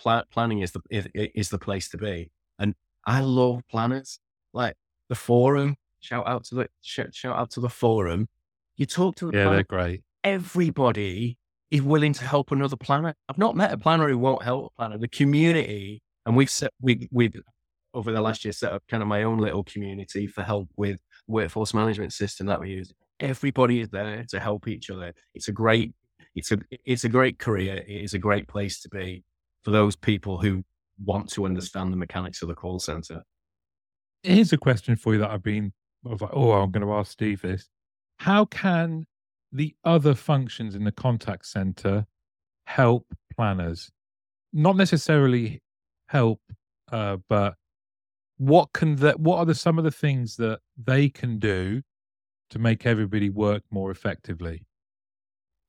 pl- 0.02 0.24
planning 0.32 0.60
is 0.60 0.72
the 0.72 0.80
is, 0.90 1.08
is, 1.14 1.50
the 1.50 1.60
place 1.60 1.90
to 1.90 1.98
be. 1.98 2.32
And 2.58 2.76
I 3.06 3.20
love 3.20 3.62
planners. 3.70 4.20
Like 4.54 4.76
the 5.10 5.16
forum. 5.16 5.76
Shout 6.00 6.26
out 6.26 6.46
to 6.46 6.56
the 6.56 6.70
shout, 6.82 7.14
shout 7.14 7.36
out 7.36 7.52
to 7.52 7.60
the 7.60 7.70
forum. 7.70 8.30
You 8.78 8.86
talk 8.86 9.18
to 9.18 9.30
the 9.30 9.38
yeah, 9.38 9.44
planner, 9.44 9.58
they're 9.58 9.64
great. 9.64 10.04
Everybody 10.24 11.38
is 11.72 11.82
willing 11.82 12.14
to 12.14 12.24
help 12.24 12.52
another 12.54 12.78
planner. 12.78 13.14
I've 13.28 13.38
not 13.38 13.58
met 13.58 13.74
a 13.74 13.78
planner 13.78 14.08
who 14.08 14.18
won't 14.18 14.44
help 14.44 14.72
a 14.72 14.76
planner. 14.78 14.98
The 14.98 15.10
community, 15.10 16.02
and 16.26 16.38
we've 16.38 16.50
set 16.50 16.72
we 16.82 17.10
we've 17.12 17.36
over 17.94 18.12
the 18.12 18.22
last 18.22 18.46
year 18.46 18.52
set 18.52 18.72
up 18.72 18.84
kind 18.88 19.02
of 19.02 19.10
my 19.10 19.24
own 19.24 19.40
little 19.40 19.64
community 19.64 20.28
for 20.28 20.44
help 20.44 20.70
with 20.78 21.00
workforce 21.28 21.74
management 21.74 22.14
system 22.14 22.48
that 22.48 22.60
we 22.60 22.70
use. 22.70 22.94
Everybody 23.20 23.82
is 23.82 23.90
there 23.90 24.26
to 24.30 24.40
help 24.40 24.68
each 24.68 24.90
other. 24.90 25.14
It's 25.34 25.48
a 25.48 25.52
great, 25.52 25.94
it's 26.36 26.52
a, 26.52 26.60
it's 26.86 27.04
a 27.04 27.10
great 27.10 27.40
career. 27.40 27.84
It 27.88 28.02
is 28.04 28.14
a 28.14 28.20
great 28.20 28.48
place 28.48 28.82
to 28.82 28.90
be 28.90 29.24
for 29.64 29.72
those 29.72 29.96
people 29.96 30.40
who 30.40 30.64
want 31.04 31.30
to 31.32 31.46
understand 31.46 31.92
the 31.92 31.98
mechanics 31.98 32.42
of 32.42 32.48
the 32.48 32.56
call 32.56 32.80
center. 32.80 33.24
Here's 34.24 34.54
a 34.54 34.58
question 34.58 34.96
for 34.96 35.14
you 35.14 35.20
that 35.20 35.32
I've 35.32 35.44
been, 35.44 35.74
I 36.06 36.10
was 36.10 36.22
like, 36.22 36.32
oh, 36.34 36.52
I'm 36.52 36.72
going 36.72 36.86
to 36.86 36.94
ask 36.94 37.12
Steve 37.12 37.42
this. 37.42 37.70
How 38.18 38.46
can 38.46 39.06
the 39.52 39.76
other 39.84 40.14
functions 40.14 40.76
in 40.76 40.84
the 40.84 40.92
contact 40.92 41.46
center 41.46 42.06
help 42.66 43.06
planners? 43.36 43.90
Not 44.52 44.76
necessarily 44.76 45.62
help, 46.08 46.42
uh, 46.92 47.18
but 47.28 47.56
what 48.40 48.74
can 48.74 48.96
that 48.96 49.20
what 49.20 49.38
are 49.38 49.46
the 49.46 49.54
some 49.54 49.78
of 49.78 49.84
the 49.84 49.92
things 49.92 50.36
that 50.38 50.60
they 50.76 51.08
can 51.08 51.38
do 51.38 51.82
to 52.50 52.58
make 52.58 52.86
everybody 52.86 53.30
work 53.30 53.62
more 53.70 53.92
effectively 53.92 54.66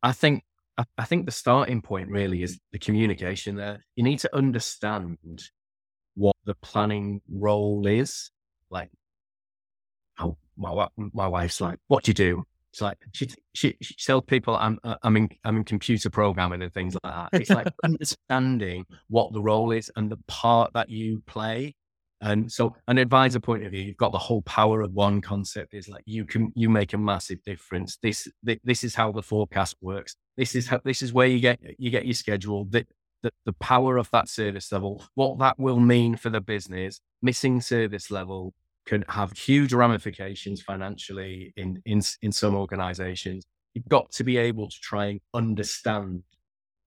i 0.02 0.12
think 0.12 0.42
I, 0.80 0.84
I 0.98 1.04
think 1.04 1.26
the 1.26 1.32
starting 1.32 1.82
point 1.82 2.08
really 2.08 2.42
is 2.42 2.58
the 2.72 2.78
communication 2.78 3.56
there. 3.56 3.84
You 3.96 4.04
need 4.04 4.20
to 4.20 4.34
understand 4.34 5.18
what 6.14 6.36
the 6.44 6.54
planning 6.54 7.20
role 7.30 7.86
is. 7.86 8.30
Like, 8.70 8.90
oh, 10.18 10.38
my, 10.56 10.88
my 10.96 11.28
wife's 11.28 11.60
like, 11.60 11.78
what 11.88 12.04
do 12.04 12.10
you 12.10 12.14
do? 12.14 12.44
It's 12.72 12.80
like 12.80 12.98
she, 13.12 13.28
she, 13.52 13.76
she 13.82 13.94
tells 13.94 14.24
people 14.26 14.54
I'm 14.54 14.78
uh, 14.84 14.94
I'm 15.02 15.16
in 15.16 15.28
I'm 15.44 15.56
in 15.56 15.64
computer 15.64 16.08
programming 16.08 16.62
and 16.62 16.72
things 16.72 16.96
like 17.02 17.12
that. 17.12 17.40
It's 17.40 17.50
like 17.50 17.66
understanding 17.84 18.86
what 19.08 19.32
the 19.32 19.42
role 19.42 19.72
is 19.72 19.90
and 19.96 20.08
the 20.08 20.18
part 20.28 20.72
that 20.74 20.88
you 20.88 21.20
play. 21.26 21.74
And 22.22 22.52
so, 22.52 22.76
an 22.86 22.98
advisor 22.98 23.40
point 23.40 23.64
of 23.64 23.72
view, 23.72 23.82
you've 23.82 23.96
got 23.96 24.12
the 24.12 24.18
whole 24.18 24.42
power 24.42 24.82
of 24.82 24.92
one 24.92 25.20
concept. 25.22 25.72
Is 25.72 25.88
like 25.88 26.02
you 26.04 26.26
can 26.26 26.52
you 26.54 26.68
make 26.68 26.92
a 26.92 26.98
massive 26.98 27.42
difference. 27.44 27.96
This 28.02 28.28
this 28.42 28.84
is 28.84 28.94
how 28.94 29.12
the 29.12 29.22
forecast 29.22 29.76
works. 29.80 30.16
This 30.36 30.54
is 30.54 30.68
how 30.68 30.80
this 30.84 31.00
is 31.00 31.12
where 31.12 31.26
you 31.26 31.40
get 31.40 31.58
you 31.78 31.90
get 31.90 32.04
your 32.04 32.14
schedule. 32.14 32.66
The, 32.68 32.86
the 33.22 33.30
the 33.46 33.54
power 33.54 33.96
of 33.96 34.10
that 34.10 34.28
service 34.28 34.70
level, 34.70 35.02
what 35.14 35.38
that 35.38 35.58
will 35.58 35.80
mean 35.80 36.16
for 36.16 36.28
the 36.28 36.42
business. 36.42 37.00
Missing 37.22 37.62
service 37.62 38.10
level 38.10 38.52
can 38.84 39.04
have 39.08 39.32
huge 39.32 39.72
ramifications 39.72 40.60
financially 40.60 41.54
in 41.56 41.80
in 41.86 42.02
in 42.20 42.32
some 42.32 42.54
organizations. 42.54 43.46
You've 43.72 43.88
got 43.88 44.10
to 44.12 44.24
be 44.24 44.36
able 44.36 44.68
to 44.68 44.80
try 44.80 45.06
and 45.06 45.20
understand 45.32 46.24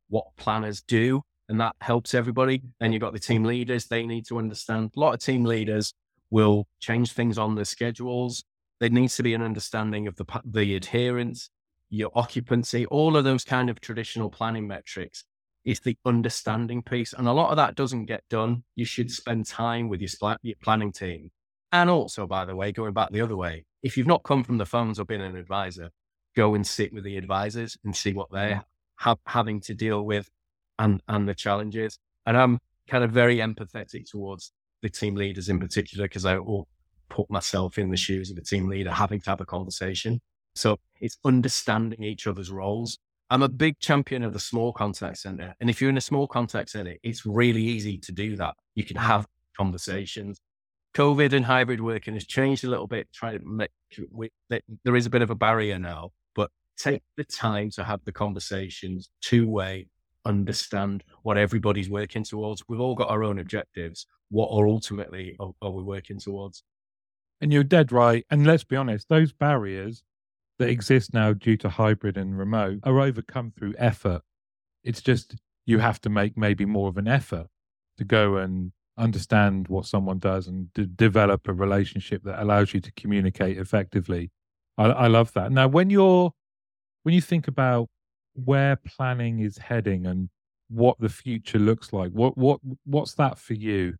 what 0.09 0.25
planners 0.37 0.81
do, 0.81 1.23
and 1.49 1.59
that 1.59 1.75
helps 1.81 2.13
everybody. 2.13 2.61
Then 2.79 2.93
you've 2.93 3.01
got 3.01 3.13
the 3.13 3.19
team 3.19 3.43
leaders; 3.43 3.87
they 3.87 4.05
need 4.05 4.25
to 4.27 4.37
understand. 4.37 4.91
A 4.95 4.99
lot 4.99 5.13
of 5.13 5.19
team 5.19 5.45
leaders 5.45 5.93
will 6.29 6.67
change 6.79 7.11
things 7.11 7.37
on 7.37 7.55
their 7.55 7.65
schedules. 7.65 8.43
There 8.79 8.89
needs 8.89 9.15
to 9.17 9.23
be 9.23 9.33
an 9.33 9.41
understanding 9.41 10.07
of 10.07 10.15
the 10.15 10.25
the 10.45 10.75
adherence, 10.75 11.49
your 11.89 12.11
occupancy, 12.15 12.85
all 12.87 13.17
of 13.17 13.23
those 13.23 13.43
kind 13.43 13.69
of 13.69 13.79
traditional 13.81 14.29
planning 14.29 14.67
metrics. 14.67 15.25
It's 15.65 15.79
the 15.79 15.97
understanding 16.05 16.81
piece, 16.81 17.13
and 17.13 17.27
a 17.27 17.33
lot 17.33 17.51
of 17.51 17.57
that 17.57 17.75
doesn't 17.75 18.05
get 18.05 18.23
done. 18.29 18.63
You 18.75 18.85
should 18.85 19.11
spend 19.11 19.45
time 19.45 19.87
with 19.87 20.01
your, 20.01 20.37
your 20.41 20.55
planning 20.61 20.91
team 20.91 21.31
and 21.73 21.89
also, 21.89 22.27
by 22.27 22.45
the 22.45 22.55
way, 22.55 22.71
going 22.71 22.93
back 22.93 23.09
the 23.09 23.21
other 23.21 23.35
way, 23.35 23.65
if 23.81 23.97
you've 23.97 24.07
not 24.07 24.21
come 24.21 24.43
from 24.43 24.59
the 24.59 24.65
phones 24.65 24.99
or 24.99 25.05
been 25.05 25.21
an 25.21 25.35
advisor, 25.35 25.89
go 26.35 26.53
and 26.53 26.65
sit 26.65 26.93
with 26.93 27.03
the 27.03 27.17
advisors 27.17 27.75
and 27.83 27.95
see 27.95 28.13
what 28.13 28.31
they're 28.31 28.63
ha- 28.95 29.15
having 29.25 29.59
to 29.61 29.73
deal 29.73 30.05
with 30.05 30.29
and, 30.79 31.01
and 31.07 31.27
the 31.27 31.35
challenges. 31.35 31.99
And 32.25 32.37
I'm 32.37 32.59
kind 32.87 33.03
of 33.03 33.11
very 33.11 33.37
empathetic 33.37 34.09
towards 34.09 34.51
the 34.81 34.89
team 34.89 35.15
leaders 35.15 35.49
in 35.49 35.59
particular, 35.59 36.05
because 36.05 36.25
I 36.25 36.37
will 36.37 36.67
put 37.09 37.29
myself 37.29 37.77
in 37.77 37.89
the 37.89 37.97
shoes 37.97 38.31
of 38.31 38.37
a 38.37 38.41
team 38.41 38.67
leader 38.67 38.91
having 38.91 39.21
to 39.21 39.29
have 39.29 39.41
a 39.41 39.45
conversation. 39.45 40.19
So 40.55 40.79
it's 40.99 41.17
understanding 41.23 42.03
each 42.03 42.27
other's 42.27 42.51
roles. 42.51 42.97
I'm 43.29 43.43
a 43.43 43.49
big 43.49 43.79
champion 43.79 44.23
of 44.23 44.33
the 44.33 44.39
small 44.39 44.73
contact 44.73 45.17
center. 45.17 45.55
And 45.59 45.69
if 45.69 45.81
you're 45.81 45.89
in 45.89 45.97
a 45.97 46.01
small 46.01 46.27
contact 46.27 46.69
center, 46.69 46.95
it's 47.03 47.25
really 47.25 47.63
easy 47.63 47.97
to 47.99 48.11
do 48.11 48.35
that. 48.35 48.55
You 48.75 48.83
can 48.83 48.97
have 48.97 49.27
conversations 49.57 50.39
COVID 50.93 51.33
and 51.33 51.45
hybrid 51.45 51.81
working 51.81 52.13
has 52.13 52.25
changed 52.25 52.63
a 52.63 52.69
little 52.69 52.87
bit. 52.87 53.07
Trying 53.13 53.39
to 53.39 53.45
make 53.45 53.71
we, 54.11 54.29
there 54.49 54.95
is 54.95 55.05
a 55.05 55.09
bit 55.09 55.21
of 55.21 55.29
a 55.29 55.35
barrier 55.35 55.79
now, 55.79 56.11
but 56.35 56.51
take 56.77 57.01
the 57.17 57.23
time 57.23 57.71
to 57.71 57.83
have 57.83 58.01
the 58.05 58.11
conversations 58.11 59.09
two 59.21 59.49
way, 59.49 59.87
understand 60.25 61.03
what 61.23 61.37
everybody's 61.37 61.89
working 61.89 62.23
towards. 62.23 62.63
We've 62.67 62.79
all 62.79 62.95
got 62.95 63.09
our 63.09 63.23
own 63.23 63.39
objectives. 63.39 64.07
What 64.29 64.49
are 64.49 64.67
ultimately 64.67 65.35
are, 65.39 65.51
are 65.61 65.71
we 65.71 65.83
working 65.83 66.19
towards? 66.19 66.63
And 67.41 67.51
you're 67.51 67.63
dead 67.63 67.91
right. 67.91 68.25
And 68.29 68.45
let's 68.45 68.63
be 68.63 68.75
honest, 68.75 69.09
those 69.09 69.33
barriers 69.33 70.03
that 70.59 70.69
exist 70.69 71.13
now 71.13 71.33
due 71.33 71.57
to 71.57 71.69
hybrid 71.69 72.17
and 72.17 72.37
remote 72.37 72.79
are 72.83 72.99
overcome 72.99 73.51
through 73.57 73.75
effort. 73.77 74.21
It's 74.83 75.01
just 75.01 75.35
you 75.65 75.79
have 75.79 75.99
to 76.01 76.09
make 76.09 76.37
maybe 76.37 76.65
more 76.65 76.89
of 76.89 76.97
an 76.97 77.07
effort 77.07 77.47
to 77.97 78.03
go 78.03 78.37
and 78.37 78.71
understand 78.97 79.67
what 79.67 79.85
someone 79.85 80.19
does 80.19 80.47
and 80.47 80.71
d- 80.73 80.87
develop 80.95 81.47
a 81.47 81.53
relationship 81.53 82.23
that 82.23 82.41
allows 82.41 82.73
you 82.73 82.79
to 82.81 82.91
communicate 82.93 83.57
effectively. 83.57 84.31
I, 84.77 84.85
I 84.85 85.07
love 85.07 85.33
that. 85.33 85.51
Now, 85.51 85.67
when 85.67 85.89
you're 85.89 86.31
when 87.03 87.13
you 87.13 87.21
think 87.21 87.47
about 87.47 87.89
where 88.33 88.75
planning 88.75 89.39
is 89.39 89.57
heading 89.57 90.05
and 90.05 90.29
what 90.69 90.99
the 90.99 91.09
future 91.09 91.59
looks 91.59 91.93
like, 91.93 92.11
what 92.11 92.37
what 92.37 92.59
what's 92.85 93.13
that 93.15 93.37
for 93.37 93.53
you? 93.53 93.95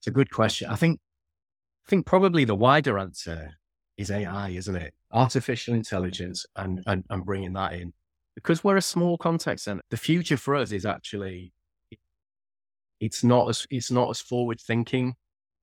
It's 0.00 0.06
a 0.06 0.10
good 0.10 0.30
question. 0.30 0.68
I 0.68 0.76
think 0.76 1.00
I 1.86 1.90
think 1.90 2.06
probably 2.06 2.44
the 2.44 2.54
wider 2.54 2.98
answer 2.98 3.52
is 3.96 4.10
AI, 4.10 4.50
isn't 4.50 4.76
it? 4.76 4.94
Artificial 5.12 5.74
intelligence 5.74 6.46
and, 6.56 6.82
and, 6.86 7.04
and 7.10 7.24
bringing 7.24 7.52
that 7.54 7.74
in. 7.74 7.92
Because 8.34 8.64
we're 8.64 8.76
a 8.76 8.82
small 8.82 9.18
context 9.18 9.66
and 9.66 9.80
the 9.90 9.96
future 9.96 10.36
for 10.36 10.54
us 10.56 10.72
is 10.72 10.86
actually 10.86 11.52
it's 13.00 13.24
not 13.24 13.48
as 13.48 13.66
it's 13.70 13.90
not 13.90 14.10
as 14.10 14.20
forward 14.20 14.60
thinking 14.60 15.14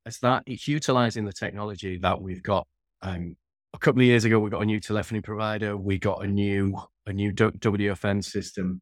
as 0.05 0.19
that. 0.19 0.43
It's 0.45 0.67
utilizing 0.67 1.25
the 1.25 1.33
technology 1.33 1.97
that 1.97 2.21
we've 2.21 2.43
got. 2.43 2.67
Um, 3.01 3.37
a 3.73 3.77
couple 3.77 4.01
of 4.01 4.05
years 4.05 4.25
ago, 4.25 4.39
we 4.39 4.49
got 4.49 4.61
a 4.61 4.65
new 4.65 4.79
telephony 4.79 5.21
provider. 5.21 5.77
We 5.77 5.97
got 5.97 6.23
a 6.23 6.27
new 6.27 6.77
a 7.09 7.13
new 7.13 7.33
WFM 7.33 8.23
system, 8.23 8.81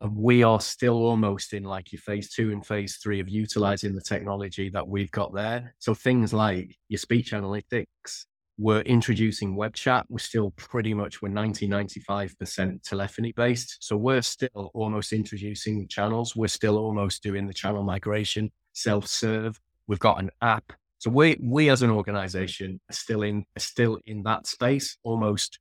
and 0.00 0.16
we 0.16 0.42
are 0.42 0.60
still 0.60 0.96
almost 0.96 1.54
in 1.54 1.64
like 1.64 1.92
your 1.92 2.00
phase 2.00 2.32
two 2.32 2.52
and 2.52 2.66
phase 2.66 2.98
three 3.02 3.20
of 3.20 3.28
utilizing 3.28 3.94
the 3.94 4.02
technology 4.02 4.68
that 4.70 4.86
we've 4.86 5.10
got 5.10 5.34
there. 5.34 5.74
So 5.78 5.94
things 5.94 6.32
like 6.32 6.76
your 6.88 6.98
speech 6.98 7.32
analytics, 7.32 8.26
we're 8.58 8.82
introducing 8.82 9.56
web 9.56 9.74
chat. 9.74 10.06
We're 10.08 10.18
still 10.18 10.50
pretty 10.52 10.94
much, 10.94 11.22
we're 11.22 11.28
90, 11.28 11.68
95% 11.68 12.82
telephony 12.82 13.32
based. 13.32 13.78
So 13.80 13.96
we're 13.96 14.22
still 14.22 14.70
almost 14.74 15.12
introducing 15.12 15.88
channels. 15.88 16.36
We're 16.36 16.48
still 16.48 16.78
almost 16.78 17.22
doing 17.22 17.46
the 17.46 17.54
channel 17.54 17.82
migration, 17.82 18.52
self 18.72 19.06
serve. 19.06 19.60
We've 19.86 19.98
got 19.98 20.20
an 20.20 20.30
app. 20.40 20.72
So 20.98 21.10
we, 21.10 21.36
we 21.42 21.68
as 21.68 21.82
an 21.82 21.90
organization 21.90 22.80
are 22.90 22.94
still 22.94 23.22
in, 23.22 23.44
are 23.56 23.60
still 23.60 23.98
in 24.06 24.22
that 24.22 24.46
space, 24.46 24.96
almost, 25.02 25.58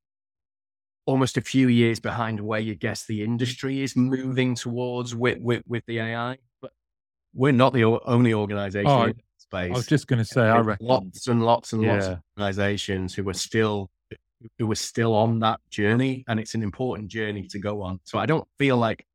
almost 1.05 1.37
a 1.37 1.41
few 1.41 1.67
years 1.67 1.99
behind 1.99 2.39
where 2.39 2.59
you 2.59 2.75
guess 2.75 3.05
the 3.05 3.19
mm-hmm. 3.19 3.31
industry 3.31 3.81
is 3.81 3.95
moving 3.95 4.55
towards 4.55 5.15
with, 5.15 5.39
with, 5.39 5.63
with 5.67 5.85
the 5.85 5.99
AI. 5.99 6.37
But 6.61 6.71
we're 7.33 7.51
not 7.51 7.73
the 7.73 7.85
only 7.85 8.33
organization. 8.33 8.89
Oh, 8.89 9.11
space. 9.53 9.71
I 9.71 9.75
was 9.75 9.87
just 9.87 10.07
going 10.07 10.19
to 10.19 10.25
say, 10.25 10.41
I 10.41 10.59
reckon 10.59 10.87
lots 10.87 11.27
and 11.27 11.43
lots 11.43 11.73
and 11.73 11.83
yeah. 11.83 11.93
lots 11.93 12.07
of 12.07 12.19
organizations 12.37 13.13
who 13.13 13.27
are 13.29 13.33
still 13.33 13.89
who 14.59 14.69
are 14.69 14.75
still 14.75 15.15
on 15.15 15.39
that 15.39 15.61
journey, 15.69 16.25
and 16.27 16.39
it's 16.39 16.53
an 16.53 16.63
important 16.63 17.07
journey 17.07 17.47
to 17.47 17.59
go 17.59 17.81
on. 17.81 17.99
So 18.03 18.17
I 18.17 18.25
don't 18.25 18.45
feel 18.57 18.77
like 18.77 19.05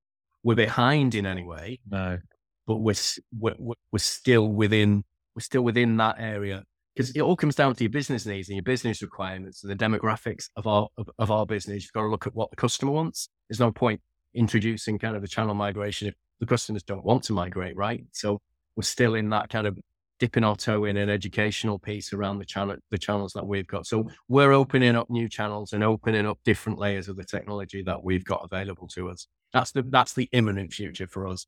we're 0.42 0.54
behind 0.54 1.14
in 1.14 1.26
any 1.26 1.44
way. 1.44 1.80
No, 1.90 2.18
but 2.66 2.76
we're 2.76 2.94
we're, 3.38 3.74
we're 3.92 3.98
still 3.98 4.48
within 4.48 5.04
we're 5.34 5.42
still 5.42 5.62
within 5.62 5.96
that 5.98 6.16
area 6.18 6.64
because 6.98 7.12
it 7.12 7.20
all 7.20 7.36
comes 7.36 7.54
down 7.54 7.76
to 7.76 7.84
your 7.84 7.90
business 7.90 8.26
needs 8.26 8.48
and 8.48 8.56
your 8.56 8.64
business 8.64 9.02
requirements 9.02 9.62
and 9.62 9.70
the 9.70 9.76
demographics 9.76 10.48
of 10.56 10.66
our 10.66 10.88
of, 10.98 11.08
of, 11.20 11.30
our 11.30 11.46
business. 11.46 11.84
You've 11.84 11.92
got 11.92 12.00
to 12.00 12.08
look 12.08 12.26
at 12.26 12.34
what 12.34 12.50
the 12.50 12.56
customer 12.56 12.90
wants. 12.90 13.28
There's 13.48 13.60
no 13.60 13.70
point 13.70 14.00
introducing 14.34 14.98
kind 14.98 15.14
of 15.14 15.22
the 15.22 15.28
channel 15.28 15.54
migration 15.54 16.08
if 16.08 16.14
the 16.40 16.46
customers 16.46 16.82
don't 16.82 17.04
want 17.04 17.22
to 17.24 17.32
migrate, 17.32 17.76
right? 17.76 18.04
So 18.10 18.40
we're 18.74 18.82
still 18.82 19.14
in 19.14 19.30
that 19.30 19.48
kind 19.48 19.68
of 19.68 19.78
dipping 20.18 20.42
our 20.42 20.56
toe 20.56 20.86
in 20.86 20.96
an 20.96 21.08
educational 21.08 21.78
piece 21.78 22.12
around 22.12 22.40
the 22.40 22.44
channel, 22.44 22.74
the 22.90 22.98
channels 22.98 23.32
that 23.34 23.46
we've 23.46 23.68
got. 23.68 23.86
So 23.86 24.10
we're 24.26 24.50
opening 24.50 24.96
up 24.96 25.08
new 25.08 25.28
channels 25.28 25.72
and 25.72 25.84
opening 25.84 26.26
up 26.26 26.40
different 26.44 26.80
layers 26.80 27.08
of 27.08 27.14
the 27.14 27.24
technology 27.24 27.80
that 27.84 28.02
we've 28.02 28.24
got 28.24 28.40
available 28.42 28.88
to 28.88 29.08
us. 29.08 29.28
That's 29.52 29.70
the 29.70 29.84
that's 29.84 30.14
the 30.14 30.28
imminent 30.32 30.72
future 30.72 31.06
for 31.06 31.28
us. 31.28 31.46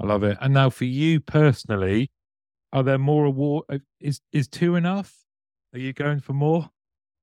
I 0.00 0.06
love 0.06 0.24
it. 0.24 0.38
And 0.40 0.52
now 0.52 0.70
for 0.70 0.86
you 0.86 1.20
personally, 1.20 2.10
are 2.72 2.82
there 2.82 2.98
more 2.98 3.24
award? 3.24 3.64
Uh, 3.68 3.78
is 4.00 4.20
is 4.32 4.48
two 4.48 4.76
enough? 4.76 5.14
Are 5.74 5.78
you 5.78 5.92
going 5.92 6.20
for 6.20 6.32
more? 6.32 6.70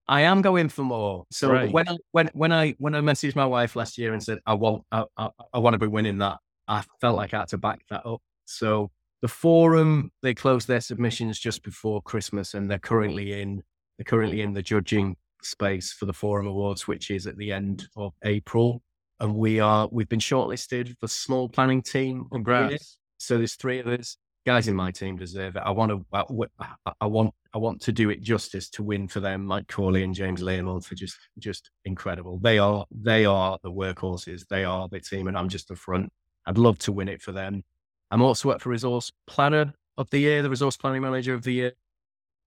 I 0.08 0.22
am 0.22 0.42
going 0.42 0.70
for 0.70 0.84
more. 0.84 1.26
So 1.32 1.50
Great. 1.50 1.72
when 1.72 1.88
I, 1.88 1.98
when 2.12 2.30
when 2.34 2.52
I 2.52 2.76
when 2.80 2.96
I 2.96 3.02
messaged 3.02 3.36
my 3.36 3.46
wife 3.46 3.76
last 3.76 3.98
year 3.98 4.12
and 4.12 4.24
said 4.24 4.40
I 4.46 4.56
want 4.56 4.84
I, 4.92 5.06
I, 5.18 5.30
I 5.54 5.60
want 5.60 5.76
to 5.76 5.80
be 5.80 5.88
winning 5.88 6.18
that, 6.18 6.38
I 6.68 6.84
felt 7.00 7.16
like 7.16 7.34
I 7.34 7.40
had 7.40 7.50
to 7.50 7.58
back 7.58 7.82
that 7.90 8.06
up. 8.06 8.22
So 8.46 8.90
the 9.22 9.28
forum 9.28 10.12
they 10.24 10.34
closed 10.34 10.68
their 10.68 10.82
submissions 10.82 11.40
just 11.40 11.64
before 11.64 12.02
Christmas, 12.02 12.54
and 12.54 12.70
they're 12.70 12.80
currently 12.80 13.40
in 13.40 13.62
they're 13.98 14.06
currently 14.06 14.42
in 14.42 14.54
the 14.54 14.64
judging 14.64 15.16
space 15.44 15.94
for 15.94 16.06
the 16.06 16.14
forum 16.14 16.48
awards, 16.48 16.88
which 16.88 17.12
is 17.12 17.28
at 17.28 17.38
the 17.38 17.52
end 17.52 17.88
of 17.96 18.14
April. 18.24 18.82
And 19.20 19.36
we 19.36 19.60
are 19.60 19.90
we've 19.92 20.10
been 20.10 20.20
shortlisted 20.20 20.96
for 21.00 21.08
small 21.08 21.50
planning 21.50 21.84
team. 21.84 22.26
Congrats! 22.32 22.98
So 23.20 23.38
there's 23.38 23.56
three 23.56 23.80
of 23.80 23.88
us. 23.88 24.18
Guys 24.46 24.68
in 24.68 24.76
my 24.76 24.92
team 24.92 25.18
deserve 25.18 25.56
it. 25.56 25.64
I 25.66 25.72
want 25.72 25.92
to. 25.92 26.06
I, 26.14 26.92
I 27.02 27.06
want. 27.06 27.34
I 27.54 27.58
want 27.58 27.82
to 27.82 27.92
do 27.92 28.10
it 28.10 28.22
justice 28.22 28.70
to 28.72 28.84
win 28.84 29.08
for 29.08 29.20
them. 29.20 29.46
Mike 29.46 29.68
Corley 29.68 30.04
and 30.04 30.14
James 30.14 30.42
Learmonth 30.42 30.86
for 30.86 30.96
just 30.96 31.18
just 31.38 31.72
incredible. 31.86 32.40
They 32.42 32.58
are 32.58 32.86
they 32.92 33.26
are 33.26 33.58
the 33.64 33.72
workhorses. 33.72 34.48
They 34.50 34.64
are 34.64 34.88
the 34.88 35.00
team, 35.00 35.28
and 35.28 35.38
I'm 35.38 35.50
just 35.50 35.68
the 35.68 35.76
front. 35.76 36.10
I'd 36.46 36.58
love 36.58 36.80
to 36.80 36.92
win 36.92 37.10
it 37.10 37.22
for 37.22 37.32
them. 37.32 37.64
I'm 38.12 38.22
also 38.22 38.50
up 38.50 38.62
for 38.62 38.70
resource 38.70 39.12
planner 39.28 39.74
of 39.98 40.10
the 40.10 40.20
year, 40.20 40.42
the 40.42 40.50
resource 40.50 40.78
planning 40.78 41.02
manager 41.02 41.34
of 41.34 41.44
the 41.44 41.54
year. 41.54 41.74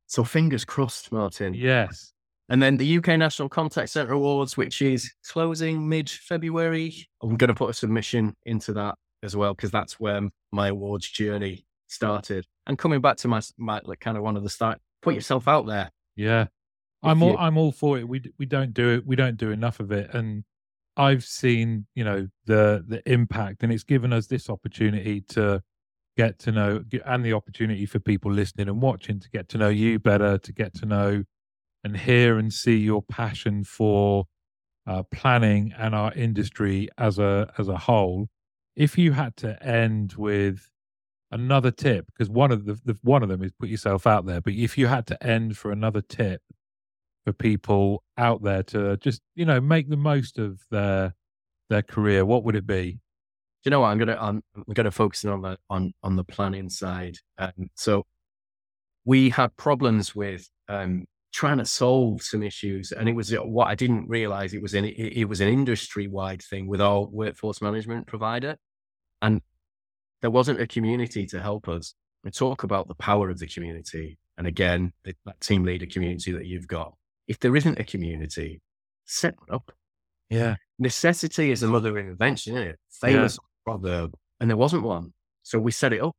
So 0.06 0.24
fingers 0.24 0.64
crossed, 0.64 1.12
Martin. 1.12 1.54
Yes. 1.54 2.12
And 2.48 2.62
then 2.62 2.76
the 2.76 2.98
UK 2.98 3.08
National 3.18 3.48
Contact 3.48 3.88
Centre 3.88 4.12
Awards, 4.12 4.56
which 4.56 4.82
is 4.82 5.12
closing 5.26 5.88
mid 5.88 6.10
February. 6.10 7.08
I'm 7.22 7.36
going 7.36 7.48
to 7.48 7.54
put 7.54 7.70
a 7.70 7.74
submission 7.74 8.34
into 8.44 8.72
that 8.74 8.96
as 9.22 9.36
well, 9.36 9.54
because 9.54 9.70
that's 9.70 10.00
where 10.00 10.20
my 10.50 10.68
awards 10.68 11.08
journey 11.08 11.64
started. 11.92 12.46
And 12.66 12.78
coming 12.78 13.00
back 13.00 13.16
to 13.18 13.28
my, 13.28 13.40
my 13.58 13.80
like 13.84 14.00
kind 14.00 14.16
of 14.16 14.22
one 14.22 14.36
of 14.36 14.42
the 14.42 14.50
start, 14.50 14.80
put 15.02 15.14
yourself 15.14 15.46
out 15.46 15.66
there. 15.66 15.90
Yeah. 16.16 16.46
I'm 17.02 17.22
all, 17.22 17.36
I'm 17.36 17.56
all 17.56 17.72
for 17.72 17.98
it. 17.98 18.08
We, 18.08 18.22
we 18.38 18.46
don't 18.46 18.72
do 18.72 18.90
it. 18.90 19.06
We 19.06 19.16
don't 19.16 19.36
do 19.36 19.50
enough 19.50 19.80
of 19.80 19.90
it. 19.90 20.14
And 20.14 20.44
I've 20.96 21.24
seen, 21.24 21.86
you 21.94 22.04
know, 22.04 22.28
the, 22.46 22.84
the 22.86 23.02
impact 23.10 23.62
and 23.62 23.72
it's 23.72 23.82
given 23.82 24.12
us 24.12 24.28
this 24.28 24.48
opportunity 24.48 25.20
to 25.30 25.62
get 26.16 26.38
to 26.40 26.52
know 26.52 26.84
and 27.04 27.24
the 27.24 27.32
opportunity 27.32 27.86
for 27.86 27.98
people 27.98 28.30
listening 28.30 28.68
and 28.68 28.80
watching 28.80 29.18
to 29.18 29.30
get 29.30 29.48
to 29.48 29.58
know 29.58 29.68
you 29.68 29.98
better, 29.98 30.38
to 30.38 30.52
get 30.52 30.74
to 30.74 30.86
know 30.86 31.24
and 31.82 31.96
hear 31.96 32.38
and 32.38 32.52
see 32.52 32.76
your 32.76 33.02
passion 33.02 33.64
for 33.64 34.26
uh, 34.86 35.02
planning 35.12 35.72
and 35.78 35.94
our 35.94 36.12
industry 36.12 36.88
as 36.98 37.18
a 37.18 37.52
as 37.58 37.68
a 37.68 37.78
whole. 37.78 38.28
If 38.76 38.96
you 38.98 39.12
had 39.12 39.36
to 39.38 39.62
end 39.62 40.14
with 40.16 40.70
another 41.32 41.70
tip, 41.70 42.06
because 42.06 42.28
one 42.30 42.52
of 42.52 42.64
the, 42.66 42.78
the 42.84 42.96
one 43.02 43.22
of 43.22 43.28
them 43.28 43.42
is 43.42 43.52
put 43.58 43.68
yourself 43.68 44.06
out 44.06 44.26
there, 44.26 44.40
but 44.40 44.52
if 44.52 44.78
you 44.78 44.86
had 44.86 45.06
to 45.08 45.22
end 45.22 45.56
for 45.56 45.72
another 45.72 46.02
tip 46.02 46.42
for 47.24 47.32
people 47.32 48.02
out 48.18 48.42
there 48.42 48.62
to 48.64 48.96
just 48.98 49.22
you 49.34 49.44
know 49.44 49.60
make 49.60 49.88
the 49.88 49.96
most 49.96 50.38
of 50.38 50.60
their 50.70 51.14
their 51.70 51.82
career, 51.82 52.24
what 52.24 52.44
would 52.44 52.56
it 52.56 52.66
be? 52.66 53.00
you 53.64 53.70
know 53.70 53.80
what? 53.80 53.88
I'm 53.88 53.98
gonna 53.98 54.18
I'm, 54.20 54.42
I'm 54.56 54.74
gonna 54.74 54.90
focus 54.90 55.24
on 55.24 55.42
the 55.42 55.58
on 55.70 55.92
on 56.02 56.16
the 56.16 56.24
planning 56.24 56.68
side. 56.68 57.16
Um, 57.38 57.70
so 57.74 58.06
we 59.04 59.30
had 59.30 59.56
problems 59.56 60.14
with 60.14 60.48
um, 60.68 61.06
trying 61.32 61.58
to 61.58 61.64
solve 61.64 62.22
some 62.22 62.42
issues, 62.42 62.92
and 62.92 63.08
it 63.08 63.14
was 63.14 63.32
uh, 63.32 63.38
what 63.38 63.68
I 63.68 63.74
didn't 63.74 64.08
realize 64.08 64.52
it 64.52 64.62
was 64.62 64.74
an 64.74 64.84
it, 64.84 65.16
it 65.16 65.24
was 65.26 65.40
an 65.40 65.48
industry 65.48 66.08
wide 66.08 66.42
thing 66.42 66.66
with 66.66 66.80
our 66.80 67.06
workforce 67.06 67.62
management 67.62 68.06
provider, 68.06 68.56
and 69.20 69.40
there 70.22 70.30
wasn't 70.30 70.60
a 70.60 70.66
community 70.66 71.26
to 71.26 71.40
help 71.40 71.68
us. 71.68 71.94
We 72.24 72.30
talk 72.30 72.62
about 72.62 72.88
the 72.88 72.94
power 72.94 73.28
of 73.28 73.38
the 73.38 73.48
community, 73.48 74.18
and 74.38 74.46
again, 74.46 74.92
the, 75.04 75.14
that 75.26 75.40
team 75.40 75.64
leader 75.64 75.86
community 75.86 76.32
that 76.32 76.46
you've 76.46 76.68
got. 76.68 76.94
If 77.28 77.40
there 77.40 77.54
isn't 77.56 77.78
a 77.78 77.84
community, 77.84 78.62
set 79.04 79.34
it 79.34 79.54
up. 79.54 79.72
Yeah. 80.30 80.56
Necessity 80.78 81.50
is 81.50 81.60
the 81.60 81.66
mother 81.66 81.90
of 81.90 82.06
invention, 82.06 82.54
isn't 82.54 82.68
it? 82.68 82.78
Famous 82.90 83.38
proverb, 83.64 84.14
and 84.40 84.48
there 84.48 84.56
wasn't 84.56 84.84
one. 84.84 85.12
So 85.42 85.58
we 85.58 85.72
set 85.72 85.92
it 85.92 86.00
up. 86.00 86.14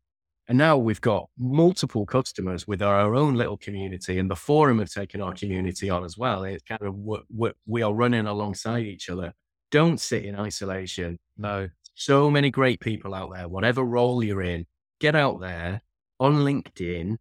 And 0.49 0.57
now 0.57 0.77
we've 0.77 0.99
got 0.99 1.29
multiple 1.37 2.05
customers 2.05 2.67
with 2.67 2.81
our 2.81 3.15
own 3.15 3.35
little 3.35 3.57
community, 3.57 4.19
and 4.19 4.29
the 4.29 4.35
forum 4.35 4.79
have 4.79 4.91
taken 4.91 5.21
our 5.21 5.33
community 5.33 5.89
on 5.89 6.03
as 6.03 6.17
well. 6.17 6.43
It's 6.43 6.63
kind 6.63 6.81
of 6.81 6.95
what 6.95 7.55
we 7.65 7.81
are 7.81 7.93
running 7.93 8.27
alongside 8.27 8.83
each 8.83 9.09
other. 9.09 9.33
Don't 9.71 10.01
sit 10.01 10.25
in 10.25 10.35
isolation. 10.35 11.17
No. 11.37 11.69
So 11.95 12.29
many 12.29 12.49
great 12.49 12.79
people 12.79 13.13
out 13.13 13.31
there, 13.33 13.47
whatever 13.47 13.83
role 13.83 14.23
you're 14.23 14.41
in, 14.41 14.65
get 14.99 15.15
out 15.15 15.39
there 15.39 15.81
on 16.19 16.37
LinkedIn 16.37 17.17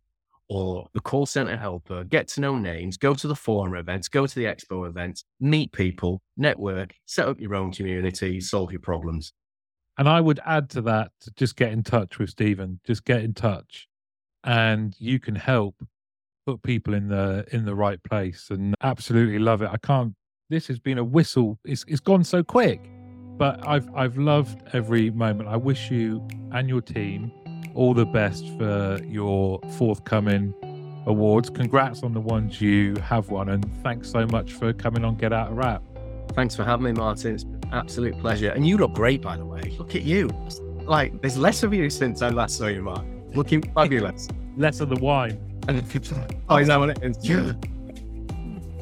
or 0.48 0.86
the 0.92 1.00
call 1.00 1.24
center 1.26 1.56
helper, 1.56 2.04
get 2.04 2.28
to 2.28 2.40
know 2.40 2.56
names, 2.56 2.96
go 2.96 3.14
to 3.14 3.26
the 3.26 3.34
forum 3.34 3.74
events, 3.74 4.08
go 4.08 4.26
to 4.26 4.34
the 4.34 4.44
expo 4.44 4.86
events, 4.86 5.24
meet 5.40 5.72
people, 5.72 6.20
network, 6.36 6.94
set 7.06 7.26
up 7.26 7.40
your 7.40 7.54
own 7.54 7.72
community, 7.72 8.40
solve 8.40 8.70
your 8.70 8.80
problems. 8.80 9.32
And 9.98 10.08
I 10.08 10.20
would 10.20 10.40
add 10.44 10.70
to 10.70 10.82
that 10.82 11.12
just 11.36 11.56
get 11.56 11.72
in 11.72 11.82
touch 11.82 12.18
with 12.18 12.30
Steven. 12.30 12.80
Just 12.84 13.04
get 13.04 13.22
in 13.22 13.34
touch, 13.34 13.88
and 14.44 14.94
you 14.98 15.20
can 15.20 15.34
help 15.34 15.76
put 16.46 16.62
people 16.62 16.94
in 16.94 17.08
the 17.08 17.44
in 17.52 17.64
the 17.64 17.74
right 17.74 18.02
place. 18.02 18.48
And 18.50 18.74
absolutely 18.82 19.38
love 19.38 19.62
it. 19.62 19.70
I 19.70 19.76
can't. 19.76 20.14
This 20.48 20.66
has 20.68 20.78
been 20.78 20.98
a 20.98 21.04
whistle. 21.04 21.58
It's 21.64 21.84
it's 21.88 22.00
gone 22.00 22.24
so 22.24 22.42
quick, 22.42 22.80
but 23.36 23.66
I've 23.66 23.88
I've 23.94 24.18
loved 24.18 24.62
every 24.72 25.10
moment. 25.10 25.48
I 25.48 25.56
wish 25.56 25.90
you 25.90 26.26
and 26.52 26.68
your 26.68 26.80
team 26.80 27.32
all 27.74 27.94
the 27.94 28.06
best 28.06 28.46
for 28.58 29.00
your 29.04 29.60
forthcoming 29.78 30.54
awards. 31.06 31.50
Congrats 31.50 32.02
on 32.02 32.12
the 32.12 32.20
ones 32.20 32.60
you 32.60 32.96
have 32.96 33.30
won, 33.30 33.48
and 33.48 33.64
thanks 33.82 34.10
so 34.10 34.26
much 34.26 34.52
for 34.52 34.72
coming 34.72 35.04
on 35.04 35.16
Get 35.16 35.32
Out 35.32 35.50
of 35.50 35.56
Wrap. 35.56 35.82
Thanks 36.34 36.54
for 36.54 36.64
having 36.64 36.84
me, 36.84 36.92
Martin. 36.92 37.34
It's 37.34 37.44
absolute 37.72 38.18
pleasure. 38.18 38.50
And 38.50 38.66
you 38.66 38.78
look 38.78 38.94
great, 38.94 39.22
by 39.22 39.36
the 39.36 39.44
way. 39.44 39.74
Look 39.78 39.94
at 39.94 40.02
you. 40.02 40.30
Like, 40.84 41.20
there's 41.20 41.36
less 41.36 41.62
of 41.62 41.74
you 41.74 41.90
since 41.90 42.22
I 42.22 42.28
last 42.30 42.56
saw 42.56 42.66
you, 42.66 42.82
Mark. 42.82 43.04
Looking 43.34 43.62
fabulous. 43.72 44.28
less 44.56 44.80
of 44.80 44.88
the 44.88 44.96
wine. 44.96 45.38
oh, 46.48 46.56
is 46.56 46.68
that 46.68 46.78
what 46.78 46.90
it 46.90 46.98
is? 47.02 47.16